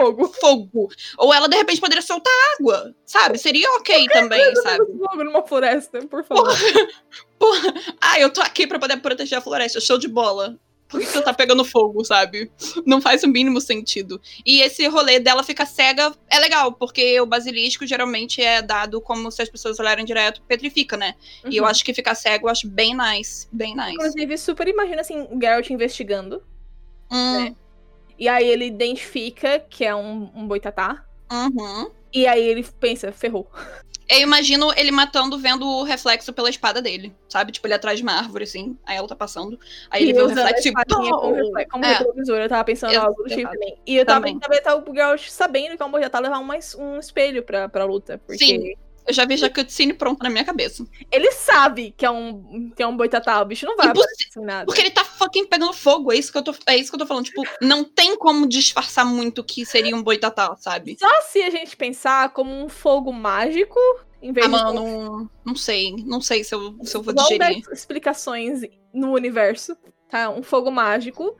Fogo. 0.00 0.32
fogo. 0.40 0.88
Ou 1.18 1.32
ela, 1.34 1.48
de 1.48 1.56
repente, 1.56 1.80
poderia 1.80 2.02
soltar 2.02 2.32
água, 2.58 2.94
sabe? 3.04 3.38
Seria 3.38 3.68
ok 3.76 4.06
também, 4.08 4.54
sabe? 4.56 4.84
Fogo 4.98 5.24
numa 5.24 5.42
floresta, 5.46 5.98
por 6.06 6.24
favor. 6.24 6.48
Ah, 8.00 8.18
eu 8.20 8.30
tô 8.30 8.40
aqui 8.40 8.66
pra 8.66 8.78
poder 8.78 8.98
proteger 8.98 9.38
a 9.38 9.40
floresta, 9.42 9.80
show 9.80 9.98
de 9.98 10.08
bola. 10.08 10.56
Por 10.88 11.00
que 11.00 11.06
você 11.06 11.20
tá 11.20 11.34
pegando 11.34 11.66
fogo, 11.66 12.02
sabe? 12.02 12.50
Não 12.86 12.98
faz 12.98 13.22
o 13.22 13.28
mínimo 13.28 13.60
sentido. 13.60 14.18
E 14.44 14.62
esse 14.62 14.86
rolê 14.88 15.20
dela 15.20 15.42
ficar 15.44 15.66
cega 15.66 16.14
é 16.30 16.38
legal, 16.38 16.72
porque 16.72 17.20
o 17.20 17.26
basilisco 17.26 17.86
geralmente 17.86 18.40
é 18.40 18.62
dado 18.62 18.98
como 18.98 19.30
se 19.30 19.42
as 19.42 19.50
pessoas 19.50 19.78
olharem 19.78 20.02
direto, 20.06 20.40
petrifica, 20.48 20.96
né? 20.96 21.14
E 21.44 21.58
eu 21.58 21.64
Uhum. 21.64 21.68
acho 21.68 21.84
que 21.84 21.92
ficar 21.92 22.14
cego 22.14 22.46
eu 22.46 22.50
acho 22.52 22.66
bem 22.66 22.96
nice. 22.96 23.46
Bem 23.52 23.76
nice. 23.76 23.92
Inclusive, 23.92 24.38
super 24.38 24.66
imagina 24.66 25.02
assim, 25.02 25.28
o 25.30 25.38
Geralt 25.38 25.68
investigando. 25.68 26.42
Hum, 27.10 27.54
E 28.18 28.28
aí 28.28 28.46
ele 28.48 28.66
identifica 28.66 29.58
que 29.60 29.84
é 29.84 29.94
um, 29.94 30.30
um 30.34 30.46
boitatá. 30.46 31.04
uhum. 31.30 31.90
E 32.12 32.26
aí 32.26 32.42
ele 32.42 32.66
pensa, 32.80 33.12
ferrou. 33.12 33.46
Eu 34.08 34.20
imagino 34.20 34.72
ele 34.74 34.90
matando, 34.90 35.38
vendo 35.38 35.66
o 35.68 35.82
reflexo 35.82 36.32
pela 36.32 36.48
espada 36.48 36.80
dele, 36.80 37.14
sabe? 37.28 37.52
Tipo, 37.52 37.66
ele 37.66 37.74
atrás 37.74 37.98
de 37.98 38.02
uma 38.02 38.12
árvore, 38.14 38.44
assim. 38.44 38.78
Aí 38.86 38.96
ela 38.96 39.06
tá 39.06 39.14
passando. 39.14 39.60
Aí 39.90 40.02
ele 40.04 40.14
vê 40.14 40.22
o 40.22 40.26
reflexo 40.26 40.68
e. 40.68 40.72
como, 40.72 40.86
Pô! 41.10 41.32
refle- 41.34 41.66
como 41.66 41.84
É. 41.84 41.92
retrovisor. 41.98 42.38
Eu 42.38 42.48
tava 42.48 42.64
pensando 42.64 42.94
em 42.94 42.96
algo 42.96 43.22
do 43.22 43.28
tipo 43.28 43.40
Exato. 43.40 43.54
também. 43.54 43.76
E 43.86 43.96
eu 43.96 44.06
tava 44.06 44.20
também 44.40 44.62
tá 44.62 44.74
o 44.74 44.94
Geralt 44.94 45.28
sabendo 45.28 45.76
que 45.76 45.82
é 45.82 45.84
um 45.84 45.90
boitatá 45.90 46.18
levar 46.18 46.38
uma, 46.38 46.54
um 46.78 46.98
espelho 46.98 47.42
pra, 47.42 47.68
pra 47.68 47.84
luta. 47.84 48.18
Porque 48.26 48.42
Sim. 48.42 48.72
Eu 49.08 49.14
já 49.14 49.24
vejo 49.24 49.44
a 49.46 49.50
cutscene 49.50 49.94
pronta 49.94 50.22
na 50.24 50.30
minha 50.30 50.44
cabeça. 50.44 50.86
ele 51.10 51.32
sabe 51.32 51.94
que 51.96 52.04
é 52.04 52.10
um, 52.10 52.70
que 52.76 52.82
é 52.82 52.86
um 52.86 52.96
boitatá. 52.96 53.40
O 53.40 53.44
bicho 53.46 53.64
não 53.66 53.76
vai 53.76 53.88
Impossi- 53.88 54.28
nada. 54.36 54.66
Porque 54.66 54.82
ele 54.82 54.90
tá 54.90 55.02
fucking 55.04 55.46
pegando 55.46 55.72
fogo, 55.72 56.12
é 56.12 56.16
isso 56.16 56.30
que 56.30 56.36
eu 56.38 56.42
tô, 56.42 56.54
é 56.66 56.76
isso 56.76 56.90
que 56.90 56.94
eu 56.96 56.98
tô 57.00 57.06
falando. 57.06 57.24
Tipo, 57.24 57.42
não 57.62 57.82
tem 57.82 58.16
como 58.16 58.46
disfarçar 58.46 59.06
muito 59.06 59.42
que 59.42 59.64
seria 59.64 59.96
um 59.96 60.02
boitatá, 60.02 60.54
sabe? 60.56 60.96
Só 61.00 61.08
se 61.22 61.42
a 61.42 61.48
gente 61.50 61.76
pensar 61.76 62.30
como 62.34 62.52
um 62.54 62.68
fogo 62.68 63.12
mágico, 63.12 63.78
em 64.20 64.32
vez 64.32 64.44
Ah, 64.46 64.48
de 64.48 64.52
mano, 64.52 65.30
não 65.44 65.56
sei. 65.56 65.96
Não 66.04 66.20
sei 66.20 66.44
se 66.44 66.54
eu, 66.54 66.76
se 66.84 66.94
eu 66.96 67.02
vou 67.02 67.14
dar 67.14 67.22
digerir. 67.22 67.62
explicações 67.72 68.60
no 68.92 69.12
universo, 69.12 69.74
tá? 70.10 70.28
Um 70.28 70.42
fogo 70.42 70.70
mágico 70.70 71.34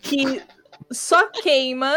que 0.00 0.42
só 0.90 1.26
queima, 1.26 1.92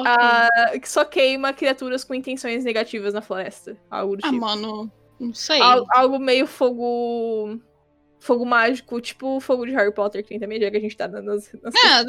Ok. 0.00 0.10
ah, 0.10 0.78
que 0.80 0.88
só 0.88 1.04
queima 1.04 1.52
criaturas 1.52 2.04
com 2.04 2.14
intenções 2.14 2.64
negativas 2.64 3.12
na 3.14 3.20
floresta. 3.22 3.76
Algo 3.90 4.16
do 4.16 4.20
Ah, 4.24 4.30
tipo. 4.30 4.40
mano, 4.40 4.90
não 5.20 5.32
sei. 5.34 5.60
Al- 5.60 5.86
algo 5.90 6.18
meio 6.18 6.46
fogo. 6.46 7.60
Fogo 8.20 8.44
mágico, 8.44 9.00
tipo 9.00 9.36
o 9.36 9.40
fogo 9.40 9.64
de 9.64 9.70
Harry 9.72 9.94
Potter, 9.94 10.24
que 10.24 10.30
tem 10.30 10.40
também, 10.40 10.60
já 10.60 10.68
que 10.70 10.76
a 10.76 10.80
gente 10.80 10.96
tá 10.96 11.06
dando 11.06 11.26
nas. 11.26 11.52
nas 11.62 11.72
É, 11.84 12.04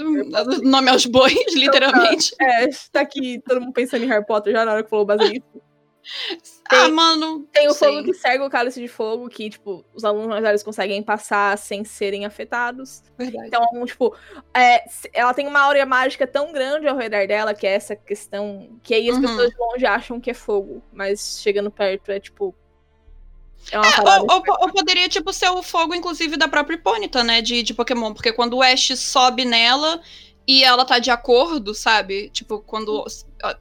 nome 0.63 0.89
aos 0.89 1.05
bois, 1.05 1.35
literalmente. 1.53 2.33
É, 2.41 2.67
tá 2.91 3.01
aqui 3.01 3.39
todo 3.45 3.61
mundo 3.61 3.73
pensando 3.73 4.03
em 4.03 4.07
Harry 4.07 4.25
Potter 4.25 4.53
já 4.53 4.65
na 4.65 4.71
hora 4.73 4.83
que 4.83 4.89
falou 4.89 5.05
basilisco. 5.05 5.61
ah, 6.65 6.69
tem- 6.85 6.91
mano. 6.91 7.47
Tem 7.51 7.67
o 7.67 7.73
fogo 7.73 8.03
que 8.03 8.13
cega 8.13 8.45
o 8.45 8.49
cálice 8.49 8.79
de 8.81 8.87
fogo, 8.87 9.29
que, 9.29 9.49
tipo, 9.49 9.83
os 9.93 10.03
alunos 10.03 10.27
mais 10.27 10.41
velhos 10.41 10.63
conseguem 10.63 11.01
passar 11.03 11.57
sem 11.57 11.83
serem 11.83 12.25
afetados. 12.25 13.03
Verdade. 13.17 13.47
Então, 13.47 13.85
tipo, 13.85 14.15
é, 14.53 14.83
ela 15.13 15.33
tem 15.33 15.47
uma 15.47 15.59
áurea 15.61 15.85
mágica 15.85 16.25
tão 16.27 16.51
grande 16.51 16.87
ao 16.87 16.97
redor 16.97 17.27
dela, 17.27 17.53
que 17.53 17.65
é 17.67 17.73
essa 17.73 17.95
questão. 17.95 18.69
Que 18.83 18.93
aí 18.93 19.09
as 19.09 19.15
Uhum. 19.17 19.21
pessoas 19.23 19.49
de 19.49 19.57
longe 19.57 19.85
acham 19.85 20.19
que 20.19 20.31
é 20.31 20.33
fogo, 20.33 20.81
mas 20.91 21.39
chegando 21.41 21.69
perto 21.71 22.11
é 22.11 22.19
tipo. 22.19 22.53
É 23.71 23.77
uma 23.77 23.91
parada. 23.91 24.21
Ou, 24.33 24.37
ou- 24.47 24.57
ou 24.61 24.71
poderia, 24.73 25.09
tipo, 25.09 25.31
ser 25.33 25.49
o 25.49 25.61
fogo, 25.61 25.93
inclusive, 25.93 26.37
da 26.37 26.47
própria 26.47 26.75
Hippolyta, 26.75 27.23
né? 27.23 27.41
De, 27.41 27.61
de 27.61 27.73
Pokémon. 27.73 28.13
Porque 28.13 28.31
quando 28.31 28.55
o 28.57 28.63
Ash 28.63 28.97
sobe 28.97 29.43
nela 29.45 30.01
e 30.47 30.63
ela 30.63 30.85
tá 30.85 30.97
de 30.97 31.11
acordo, 31.11 31.75
sabe? 31.75 32.29
Tipo, 32.29 32.59
quando 32.61 33.05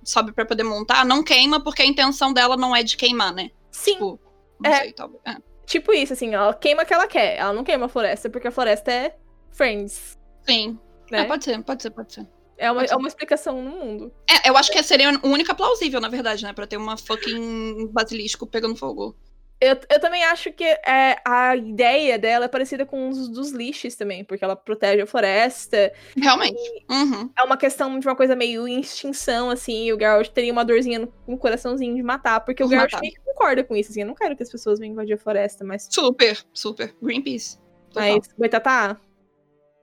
sobe 0.02 0.32
pra 0.32 0.44
poder 0.46 0.62
montar, 0.64 1.04
não 1.04 1.22
queima, 1.22 1.62
porque 1.62 1.82
a 1.82 1.86
intenção 1.86 2.32
dela 2.32 2.56
não 2.56 2.74
é 2.74 2.82
de 2.82 2.96
queimar, 2.96 3.32
né? 3.32 3.50
Sim, 3.70 3.92
Tipo, 3.94 4.20
não 4.62 4.70
É. 4.70 4.80
sei, 4.80 4.92
talvez. 4.92 5.20
É. 5.26 5.36
tipo 5.66 5.92
isso, 5.92 6.12
assim, 6.14 6.34
ela 6.34 6.52
queima 6.54 6.82
o 6.82 6.86
que 6.86 6.94
ela 6.94 7.06
quer. 7.06 7.36
Ela 7.36 7.52
não 7.52 7.62
queima 7.64 7.86
a 7.86 7.88
floresta, 7.88 8.28
porque 8.30 8.48
a 8.48 8.50
floresta 8.52 8.90
é 8.92 9.16
Friends. 9.52 10.16
Sim. 10.42 10.78
Né? 11.10 11.20
É, 11.20 11.24
pode 11.24 11.44
ser, 11.44 11.62
pode 11.62 11.82
ser, 11.82 11.90
pode 11.90 12.12
ser. 12.12 12.26
É 12.56 12.70
uma, 12.72 12.84
é 12.84 12.96
uma 12.96 13.06
explicação 13.06 13.62
no 13.62 13.70
mundo. 13.70 14.12
É, 14.28 14.48
eu 14.48 14.56
acho 14.56 14.72
que 14.72 14.82
seria 14.82 15.10
a 15.10 15.26
única 15.26 15.54
plausível, 15.54 16.00
na 16.00 16.08
verdade, 16.08 16.42
né? 16.42 16.52
Pra 16.52 16.66
ter 16.66 16.76
uma 16.76 16.96
fucking 16.96 17.86
basilisco 17.92 18.46
pegando 18.46 18.74
fogo. 18.74 19.14
Eu, 19.60 19.76
eu 19.90 20.00
também 20.00 20.22
acho 20.24 20.52
que 20.52 20.62
é, 20.62 21.20
a 21.26 21.56
ideia 21.56 22.16
dela 22.16 22.44
é 22.44 22.48
parecida 22.48 22.86
com 22.86 23.08
os 23.08 23.28
dos 23.28 23.50
lixos 23.50 23.96
também, 23.96 24.24
porque 24.24 24.44
ela 24.44 24.54
protege 24.54 25.02
a 25.02 25.06
floresta. 25.06 25.92
Realmente. 26.16 26.56
Uhum. 26.88 27.28
É 27.36 27.42
uma 27.42 27.56
questão 27.56 27.98
de 27.98 28.06
uma 28.06 28.14
coisa 28.14 28.36
meio 28.36 28.68
em 28.68 28.80
extinção, 28.80 29.50
assim, 29.50 29.86
e 29.86 29.92
o 29.92 29.98
Geralt 29.98 30.28
teria 30.28 30.52
uma 30.52 30.64
dorzinha 30.64 31.00
no, 31.00 31.12
no 31.26 31.36
coraçãozinho 31.36 31.96
de 31.96 32.02
matar, 32.02 32.40
porque 32.44 32.62
o 32.62 32.68
Geralt 32.68 32.92
meio 33.00 33.14
que 33.14 33.20
concorda 33.20 33.64
com 33.64 33.74
isso, 33.74 33.90
assim, 33.90 34.02
eu 34.02 34.06
não 34.06 34.14
quero 34.14 34.36
que 34.36 34.42
as 34.44 34.50
pessoas 34.50 34.78
venham 34.78 34.92
invadir 34.92 35.14
a 35.14 35.18
floresta, 35.18 35.64
mas, 35.64 35.88
Super, 35.90 36.38
super. 36.52 36.94
Greenpeace. 37.02 37.58
Total. 37.90 38.16
mas 38.16 38.28
Boitatá, 38.38 38.96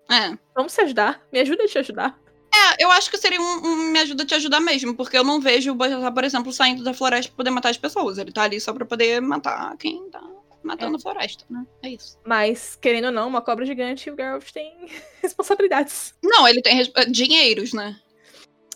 É. 0.10 0.38
vamos 0.56 0.72
se 0.72 0.82
ajudar, 0.82 1.22
me 1.34 1.40
ajuda 1.40 1.64
a 1.64 1.68
te 1.68 1.78
ajudar. 1.80 2.18
É, 2.56 2.84
eu 2.84 2.92
acho 2.92 3.10
que 3.12 3.18
seria 3.18 3.42
um, 3.42 3.66
um 3.66 3.76
me 3.92 4.00
ajuda 4.00 4.24
a 4.24 4.26
te 4.26 4.36
ajudar 4.36 4.60
mesmo, 4.60 4.96
porque 4.96 5.18
eu 5.18 5.24
não 5.24 5.42
vejo 5.42 5.72
o 5.72 5.76
Boitatá, 5.76 6.12
por 6.12 6.24
exemplo, 6.24 6.54
saindo 6.54 6.84
da 6.84 6.94
floresta 6.94 7.30
pra 7.32 7.38
poder 7.38 7.50
matar 7.50 7.70
as 7.70 7.78
pessoas. 7.78 8.18
Ele 8.18 8.32
tá 8.32 8.44
ali 8.44 8.60
só 8.62 8.72
pra 8.74 8.86
poder 8.86 9.22
matar 9.22 9.76
quem 9.78 10.10
tá 10.10 10.22
matando 10.64 10.98
a 10.98 11.00
floresta, 11.00 11.46
né? 11.50 11.66
É 11.84 11.90
isso. 11.90 12.18
Mas, 12.26 12.76
querendo 12.76 13.06
ou 13.06 13.12
não, 13.12 13.28
uma 13.28 13.42
cobra 13.42 13.66
gigante, 13.66 14.10
o 14.10 14.16
Geralt 14.16 14.50
tem 14.52 14.88
responsabilidades. 15.22 16.14
Não, 16.24 16.48
ele 16.48 16.62
tem 16.62 16.82
dinheiros, 17.10 17.74
né? 17.74 18.00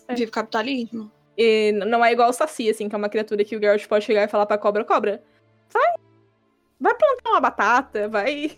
É. 0.06 0.14
Vive 0.14 0.30
capitalismo. 0.30 1.10
E 1.36 1.72
não 1.72 2.04
é 2.04 2.12
igual 2.12 2.28
o 2.28 2.32
Saci, 2.32 2.68
assim, 2.68 2.88
que 2.88 2.94
é 2.94 2.98
uma 2.98 3.08
criatura 3.08 3.44
que 3.44 3.56
o 3.56 3.60
Geralt 3.60 3.86
pode 3.86 4.04
chegar 4.04 4.24
e 4.24 4.28
falar 4.28 4.46
pra 4.46 4.58
cobra, 4.58 4.84
cobra, 4.84 5.22
vai, 5.72 5.94
vai 6.78 6.94
plantar 6.94 7.30
uma 7.30 7.40
batata, 7.40 8.08
vai... 8.08 8.56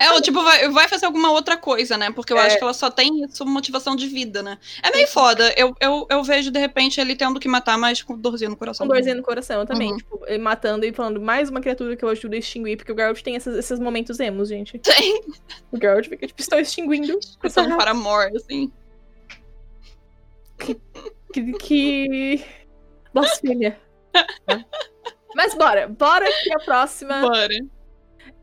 Ela, 0.00 0.20
tipo, 0.22 0.42
vai, 0.42 0.66
vai 0.70 0.88
fazer 0.88 1.04
alguma 1.04 1.30
outra 1.30 1.58
coisa, 1.58 1.98
né? 1.98 2.10
Porque 2.10 2.32
eu 2.32 2.38
É. 2.38 2.46
acho 2.46 2.56
que 2.56 2.64
ela 2.64 2.72
só 2.72 2.90
tem 2.90 3.22
isso 3.22 3.44
motivação 3.44 3.94
de 3.94 4.06
vida, 4.06 4.42
né? 4.42 4.56
É 4.82 4.90
meio 4.90 5.06
foda. 5.06 5.52
Eu, 5.58 5.74
eu, 5.78 6.06
eu 6.08 6.24
vejo, 6.24 6.50
de 6.50 6.58
repente, 6.58 6.98
ele 6.98 7.14
tendo 7.14 7.38
que 7.38 7.46
matar, 7.46 7.76
mas 7.76 8.02
com 8.02 8.16
dorzinha 8.16 8.48
no 8.48 8.56
coração. 8.56 8.86
Com 8.86 8.94
dorzinha 8.94 9.14
no 9.14 9.22
coração 9.22 9.66
também. 9.66 9.92
Uhum. 9.92 9.98
Tipo, 9.98 10.20
matando 10.40 10.86
e 10.86 10.92
falando 10.92 11.20
mais 11.20 11.50
uma 11.50 11.60
criatura 11.60 11.94
que 11.96 12.02
eu 12.02 12.08
ajudo 12.08 12.34
a 12.34 12.38
extinguir, 12.38 12.78
porque 12.78 12.90
o 12.90 12.96
Geralt 12.96 13.20
tem 13.20 13.36
esses, 13.36 13.54
esses 13.54 13.78
momentos 13.78 14.18
emos, 14.20 14.48
gente. 14.48 14.78
Tem. 14.78 15.20
O 15.70 15.78
Geralt 15.78 16.08
fica, 16.08 16.26
tipo, 16.26 16.40
estou 16.40 16.58
extinguindo. 16.58 17.18
essa 17.44 17.62
São 17.62 17.76
para 17.76 17.90
amor, 17.90 18.30
assim. 18.34 18.72
Que. 20.58 21.52
que... 21.58 22.44
Blasfêmia. 23.12 23.78
Mas 25.34 25.54
bora, 25.54 25.88
bora 25.88 26.26
que 26.42 26.52
a 26.52 26.58
próxima 26.58 27.20
Bora. 27.20 27.48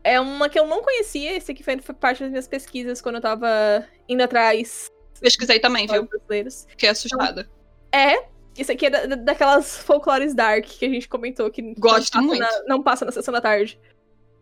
É 0.04 0.20
uma 0.20 0.48
que 0.48 0.58
eu 0.58 0.66
não 0.66 0.82
conhecia. 0.82 1.36
Esse 1.36 1.52
aqui 1.52 1.62
foi, 1.62 1.76
parte 1.94 2.20
das 2.22 2.30
minhas 2.30 2.48
pesquisas 2.48 3.00
quando 3.00 3.16
eu 3.16 3.20
tava 3.20 3.84
indo 4.08 4.22
atrás 4.22 4.90
Pesquisei 5.20 5.58
também, 5.58 5.86
viu? 5.86 6.04
brasileiros. 6.04 6.64
Fiquei 6.68 6.88
assustada. 6.88 7.50
É, 7.92 8.26
isso 8.56 8.70
aqui 8.70 8.86
é 8.86 8.90
da- 8.90 9.06
da- 9.06 9.16
daquelas 9.16 9.76
folclores 9.78 10.34
dark 10.34 10.64
que 10.64 10.84
a 10.84 10.88
gente 10.88 11.08
comentou 11.08 11.50
que 11.50 11.74
Gosto 11.74 12.14
não, 12.14 12.22
passa 12.22 12.26
muito. 12.26 12.40
na, 12.40 12.64
não 12.68 12.82
passa 12.82 13.04
na 13.04 13.12
sessão 13.12 13.32
da 13.32 13.40
tarde. 13.40 13.80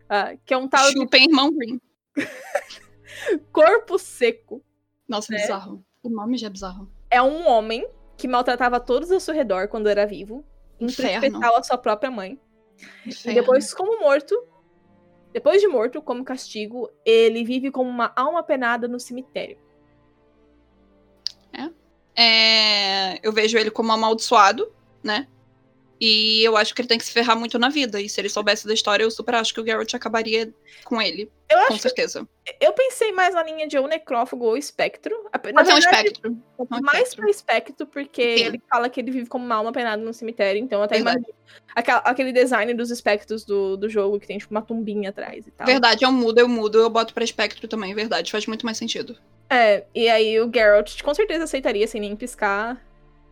Ah, 0.09 0.35
que 0.45 0.53
é 0.53 0.57
um 0.57 0.67
tal 0.67 0.87
de 0.89 0.93
Chupem 0.99 1.25
irmão 1.25 1.51
Green. 1.53 1.81
corpo 3.51 3.97
seco. 3.97 4.63
Nossa, 5.07 5.33
É. 5.33 5.37
bizarro. 5.41 5.83
O 6.03 6.09
nome 6.09 6.37
já 6.37 6.47
é 6.47 6.49
bizarro. 6.49 6.89
É 7.09 7.21
um 7.21 7.47
homem 7.47 7.87
que 8.17 8.27
maltratava 8.27 8.79
todos 8.79 9.11
ao 9.11 9.19
seu 9.19 9.33
redor 9.33 9.67
quando 9.67 9.87
era 9.87 10.05
vivo. 10.05 10.45
Em 10.79 10.87
a 11.57 11.63
sua 11.63 11.77
própria 11.77 12.11
mãe. 12.11 12.39
E 13.05 13.09
Inferno. 13.09 13.39
depois, 13.41 13.73
como 13.73 13.99
morto, 13.99 14.35
depois 15.37 15.61
de 15.61 15.67
morto, 15.67 16.01
como 16.01 16.25
castigo, 16.25 16.89
ele 17.05 17.43
vive 17.43 17.69
como 17.69 17.87
uma 17.87 18.11
alma 18.15 18.41
penada 18.41 18.87
no 18.87 18.99
cemitério. 18.99 19.55
É, 22.15 23.19
eu 23.21 23.31
vejo 23.31 23.55
ele 23.55 23.69
como 23.69 23.91
amaldiçoado, 23.91 24.73
né? 25.03 25.27
E 26.01 26.43
eu 26.43 26.57
acho 26.57 26.73
que 26.73 26.81
ele 26.81 26.87
tem 26.87 26.97
que 26.97 27.05
se 27.05 27.11
ferrar 27.11 27.37
muito 27.37 27.59
na 27.59 27.69
vida. 27.69 28.01
E 28.01 28.09
se 28.09 28.19
ele 28.19 28.29
soubesse 28.29 28.65
da 28.65 28.73
história, 28.73 29.03
eu 29.03 29.11
super 29.11 29.35
acho 29.35 29.53
que 29.53 29.61
o 29.61 29.65
Geralt 29.65 29.93
acabaria 29.93 30.51
com 30.83 30.99
ele. 30.99 31.31
Eu 31.49 31.57
Com 31.59 31.73
acho 31.73 31.79
certeza. 31.81 32.27
Eu 32.59 32.73
pensei 32.73 33.11
mais 33.13 33.33
na 33.33 33.41
linha 33.41 33.67
de 33.67 33.77
ou 33.77 33.87
necrófago 33.87 34.43
ou 34.43 34.57
espectro. 34.57 35.15
Na 35.31 35.39
Pode 35.39 35.65
ser 35.67 35.73
um 35.73 35.77
espectro. 35.77 36.31
um 36.59 36.67
mais 36.81 36.97
espectro. 37.09 37.21
pra 37.21 37.29
espectro, 37.31 37.87
porque 37.87 38.37
Sim. 38.37 38.43
ele 38.45 38.61
fala 38.69 38.89
que 38.89 38.99
ele 38.99 39.11
vive 39.11 39.27
como 39.27 39.45
uma 39.45 39.55
alma 39.55 39.71
penada 39.71 40.01
no 40.03 40.13
cemitério. 40.13 40.61
Então, 40.61 40.81
até 40.83 40.95
Verdade. 40.95 41.17
imagino 41.19 41.33
aquela- 41.73 41.99
aquele 41.99 42.33
design 42.33 42.73
dos 42.73 42.91
espectros 42.91 43.45
do, 43.45 43.77
do 43.77 43.87
jogo, 43.87 44.19
que 44.19 44.27
tem 44.27 44.37
tipo 44.37 44.51
uma 44.53 44.61
tumbinha 44.61 45.09
atrás 45.09 45.47
e 45.47 45.51
tal. 45.51 45.65
Verdade, 45.65 46.03
eu 46.03 46.11
mudo, 46.11 46.37
eu 46.39 46.49
mudo, 46.49 46.79
eu 46.79 46.89
boto 46.89 47.13
pra 47.13 47.23
espectro 47.23 47.65
também, 47.67 47.93
verdade, 47.95 48.29
faz 48.31 48.45
muito 48.45 48.65
mais 48.65 48.77
sentido. 48.77 49.17
É, 49.49 49.85
e 49.95 50.09
aí 50.09 50.39
o 50.41 50.51
Geralt 50.53 51.01
com 51.01 51.13
certeza 51.13 51.45
aceitaria 51.45 51.87
sem 51.87 52.01
nem 52.01 52.13
piscar. 52.15 52.85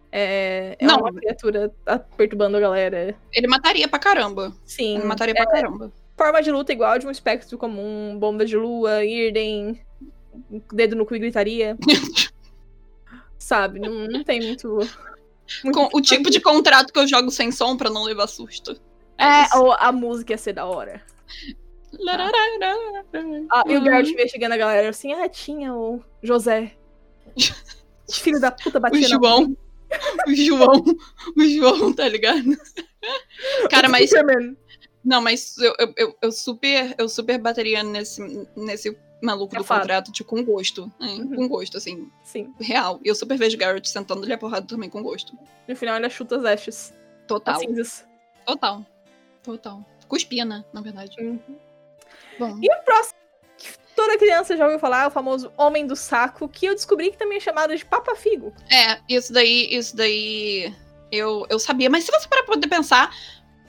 É, 0.09 0.77
é 0.79 0.85
Não. 0.85 0.99
uma 0.99 1.13
criatura 1.13 1.69
tá 1.83 1.99
perturbando 1.99 2.55
a 2.55 2.59
galera. 2.61 3.13
Ele 3.33 3.47
mataria 3.47 3.85
pra 3.89 3.99
caramba. 3.99 4.55
Sim. 4.65 4.95
Ele 4.99 5.03
mataria 5.03 5.33
pra 5.35 5.45
caramba. 5.45 5.91
Forma 6.17 6.41
de 6.41 6.51
luta 6.51 6.71
igual 6.71 6.97
de 6.97 7.05
um 7.07 7.11
espectro 7.11 7.57
comum, 7.57 8.17
bomba 8.17 8.45
de 8.45 8.55
lua, 8.55 9.03
Irden, 9.03 9.81
dedo 10.71 10.95
no 10.95 11.05
cu 11.05 11.15
e 11.15 11.19
gritaria. 11.19 11.77
Sabe? 13.37 13.79
Não, 13.79 14.07
não 14.07 14.23
tem 14.23 14.41
muito. 14.41 14.79
muito 15.63 15.77
Com 15.77 15.89
o 15.97 16.01
tipo 16.01 16.29
de 16.29 16.39
contrato 16.39 16.91
que 16.91 16.99
eu 16.99 17.07
jogo 17.07 17.29
sem 17.29 17.51
som 17.51 17.75
pra 17.77 17.89
não 17.89 18.03
levar 18.03 18.27
susto. 18.27 18.79
É, 19.17 19.43
isso. 19.43 19.57
ou 19.59 19.71
a 19.73 19.91
música 19.91 20.33
ia 20.33 20.37
ser 20.37 20.53
da 20.53 20.65
hora. 20.65 21.01
Ah, 23.51 23.63
e 23.67 23.77
o 23.77 23.83
Geralt 23.83 24.07
Uhum. 24.07 24.15
veio 24.15 24.29
chegando 24.29 24.51
a 24.53 24.57
galera 24.57 24.89
assim, 24.89 25.13
ah, 25.13 25.29
tinha 25.29 25.73
o 25.73 26.01
José. 26.21 26.73
Filho 28.11 28.39
da 28.39 28.51
puta 28.51 28.77
O 28.77 28.81
batia 28.81 29.01
na 29.01 29.07
João. 29.07 29.57
O 30.27 30.35
João. 30.35 30.83
O 31.37 31.43
João, 31.47 31.93
tá 31.93 32.07
ligado? 32.07 32.43
Cara, 33.69 33.87
mas. 33.87 34.09
Superman. 34.09 34.57
Não, 35.05 35.21
mas 35.21 35.55
eu, 35.59 35.73
eu, 35.95 36.17
eu, 36.21 36.31
super, 36.31 36.95
eu 36.97 37.07
super 37.07 37.37
bateria 37.37 37.83
nesse, 37.83 38.21
nesse 38.55 38.97
maluco 39.21 39.55
do 39.55 39.61
Safado. 39.61 39.81
contrato, 39.81 40.11
tipo, 40.11 40.29
com 40.29 40.43
gosto. 40.43 40.91
É, 40.99 41.05
Uhum. 41.05 41.35
Com 41.35 41.47
gosto, 41.47 41.77
assim, 41.77 42.09
Sim. 42.23 42.53
real. 42.59 42.99
E 43.03 43.07
eu 43.07 43.15
super 43.15 43.37
vejo 43.37 43.57
Garrett 43.57 43.87
sentando-lhe 43.87 44.33
a 44.33 44.37
porrada 44.37 44.65
também 44.65 44.89
com 44.89 45.03
gosto. 45.03 45.37
No 45.67 45.75
final 45.75 45.95
ainda 45.95 46.09
chuta 46.09 46.37
as 46.37 46.45
ashes. 46.45 46.93
Total. 47.27 47.53
As 47.55 47.61
cinzas. 47.61 48.05
Total. 48.45 48.85
Total. 49.43 49.85
Cuspia, 50.07 50.43
né? 50.43 50.65
Na 50.73 50.81
verdade. 50.81 51.15
Uhum. 51.19 51.39
Bom. 52.39 52.59
E 52.61 52.67
o 52.71 52.83
próximo, 52.83 53.15
que 53.57 53.69
toda 53.95 54.17
criança 54.17 54.57
já 54.57 54.65
ouviu 54.65 54.79
falar, 54.79 55.03
é 55.03 55.07
o 55.07 55.11
famoso 55.11 55.51
Homem 55.57 55.85
do 55.87 55.95
Saco, 55.95 56.49
que 56.49 56.65
eu 56.65 56.73
descobri 56.75 57.11
que 57.11 57.17
também 57.17 57.37
é 57.37 57.41
chamado 57.41 57.75
de 57.75 57.85
Papa 57.85 58.15
Figo. 58.15 58.53
É, 58.71 58.99
isso 59.07 59.31
daí, 59.31 59.67
isso 59.73 59.95
daí 59.95 60.73
eu, 61.11 61.45
eu 61.49 61.57
sabia. 61.59 61.89
Mas 61.89 62.03
se 62.03 62.11
você 62.11 62.27
parar 62.27 62.43
pra 62.43 62.55
poder 62.55 62.67
pensar, 62.67 63.15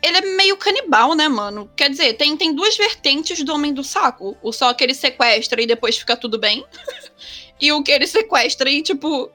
ele 0.06 0.18
é 0.18 0.20
meio 0.36 0.56
canibal, 0.56 1.14
né, 1.14 1.28
mano? 1.28 1.70
Quer 1.76 1.90
dizer, 1.90 2.14
tem, 2.14 2.36
tem 2.36 2.54
duas 2.54 2.76
vertentes 2.76 3.42
do 3.42 3.52
Homem 3.54 3.72
do 3.74 3.82
Saco. 3.82 4.36
O 4.42 4.52
só 4.52 4.72
que 4.72 4.84
ele 4.84 4.94
sequestra 4.94 5.60
e 5.60 5.66
depois 5.66 5.96
fica 5.98 6.16
tudo 6.16 6.38
bem. 6.38 6.64
e 7.60 7.72
o 7.72 7.82
que 7.82 7.90
ele 7.90 8.06
sequestra 8.06 8.70
e, 8.70 8.82
tipo, 8.82 9.30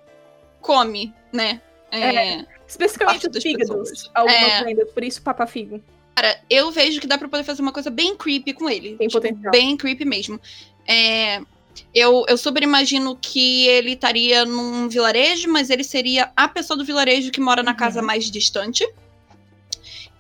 come, 0.62 1.14
né? 1.32 1.62
É, 1.92 2.46
Especificamente 2.68 3.24
Parte 3.24 3.38
os 3.38 3.44
fígados. 3.44 4.10
Algumas 4.14 4.38
É. 4.40 4.86
por 4.86 5.04
isso 5.04 5.22
Papa 5.22 5.46
Figo. 5.46 5.82
Cara, 6.16 6.40
eu 6.50 6.72
vejo 6.72 7.02
que 7.02 7.08
dá 7.08 7.18
pra 7.18 7.28
poder 7.28 7.44
fazer 7.44 7.62
uma 7.62 7.72
coisa 7.74 7.90
bem 7.90 8.16
creepy 8.16 8.54
com 8.54 8.70
ele. 8.70 8.96
Tem 8.96 9.08
Tipo, 9.08 9.22
potencial. 9.22 9.52
Bem 9.52 9.76
creepy 9.76 10.06
mesmo. 10.06 10.40
É, 10.88 11.42
eu, 11.94 12.26
eu 12.30 12.38
super 12.38 12.64
imagino 12.64 13.18
que 13.22 13.68
ele 13.68 13.94
estaria 13.94 14.46
num 14.46 14.88
vilarejo, 14.88 15.50
mas 15.50 15.70
ele 15.70 15.84
seria 15.84 16.32
a 16.36 16.48
pessoa 16.48 16.78
do 16.78 16.86
vilarejo 16.86 17.32
que 17.32 17.42
mora 17.42 17.62
na 17.64 17.72
Uhum. 17.72 17.78
casa 17.78 18.02
mais 18.02 18.30
distante. 18.32 18.88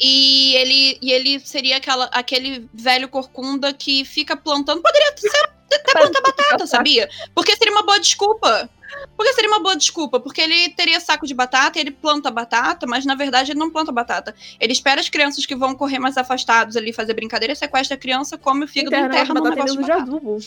E 0.01 0.55
ele, 0.55 0.97
e 0.99 1.11
ele 1.11 1.39
seria 1.39 1.77
aquela, 1.77 2.05
aquele 2.05 2.67
velho 2.73 3.07
corcunda 3.07 3.71
que 3.71 4.03
fica 4.03 4.35
plantando. 4.35 4.81
Poderia 4.81 5.13
ser 5.15 5.49
até 5.75 5.91
plantar 5.91 6.21
batata, 6.21 6.65
sabia? 6.65 7.07
Porque 7.35 7.55
seria 7.55 7.71
uma 7.71 7.83
boa 7.83 7.99
desculpa. 7.99 8.67
Porque 9.15 9.31
seria 9.33 9.49
uma 9.49 9.61
boa 9.61 9.75
desculpa. 9.75 10.19
Porque 10.19 10.41
ele 10.41 10.69
teria 10.69 10.99
saco 10.99 11.27
de 11.27 11.33
batata 11.35 11.77
e 11.77 11.81
ele 11.81 11.91
planta 11.91 12.31
batata, 12.31 12.87
mas 12.87 13.05
na 13.05 13.13
verdade 13.13 13.51
ele 13.51 13.59
não 13.59 13.69
planta 13.69 13.91
batata. 13.91 14.33
Ele 14.59 14.73
espera 14.73 14.99
as 14.99 15.07
crianças 15.07 15.45
que 15.45 15.55
vão 15.55 15.75
correr 15.75 15.99
mais 15.99 16.17
afastados 16.17 16.75
ali 16.75 16.91
fazer 16.91 17.13
brincadeira, 17.13 17.53
sequestra 17.53 17.95
a 17.95 17.99
criança, 17.99 18.37
come 18.37 18.65
o 18.65 18.67
fígado 18.67 18.95
e 18.95 18.99
enterra 18.99 19.33
no 19.35 19.43
negócio 19.43 19.77
de 19.77 19.87
batata. 19.87 20.01
adubo. 20.01 20.39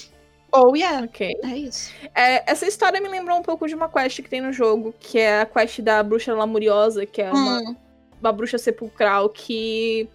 Oh, 0.52 0.76
yeah. 0.76 1.04
Ok. 1.04 1.32
É 1.42 1.56
isso. 1.56 1.92
É, 2.14 2.50
essa 2.50 2.66
história 2.66 3.00
me 3.00 3.08
lembrou 3.08 3.38
um 3.38 3.42
pouco 3.42 3.66
de 3.66 3.74
uma 3.74 3.88
quest 3.88 4.22
que 4.22 4.28
tem 4.28 4.40
no 4.40 4.52
jogo, 4.52 4.94
que 5.00 5.18
é 5.18 5.40
a 5.40 5.46
quest 5.46 5.80
da 5.80 6.02
bruxa 6.02 6.32
lamuriosa, 6.32 7.04
que 7.06 7.20
é 7.22 7.32
uma, 7.32 7.58
Hum, 7.60 7.76
uma 8.24 8.32
bruxa 8.32 8.58
sepulcral 8.58 9.28
que 9.28 10.08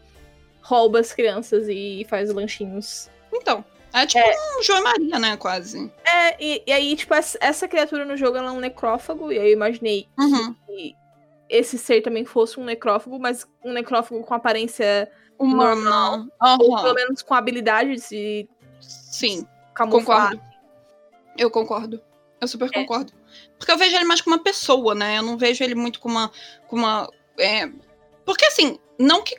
rouba 0.61 0.99
as 0.99 1.13
crianças 1.13 1.67
e 1.69 2.05
faz 2.09 2.31
lanchinhos. 2.33 3.09
então, 3.33 3.63
é 3.93 4.05
tipo 4.05 4.23
um 4.59 4.63
João 4.63 4.79
e 4.79 4.83
Maria, 4.83 5.19
né, 5.19 5.37
quase. 5.37 5.91
É, 6.05 6.43
e, 6.43 6.63
e 6.67 6.71
aí, 6.71 6.95
tipo, 6.95 7.13
essa, 7.13 7.67
criatura 7.67 8.05
no 8.05 8.15
jogo 8.17 8.37
ela 8.37 8.49
é 8.49 8.51
um 8.51 8.59
necrófago, 8.59 9.31
e 9.31 9.39
aí 9.39 9.47
eu 9.47 9.53
imaginei 9.53 10.07
Uhum. 10.17 10.53
que 10.67 10.95
esse 11.49 11.77
ser 11.77 12.01
também 12.01 12.23
fosse 12.25 12.59
um 12.59 12.63
necrófago, 12.65 13.17
mas 13.19 13.47
um 13.63 13.73
necrófago 13.73 14.21
com 14.23 14.33
aparência, 14.35 15.09
Normal. 15.39 16.25
ou 16.59 16.73
Aham. 16.75 16.83
pelo 16.83 16.93
menos 16.95 17.21
com 17.23 17.33
habilidade 17.33 17.95
de 17.95 17.99
se 18.01 18.49
Sim, 18.79 19.47
camuflar. 19.73 20.31
concordo. 20.31 20.43
Eu 21.37 21.49
concordo. 21.49 22.01
Eu 22.41 22.47
super 22.47 22.69
É. 22.71 22.73
concordo. 22.73 23.11
Porque 23.57 23.71
eu 23.71 23.77
vejo 23.77 23.95
ele 23.95 24.05
mais 24.05 24.21
como 24.21 24.35
uma 24.35 24.43
pessoa, 24.43 24.93
né? 24.93 25.17
Eu 25.17 25.23
não 25.23 25.37
vejo 25.37 25.63
ele 25.63 25.75
muito 25.75 25.99
como 25.99 26.15
uma. 26.15 26.31
Como 26.67 26.83
uma 26.83 27.09
é... 27.37 27.69
Porque 28.29 28.45
assim, 28.45 28.77
não 28.99 29.23
que 29.23 29.35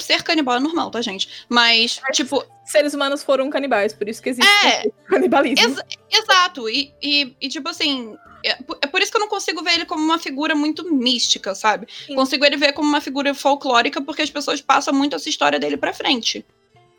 ser 0.00 0.20
canibal 0.24 0.56
é 0.56 0.60
normal, 0.60 0.90
tá, 0.90 1.00
gente? 1.00 1.28
Mas, 1.48 2.00
tipo, 2.12 2.44
Seres 2.64 2.92
humanos 2.92 3.22
foram 3.22 3.48
canibais, 3.50 3.92
por 3.92 4.08
isso 4.08 4.20
que 4.20 4.30
existe 4.30 4.66
É. 4.66 4.90
canibalismo. 5.06 5.64
Exa- 5.64 5.84
Exato, 6.10 6.68
e, 6.68 6.92
e, 7.00 7.36
e, 7.40 7.48
tipo 7.48 7.68
assim, 7.68 8.16
é 8.44 8.56
por- 8.56 8.78
é 8.82 8.86
por 8.88 9.00
isso 9.00 9.12
que 9.12 9.16
eu 9.16 9.20
não 9.20 9.28
consigo 9.28 9.62
ver 9.62 9.74
ele 9.74 9.84
como 9.84 10.02
uma 10.02 10.18
figura 10.18 10.54
muito 10.56 10.92
mística, 10.92 11.54
sabe? 11.54 11.86
Sim. 12.06 12.16
Consigo 12.16 12.44
ele 12.44 12.56
ver 12.56 12.72
como 12.72 12.88
uma 12.88 13.00
figura 13.00 13.32
folclórica 13.32 14.00
porque 14.02 14.22
as 14.22 14.30
pessoas 14.30 14.60
passam 14.60 14.92
muito 14.92 15.14
essa 15.14 15.28
história 15.28 15.60
dele 15.60 15.76
pra 15.76 15.92
frente. 15.92 16.44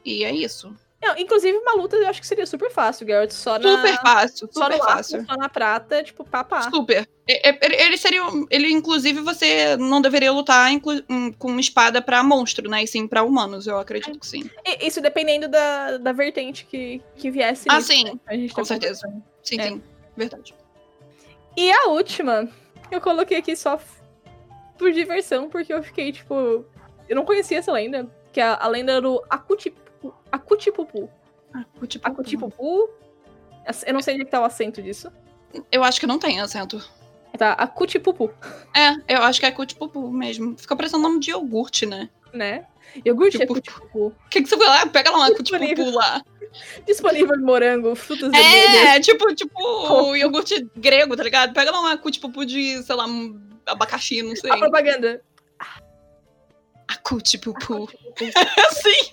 E 0.05 0.23
é 0.23 0.31
isso. 0.33 0.73
Não, 1.03 1.17
inclusive, 1.17 1.57
uma 1.57 1.73
luta 1.75 1.97
eu 1.97 2.07
acho 2.07 2.21
que 2.21 2.27
seria 2.27 2.45
super 2.45 2.71
fácil, 2.71 3.05
Geralt. 3.05 3.31
Só 3.31 3.59
na, 3.59 3.75
Super 3.77 4.01
fácil, 4.01 4.49
só 4.51 4.63
super 4.63 4.77
no 4.77 4.83
fácil. 4.85 5.19
arco, 5.19 5.31
só 5.31 5.37
na 5.37 5.49
prata, 5.49 6.01
tipo, 6.01 6.23
papá. 6.23 6.69
Super. 6.71 7.07
É- 7.27 7.49
é- 7.49 7.85
Ele 7.85 7.97
seria. 7.97 8.21
Ele, 8.49 8.71
inclusive, 8.71 9.19
você 9.21 9.75
não 9.77 10.01
deveria 10.01 10.31
lutar 10.31 10.69
com 11.37 11.47
uma 11.49 11.59
espada 11.59 12.01
pra 12.01 12.23
monstro, 12.23 12.69
né? 12.69 12.83
E 12.83 12.87
sim 12.87 13.05
pra 13.07 13.21
humanos, 13.23 13.67
eu 13.67 13.77
acredito 13.77 14.17
que 14.17 14.25
sim. 14.25 14.49
Isso 14.81 15.01
dependendo 15.01 15.47
da, 15.49 15.97
da 15.97 16.11
vertente 16.13 16.65
que, 16.65 17.01
que 17.17 17.29
viesse. 17.29 17.67
Ah, 17.69 17.75
nisso, 17.77 17.87
sim, 17.87 18.03
né? 18.05 18.13
A 18.25 18.35
gente 18.35 18.53
com 18.53 18.61
tá 18.61 18.65
certeza. 18.65 19.01
Sim, 19.43 19.59
É. 19.59 19.67
sim. 19.67 19.83
Verdade. 20.15 20.55
E 21.57 21.71
a 21.71 21.87
última, 21.89 22.47
eu 22.89 23.01
coloquei 23.01 23.37
aqui 23.37 23.55
só 23.55 23.79
por 24.77 24.91
diversão, 24.91 25.49
porque 25.49 25.73
eu 25.73 25.83
fiquei, 25.83 26.11
tipo. 26.11 26.65
Eu 27.09 27.15
não 27.17 27.25
conhecia 27.25 27.57
essa 27.59 27.71
lenda, 27.71 28.09
que 28.31 28.39
é 28.39 28.43
a, 28.43 28.67
lenda 28.67 29.01
do 29.01 29.21
Acutipupu. 30.33 31.07
Acutipupu. 32.03 32.89
Eu 33.85 33.93
não 33.93 34.01
sei 34.01 34.15
onde 34.15 34.23
é 34.23 34.25
que 34.25 34.31
tá 34.31 34.41
o 34.41 34.43
acento 34.43 34.81
disso. 34.81 35.11
Eu 35.71 35.83
acho 35.83 35.99
que 35.99 36.07
não 36.07 36.17
tem 36.17 36.41
acento. 36.41 36.83
Tá, 37.37 37.53
Acutipupu, 37.53 38.31
É, 38.75 39.15
eu 39.15 39.21
acho 39.23 39.39
que 39.39 39.45
é 39.45 39.49
Acutipupu 39.49 40.11
mesmo. 40.11 40.57
Fica 40.57 40.75
parecendo 40.75 41.03
nome 41.03 41.19
de 41.19 41.29
iogurte, 41.31 41.85
né? 41.85 42.09
né? 42.33 42.65
Iogurte 43.05 43.37
Tipo- 43.37 43.53
Acutipupu. 43.53 44.07
O 44.07 44.29
que, 44.29 44.41
que 44.41 44.49
você 44.49 44.57
foi 44.57 44.65
lá? 44.65 44.85
Pega 44.87 45.11
lá 45.11 45.27
um 45.27 45.33
Disponível. 45.35 45.85
Acutipupu 45.85 45.91
lá. 45.97 46.21
Disponível 46.85 47.35
em 47.35 47.41
morango, 47.43 47.95
frutas 47.95 48.31
vermelhas. 48.31 48.89
É, 48.89 48.99
tipo, 48.99 49.33
tipo 49.35 49.51
o 49.59 50.15
iogurte 50.15 50.67
grego, 50.75 51.15
tá 51.15 51.23
ligado? 51.23 51.53
Pega 51.53 51.71
lá 51.71 51.81
um 51.81 51.85
Acutipupu 51.87 52.43
de, 52.45 52.81
sei 52.83 52.95
lá, 52.95 53.05
um 53.07 53.39
abacaxi, 53.67 54.21
não 54.23 54.35
sei. 54.35 54.51
A 54.51 54.57
propaganda. 54.57 55.21
Acutipupu. 56.87 57.83
Acutipupu. 57.83 58.25
Sim. 58.73 59.11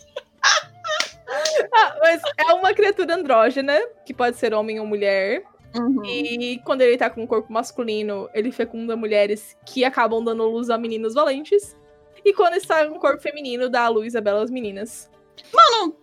Ah, 1.72 1.96
mas 2.00 2.20
é 2.36 2.52
uma 2.52 2.74
criatura 2.74 3.14
andrógena, 3.14 3.78
que 4.04 4.12
pode 4.12 4.36
ser 4.36 4.52
homem 4.52 4.80
ou 4.80 4.86
mulher. 4.86 5.44
Uhum. 5.74 6.04
E 6.04 6.60
quando 6.64 6.80
ele 6.80 6.96
tá 6.96 7.08
com 7.08 7.22
um 7.22 7.26
corpo 7.26 7.52
masculino, 7.52 8.28
ele 8.34 8.50
fecunda 8.50 8.96
mulheres 8.96 9.56
que 9.64 9.84
acabam 9.84 10.24
dando 10.24 10.48
luz 10.48 10.68
a 10.68 10.76
meninos 10.76 11.14
valentes. 11.14 11.76
E 12.24 12.34
quando 12.34 12.54
está 12.54 12.86
com 12.86 12.96
um 12.96 12.98
corpo 12.98 13.22
feminino, 13.22 13.68
dá 13.68 13.82
a 13.82 13.88
luz 13.88 14.16
a 14.16 14.20
belas 14.20 14.50
meninas. 14.50 15.08
Mano, 15.54 15.96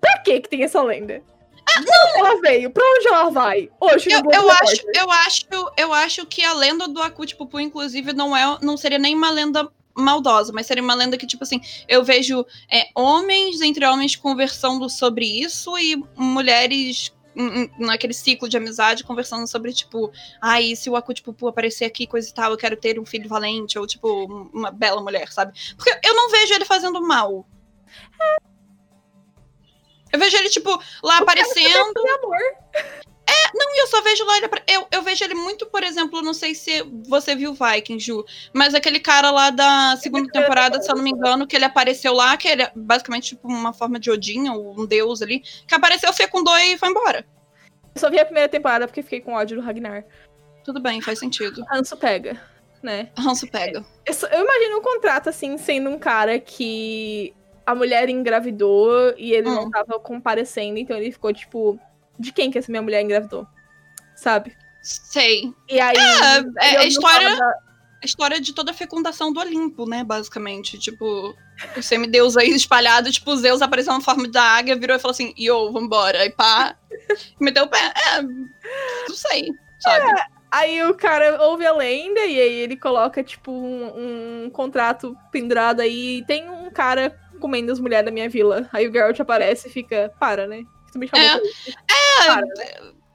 Pra 0.00 0.18
que 0.18 0.40
que 0.40 0.48
tem 0.48 0.64
essa 0.64 0.82
lenda? 0.82 1.22
Não, 1.86 2.26
ela 2.26 2.40
veio. 2.40 2.70
Pra 2.70 2.82
onde 2.82 3.06
ela 3.06 3.30
vai? 3.30 3.70
Hoje 3.80 4.10
eu, 4.10 4.22
eu 4.32 4.50
acho, 4.50 4.82
eu 4.94 5.10
acho, 5.10 5.46
eu 5.76 5.92
acho 5.92 6.26
que 6.26 6.42
a 6.42 6.54
lenda 6.54 6.88
do 6.88 7.02
Acutipupu, 7.02 7.60
inclusive, 7.60 8.12
não 8.12 8.36
é, 8.36 8.58
não 8.62 8.76
seria 8.76 8.98
nem 8.98 9.14
uma 9.14 9.30
lenda 9.30 9.70
maldosa, 9.94 10.52
mas 10.52 10.66
seria 10.66 10.82
uma 10.82 10.94
lenda 10.94 11.16
que, 11.16 11.26
tipo 11.26 11.42
assim, 11.42 11.60
eu 11.88 12.02
vejo 12.04 12.44
é, 12.70 12.88
homens 12.94 13.60
entre 13.60 13.84
homens 13.86 14.16
conversando 14.16 14.88
sobre 14.88 15.24
isso 15.26 15.76
e 15.78 15.96
mulheres 16.16 17.12
naquele 17.78 18.12
ciclo 18.12 18.48
de 18.48 18.56
amizade 18.56 19.04
conversando 19.04 19.46
sobre, 19.46 19.72
tipo, 19.72 20.10
ai, 20.40 20.74
se 20.74 20.90
o 20.90 20.96
Acutipupu 20.96 21.48
aparecer 21.48 21.84
aqui, 21.84 22.06
coisa 22.06 22.28
e 22.28 22.34
tal, 22.34 22.50
eu 22.50 22.56
quero 22.56 22.76
ter 22.76 22.98
um 22.98 23.06
filho 23.06 23.28
valente, 23.28 23.78
ou, 23.78 23.86
tipo, 23.86 24.26
uma 24.52 24.70
bela 24.70 25.00
mulher, 25.00 25.30
sabe? 25.32 25.52
Porque 25.76 25.96
eu 26.06 26.14
não 26.14 26.30
vejo 26.30 26.54
ele 26.54 26.64
fazendo 26.64 27.00
mal. 27.00 27.46
Eu 30.12 30.18
vejo 30.18 30.36
ele, 30.36 30.50
tipo, 30.50 30.70
lá 31.02 31.18
aparecendo. 31.18 31.92
Tem 31.94 32.02
amor. 33.30 33.70
E 33.74 33.82
eu 33.82 33.86
só 33.86 34.02
vejo 34.02 34.24
lá 34.24 34.36
ele. 34.36 34.46
apare- 34.46 34.64
Eu, 34.66 34.86
eu 34.90 35.02
vejo 35.02 35.24
ele 35.24 35.34
muito, 35.34 35.66
por 35.66 35.82
exemplo, 35.82 36.20
não 36.22 36.34
sei 36.34 36.54
se 36.54 36.82
você 37.06 37.34
viu 37.34 37.54
Viking, 37.54 37.98
Ju, 37.98 38.24
mas 38.52 38.74
aquele 38.74 38.98
cara 39.00 39.30
lá 39.30 39.50
da 39.50 39.96
segunda 39.96 40.28
temporada, 40.30 40.80
se 40.82 40.90
eu 40.90 40.96
não 40.96 41.02
me 41.04 41.10
engano, 41.10 41.46
que 41.46 41.54
ele 41.56 41.64
apareceu 41.64 42.12
lá, 42.12 42.36
que 42.36 42.48
ele 42.48 42.62
é 42.62 42.72
basicamente 42.74 43.30
tipo 43.30 43.46
uma 43.48 43.72
forma 43.72 43.98
de 43.98 44.10
Odin, 44.10 44.48
ou 44.48 44.80
um 44.80 44.86
deus 44.86 45.22
ali, 45.22 45.40
que 45.40 45.74
apareceu, 45.74 46.12
fecundou 46.12 46.56
e 46.58 46.76
foi 46.78 46.88
embora. 46.88 47.24
Eu 47.94 48.00
só 48.00 48.10
vi 48.10 48.18
a 48.18 48.24
primeira 48.24 48.48
temporada 48.48 48.86
porque 48.86 49.02
fiquei 49.02 49.20
com 49.20 49.34
ódio 49.34 49.56
do 49.56 49.62
Ragnar. 49.62 50.04
Tudo 50.64 50.80
bem, 50.80 51.00
faz 51.00 51.18
sentido. 51.18 51.64
Hanso 51.72 51.96
pega, 51.96 52.40
né? 52.82 53.08
Hanso 53.16 53.46
pega. 53.50 53.84
Eu, 54.06 54.14
eu 54.30 54.44
imagino 54.44 54.78
um 54.78 54.82
contrato 54.82 55.28
assim, 55.28 55.56
sendo 55.58 55.90
um 55.90 55.98
cara 55.98 56.38
que 56.38 57.34
a 57.66 57.74
mulher 57.74 58.08
engravidou 58.08 59.14
e 59.16 59.32
ele 59.32 59.48
não 59.48 59.64
Hum. 59.64 59.70
tava 59.70 59.98
comparecendo, 60.00 60.78
então 60.78 60.96
ele 60.96 61.12
ficou 61.12 61.32
tipo, 61.32 61.78
de 62.20 62.32
quem 62.32 62.50
que 62.50 62.58
essa 62.58 62.70
minha 62.70 62.82
mulher 62.82 63.02
engravidou? 63.02 63.46
Sabe? 64.14 64.56
Sei. 64.82 65.52
E 65.68 65.80
aí. 65.80 65.96
É, 65.96 66.74
é 66.74 66.76
a 66.78 66.84
história, 66.84 67.36
da- 67.36 67.54
a 68.02 68.06
história 68.06 68.40
de 68.40 68.54
toda 68.54 68.70
a 68.70 68.74
fecundação 68.74 69.32
do 69.32 69.40
Olimpo, 69.40 69.88
né, 69.88 70.04
basicamente. 70.04 70.78
Tipo, 70.78 71.34
o 71.76 71.82
semideus 71.82 72.36
aí 72.36 72.50
espalhado, 72.50 73.10
tipo, 73.10 73.36
Zeus 73.36 73.62
apareceu 73.62 73.92
na 73.92 74.00
forma 74.00 74.28
da 74.28 74.42
águia, 74.42 74.76
virou 74.76 74.96
e 74.96 75.00
falou 75.00 75.12
assim, 75.12 75.34
yo, 75.36 75.72
vambora. 75.72 76.24
E 76.24 76.30
pá, 76.30 76.76
meteu 77.40 77.64
o 77.64 77.68
pé. 77.68 77.92
É, 78.12 78.22
não 78.22 79.14
sei, 79.14 79.50
sabe? 79.78 80.22
Aí 80.50 80.82
o 80.84 80.94
cara 80.94 81.42
ouve 81.44 81.64
a 81.64 81.72
lenda 81.72 82.20
e 82.24 82.40
aí 82.40 82.52
ele 82.54 82.76
coloca, 82.76 83.22
tipo, 83.22 83.52
um, 83.52 84.44
um 84.46 84.50
contrato 84.50 85.16
pendurado 85.30 85.80
aí. 85.80 86.18
E 86.18 86.24
tem 86.26 86.48
um 86.50 86.70
cara 86.70 87.16
comendo 87.38 87.70
as 87.70 87.78
mulheres 87.78 88.04
da 88.04 88.10
minha 88.10 88.28
vila. 88.28 88.68
Aí 88.72 88.88
o 88.88 88.92
Geralt 88.92 89.18
aparece 89.20 89.68
e 89.68 89.70
fica, 89.70 90.12
para, 90.18 90.46
né? 90.46 90.64
Tu 90.92 90.98
me 90.98 91.08
chamou 91.08 91.26
É. 91.26 91.40
Para. 92.26 92.46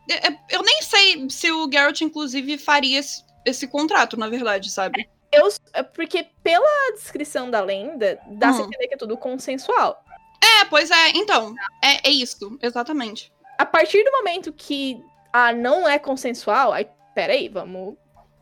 É, 0.09 0.27
é, 0.27 0.39
Eu 0.51 0.61
nem 0.63 0.81
sei 0.81 1.29
se 1.29 1.51
o 1.51 1.69
Geralt, 1.71 2.01
inclusive, 2.01 2.57
faria 2.57 2.99
esse, 2.99 3.23
esse 3.45 3.67
contrato, 3.67 4.17
na 4.17 4.29
verdade, 4.29 4.69
sabe? 4.71 5.09
Eu, 5.31 5.49
é 5.73 5.83
porque 5.83 6.27
pela 6.43 6.91
descrição 6.93 7.49
da 7.49 7.59
lenda, 7.61 8.19
dá 8.27 8.51
Hum. 8.51 8.63
a 8.63 8.65
entender 8.65 8.87
que 8.87 8.93
é 8.93 8.97
tudo 8.97 9.17
consensual. 9.17 10.03
É, 10.41 10.65
pois 10.65 10.91
é, 10.91 11.09
então. 11.15 11.53
É, 11.83 12.07
é 12.07 12.11
isso, 12.11 12.57
exatamente. 12.61 13.33
A 13.57 13.65
partir 13.65 14.03
do 14.03 14.11
momento 14.11 14.53
que 14.53 15.01
ah, 15.33 15.51
não 15.51 15.87
é 15.87 15.97
consensual, 15.97 16.71
aí, 16.71 16.87
peraí, 17.13 17.49
vamos 17.49 17.95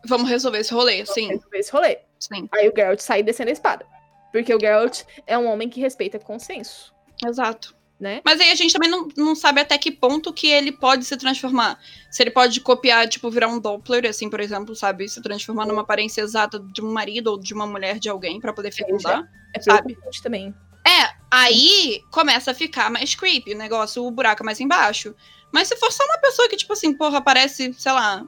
Vamos 0.05 0.29
resolver 0.29 0.59
esse 0.59 0.73
rolê, 0.73 1.05
sim. 1.05 1.29
resolver 1.29 1.57
esse 1.57 1.71
rolê. 1.71 1.97
Sim, 2.19 2.47
Aí 2.53 2.67
o 2.69 2.73
Geralt 2.75 2.99
sai 2.99 3.23
descendo 3.23 3.49
a 3.49 3.53
espada. 3.53 3.85
Porque 4.31 4.53
o 4.53 4.59
Geralt 4.59 5.03
é 5.25 5.37
um 5.37 5.47
homem 5.47 5.69
que 5.69 5.79
respeita 5.79 6.19
consenso, 6.19 6.93
exato. 7.25 7.75
Né? 8.03 8.21
Mas 8.23 8.39
aí 8.39 8.51
a 8.51 8.55
gente 8.55 8.73
também 8.73 8.89
não, 8.89 9.07
não 9.15 9.33
sabe 9.33 9.61
até 9.61 9.77
que 9.77 9.89
ponto 9.89 10.33
que 10.33 10.47
ele 10.47 10.73
pode 10.73 11.05
se 11.05 11.15
transformar. 11.15 11.79
Se 12.11 12.21
ele 12.21 12.31
pode 12.31 12.59
copiar, 12.59 13.07
tipo, 13.07 13.31
virar 13.31 13.47
um 13.47 13.57
Doppler, 13.57 14.05
assim, 14.05 14.29
por 14.29 14.41
exemplo, 14.41 14.75
sabe? 14.75 15.07
Se 15.07 15.21
transformar 15.21 15.65
numa 15.65 15.81
aparência 15.81 16.21
exata 16.21 16.59
de 16.59 16.81
um 16.81 16.91
marido 16.91 17.27
ou 17.27 17.39
de 17.39 17.53
uma 17.53 17.65
mulher 17.65 17.97
de 17.97 18.09
alguém 18.09 18.41
pra 18.41 18.51
poder 18.51 18.71
fecundar. 18.71 19.23
É 19.55 19.61
Sabe? 19.61 19.83
preocupante 19.83 20.21
também. 20.21 20.53
É, 20.85 21.15
aí 21.31 22.03
começa 22.11 22.51
a 22.51 22.53
ficar 22.53 22.91
mais 22.91 23.15
creepy 23.15 23.53
o 23.53 23.57
negócio, 23.57 24.05
o 24.05 24.11
buraco 24.11 24.43
é 24.43 24.45
mais 24.45 24.59
embaixo. 24.59 25.15
Mas 25.49 25.69
se 25.69 25.77
for 25.77 25.91
só 25.91 26.03
uma 26.03 26.17
pessoa 26.17 26.49
que, 26.49 26.57
tipo 26.57 26.73
assim, 26.73 26.93
porra, 26.93 27.19
aparece, 27.19 27.73
sei 27.73 27.91
lá, 27.93 28.25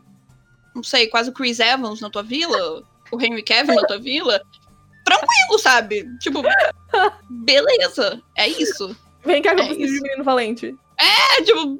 não 0.73 0.83
sei, 0.83 1.07
quase 1.07 1.29
o 1.29 1.33
Chris 1.33 1.59
Evans 1.59 1.99
na 1.99 2.09
tua 2.09 2.23
vila, 2.23 2.81
o 3.11 3.21
Henry 3.21 3.43
Cavill 3.43 3.75
na 3.75 3.85
tua 3.85 3.99
vila, 3.99 4.41
tranquilo, 5.03 5.59
sabe? 5.59 6.17
Tipo, 6.19 6.41
beleza, 7.29 8.21
é 8.35 8.47
isso. 8.47 8.95
Vem 9.25 9.41
cá 9.41 9.55
que 9.55 9.61
eu 9.61 9.65
É 9.65 9.67
preciso 9.67 9.93
de 9.93 10.01
menino 10.01 10.23
valente. 10.23 10.75
É, 10.99 11.41
tipo, 11.43 11.79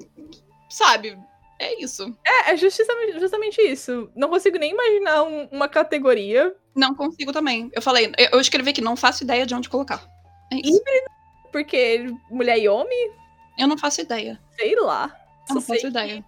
sabe? 0.69 1.17
É 1.59 1.81
isso. 1.81 2.13
É, 2.25 2.51
é 2.51 2.57
justamente, 2.57 3.19
justamente 3.19 3.61
isso. 3.61 4.09
Não 4.15 4.29
consigo 4.29 4.57
nem 4.57 4.71
imaginar 4.71 5.23
um- 5.23 5.47
uma 5.51 5.67
categoria. 5.69 6.53
Não 6.75 6.93
consigo 6.93 7.31
também. 7.31 7.69
Eu 7.73 7.81
falei, 7.81 8.11
eu, 8.17 8.29
eu 8.33 8.39
escrevi 8.41 8.71
aqui, 8.71 8.81
não 8.81 8.95
faço 8.97 9.23
ideia 9.23 9.45
de 9.45 9.55
onde 9.55 9.69
colocar. 9.69 10.05
É 10.51 10.57
isso. 10.57 10.81
Porque 11.51 12.07
mulher 12.29 12.57
e 12.59 12.67
homem, 12.67 13.11
Eu 13.57 13.67
não 13.67 13.77
faço 13.77 14.01
ideia. 14.01 14.37
sei 14.57 14.75
lá. 14.75 15.15
Eu 15.47 15.55
não 15.55 15.61
faço 15.61 15.87
ideia. 15.87 16.25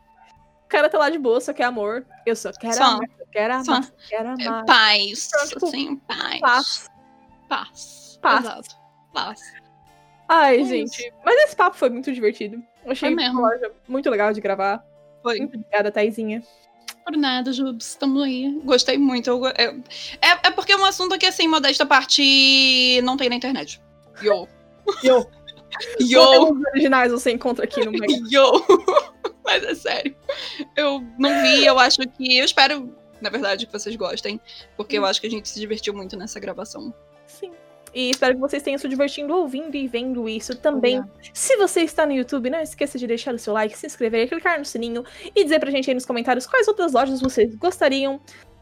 O 0.64 0.68
cara 0.70 0.88
tá 0.90 0.98
lá 0.98 1.10
de 1.10 1.18
boa, 1.18 1.42
só 1.42 1.52
quer 1.54 1.64
amor. 1.66 2.06
Eu 2.26 2.36
só 2.36 2.52
quero 2.54 2.74
Só. 2.74 2.84
amar, 2.84 3.08
só 3.18 3.26
quero 3.32 3.54
amar, 3.54 3.84
Só. 3.84 3.92
quero 4.08 4.30
É, 4.42 4.48
amar. 4.48 4.66
Paz. 4.66 5.30
Então, 5.34 5.48
tipo, 5.72 6.00
paz. 6.08 6.40
Paz. 6.40 6.90
Paz. 7.50 8.20
Paz. 8.22 8.46
Exato. 8.46 8.76
Paz. 9.14 9.40
Ai, 10.30 10.62
É 10.62 10.64
gente. 10.66 11.14
Mas 11.24 11.36
esse 11.44 11.56
papo 11.56 11.78
foi 11.78 11.90
muito 11.90 12.12
divertido. 12.12 12.62
Eu 12.86 12.92
achei 12.92 13.16
muito 13.88 14.10
legal 14.10 14.34
de 14.34 14.42
gravar. 14.42 14.84
Foi. 15.24 15.40
Muito 15.40 15.56
obrigada, 15.58 15.92
Taizinha. 15.92 16.42
Por 17.06 17.16
nada, 17.18 17.54
Jubes. 17.54 17.96
Tamo 17.96 18.22
aí. 18.22 18.60
Gostei 18.64 18.98
muito. 18.98 19.30
Eu 19.30 19.38
eu- 19.46 19.84
é, 20.22 20.48
é 20.48 20.52
porque 20.52 20.74
é 20.74 20.78
um 20.78 20.86
assunto 20.86 21.18
que, 21.18 21.26
assim, 21.26 21.48
modesta 21.48 21.86
parte, 21.86 23.02
não 23.04 23.16
tem 23.18 23.30
na 23.30 23.36
internet. 23.36 23.82
Yo. 24.22 24.48
Yo. 25.04 25.26
Yo. 26.00 26.58
Originais 26.74 27.12
você 27.12 27.32
encontra 27.32 27.66
aqui 27.66 27.84
no 27.86 27.92
meio. 27.92 28.06
Yo. 28.32 28.52
Mas 29.44 29.64
é 29.64 29.76
sério. 29.76 30.16
Eu 30.76 31.02
não 31.18 31.42
vi, 31.42 31.66
eu 31.66 31.80
acho 31.80 32.00
que. 32.02 32.38
Eu 32.38 32.44
espero, 32.46 32.94
na 33.22 33.30
verdade, 33.30 33.66
que 33.66 33.72
vocês 33.72 33.96
gostem. 33.96 34.40
Porque 34.76 34.98
eu 34.98 35.06
acho 35.06 35.22
que 35.22 35.28
a 35.28 35.30
gente 35.30 35.48
se 35.48 35.60
divertiu 35.60 35.94
muito 35.94 36.18
nessa 36.18 36.40
gravação. 36.40 36.94
E 37.94 38.10
espero 38.10 38.36
que 38.36 38.42
vocês 38.42 38.64
tenham 38.64 38.78
se 38.78 38.88
divertindo 38.88 39.34
ouvindo 39.36 39.76
e 39.76 39.88
vendo 39.88 40.28
isso 40.28 40.56
também. 40.56 41.04
Se 41.34 41.56
você 41.58 41.82
está 41.82 42.06
no 42.06 42.14
YouTube, 42.14 42.50
não 42.50 42.60
esqueça 42.60 42.98
de 42.98 43.08
deixar 43.08 43.34
o 43.34 43.40
seu 43.40 43.54
like, 43.54 43.78
se 43.78 43.86
inscrever, 43.86 44.28
clicar 44.28 44.60
no 44.60 44.66
sininho 44.66 45.04
e 45.36 45.44
dizer 45.44 45.60
pra 45.60 45.72
gente 45.72 45.90
aí 45.90 45.94
nos 45.94 46.06
comentários 46.06 46.46
quais 46.46 46.68
outras 46.68 46.94
lojas 46.94 47.22
vocês 47.22 47.56
gostariam. 47.56 48.20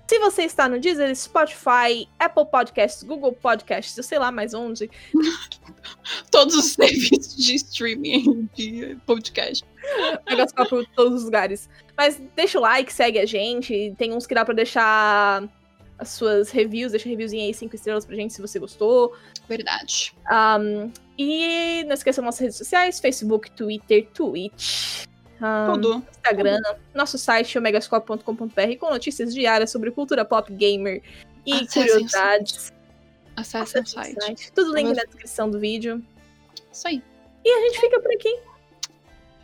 Se 0.08 0.20
você 0.20 0.44
está 0.44 0.70
no 0.70 0.80
Deezer, 0.80 1.16
Spotify, 1.16 2.08
Apple 2.20 2.46
Podcasts, 2.46 3.02
Google 3.02 3.34
Podcasts, 3.34 3.98
eu 3.98 4.04
sei 4.04 4.20
lá 4.20 4.32
mais 4.32 4.54
onde, 4.54 4.90
Todos 6.32 6.56
os 6.56 6.66
serviços 6.74 7.36
de 7.36 7.56
streaming 7.56 8.50
de 8.54 8.98
podcast. 9.06 9.66
Só 10.58 10.66
por 10.66 10.86
todos 10.96 11.20
os 11.20 11.26
lugares. 11.26 11.70
Mas 11.96 12.22
deixa 12.36 12.58
o 12.58 12.62
like, 12.62 12.92
segue 12.92 13.20
a 13.20 13.26
gente. 13.26 13.94
Tem 13.98 14.14
uns 14.14 14.26
que 14.26 14.36
dá 14.36 14.44
pra 14.44 14.54
deixar 14.54 15.44
as 15.98 16.10
suas 16.10 16.52
reviews, 16.52 16.92
deixa 16.92 17.08
reviewzinho 17.08 17.44
aí, 17.44 17.54
cinco 17.54 17.76
estrelas 17.76 18.06
pra 18.06 18.16
gente 18.16 18.34
se 18.34 18.42
você 18.42 18.60
gostou. 18.60 19.16
Verdade. 19.48 20.14
Um, 20.32 20.92
e 21.18 21.84
não 21.86 21.94
esqueça 21.94 22.22
nossas 22.22 22.42
redes 22.42 22.58
sociais: 22.58 23.00
Facebook, 23.00 23.52
Twitter, 23.52 24.08
Twitch. 24.14 25.06
um, 25.42 25.74
Tudo. 25.74 26.06
Instagram, 26.12 26.62
nosso 26.94 27.18
site 27.18 27.58
omegascope.com.br 27.58 28.78
com 28.80 28.90
notícias 28.90 29.34
diárias 29.34 29.72
sobre 29.72 29.92
cultura 29.92 30.26
pop 30.26 30.52
gamer 30.54 31.02
e 31.46 31.54
Acessem 31.54 31.84
curiosidades. 31.84 32.74
Acesse 33.36 33.80
o 33.80 33.86
site. 33.86 34.22
site. 34.22 34.52
Tudo 34.52 34.74
link 34.76 34.96
na 34.96 35.04
descrição 35.04 35.50
do 35.50 35.60
vídeo. 35.60 36.04
Isso 36.72 36.88
aí. 36.88 37.02
E 37.44 37.50
a 37.50 37.62
gente 37.68 37.80
fica 37.80 38.00
por 38.00 38.12
aqui. 38.14 38.40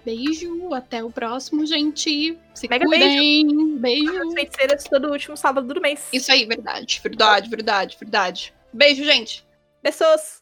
Beijo, 0.03 0.73
até 0.73 1.03
o 1.03 1.11
próximo, 1.11 1.65
gente. 1.65 2.37
Se 2.53 2.67
Mega 2.67 2.85
cuidem. 2.85 3.77
Beijo. 3.77 4.27
As 4.27 4.33
feiticeiras 4.33 4.83
todo 4.83 5.11
último 5.11 5.37
sábado 5.37 5.73
do 5.73 5.81
mês. 5.81 6.07
Isso 6.11 6.31
aí, 6.31 6.45
verdade, 6.45 6.99
verdade, 7.03 7.49
verdade, 7.49 7.97
verdade. 7.99 8.53
Beijo, 8.73 9.03
gente. 9.03 9.45
Pessoas. 9.81 10.39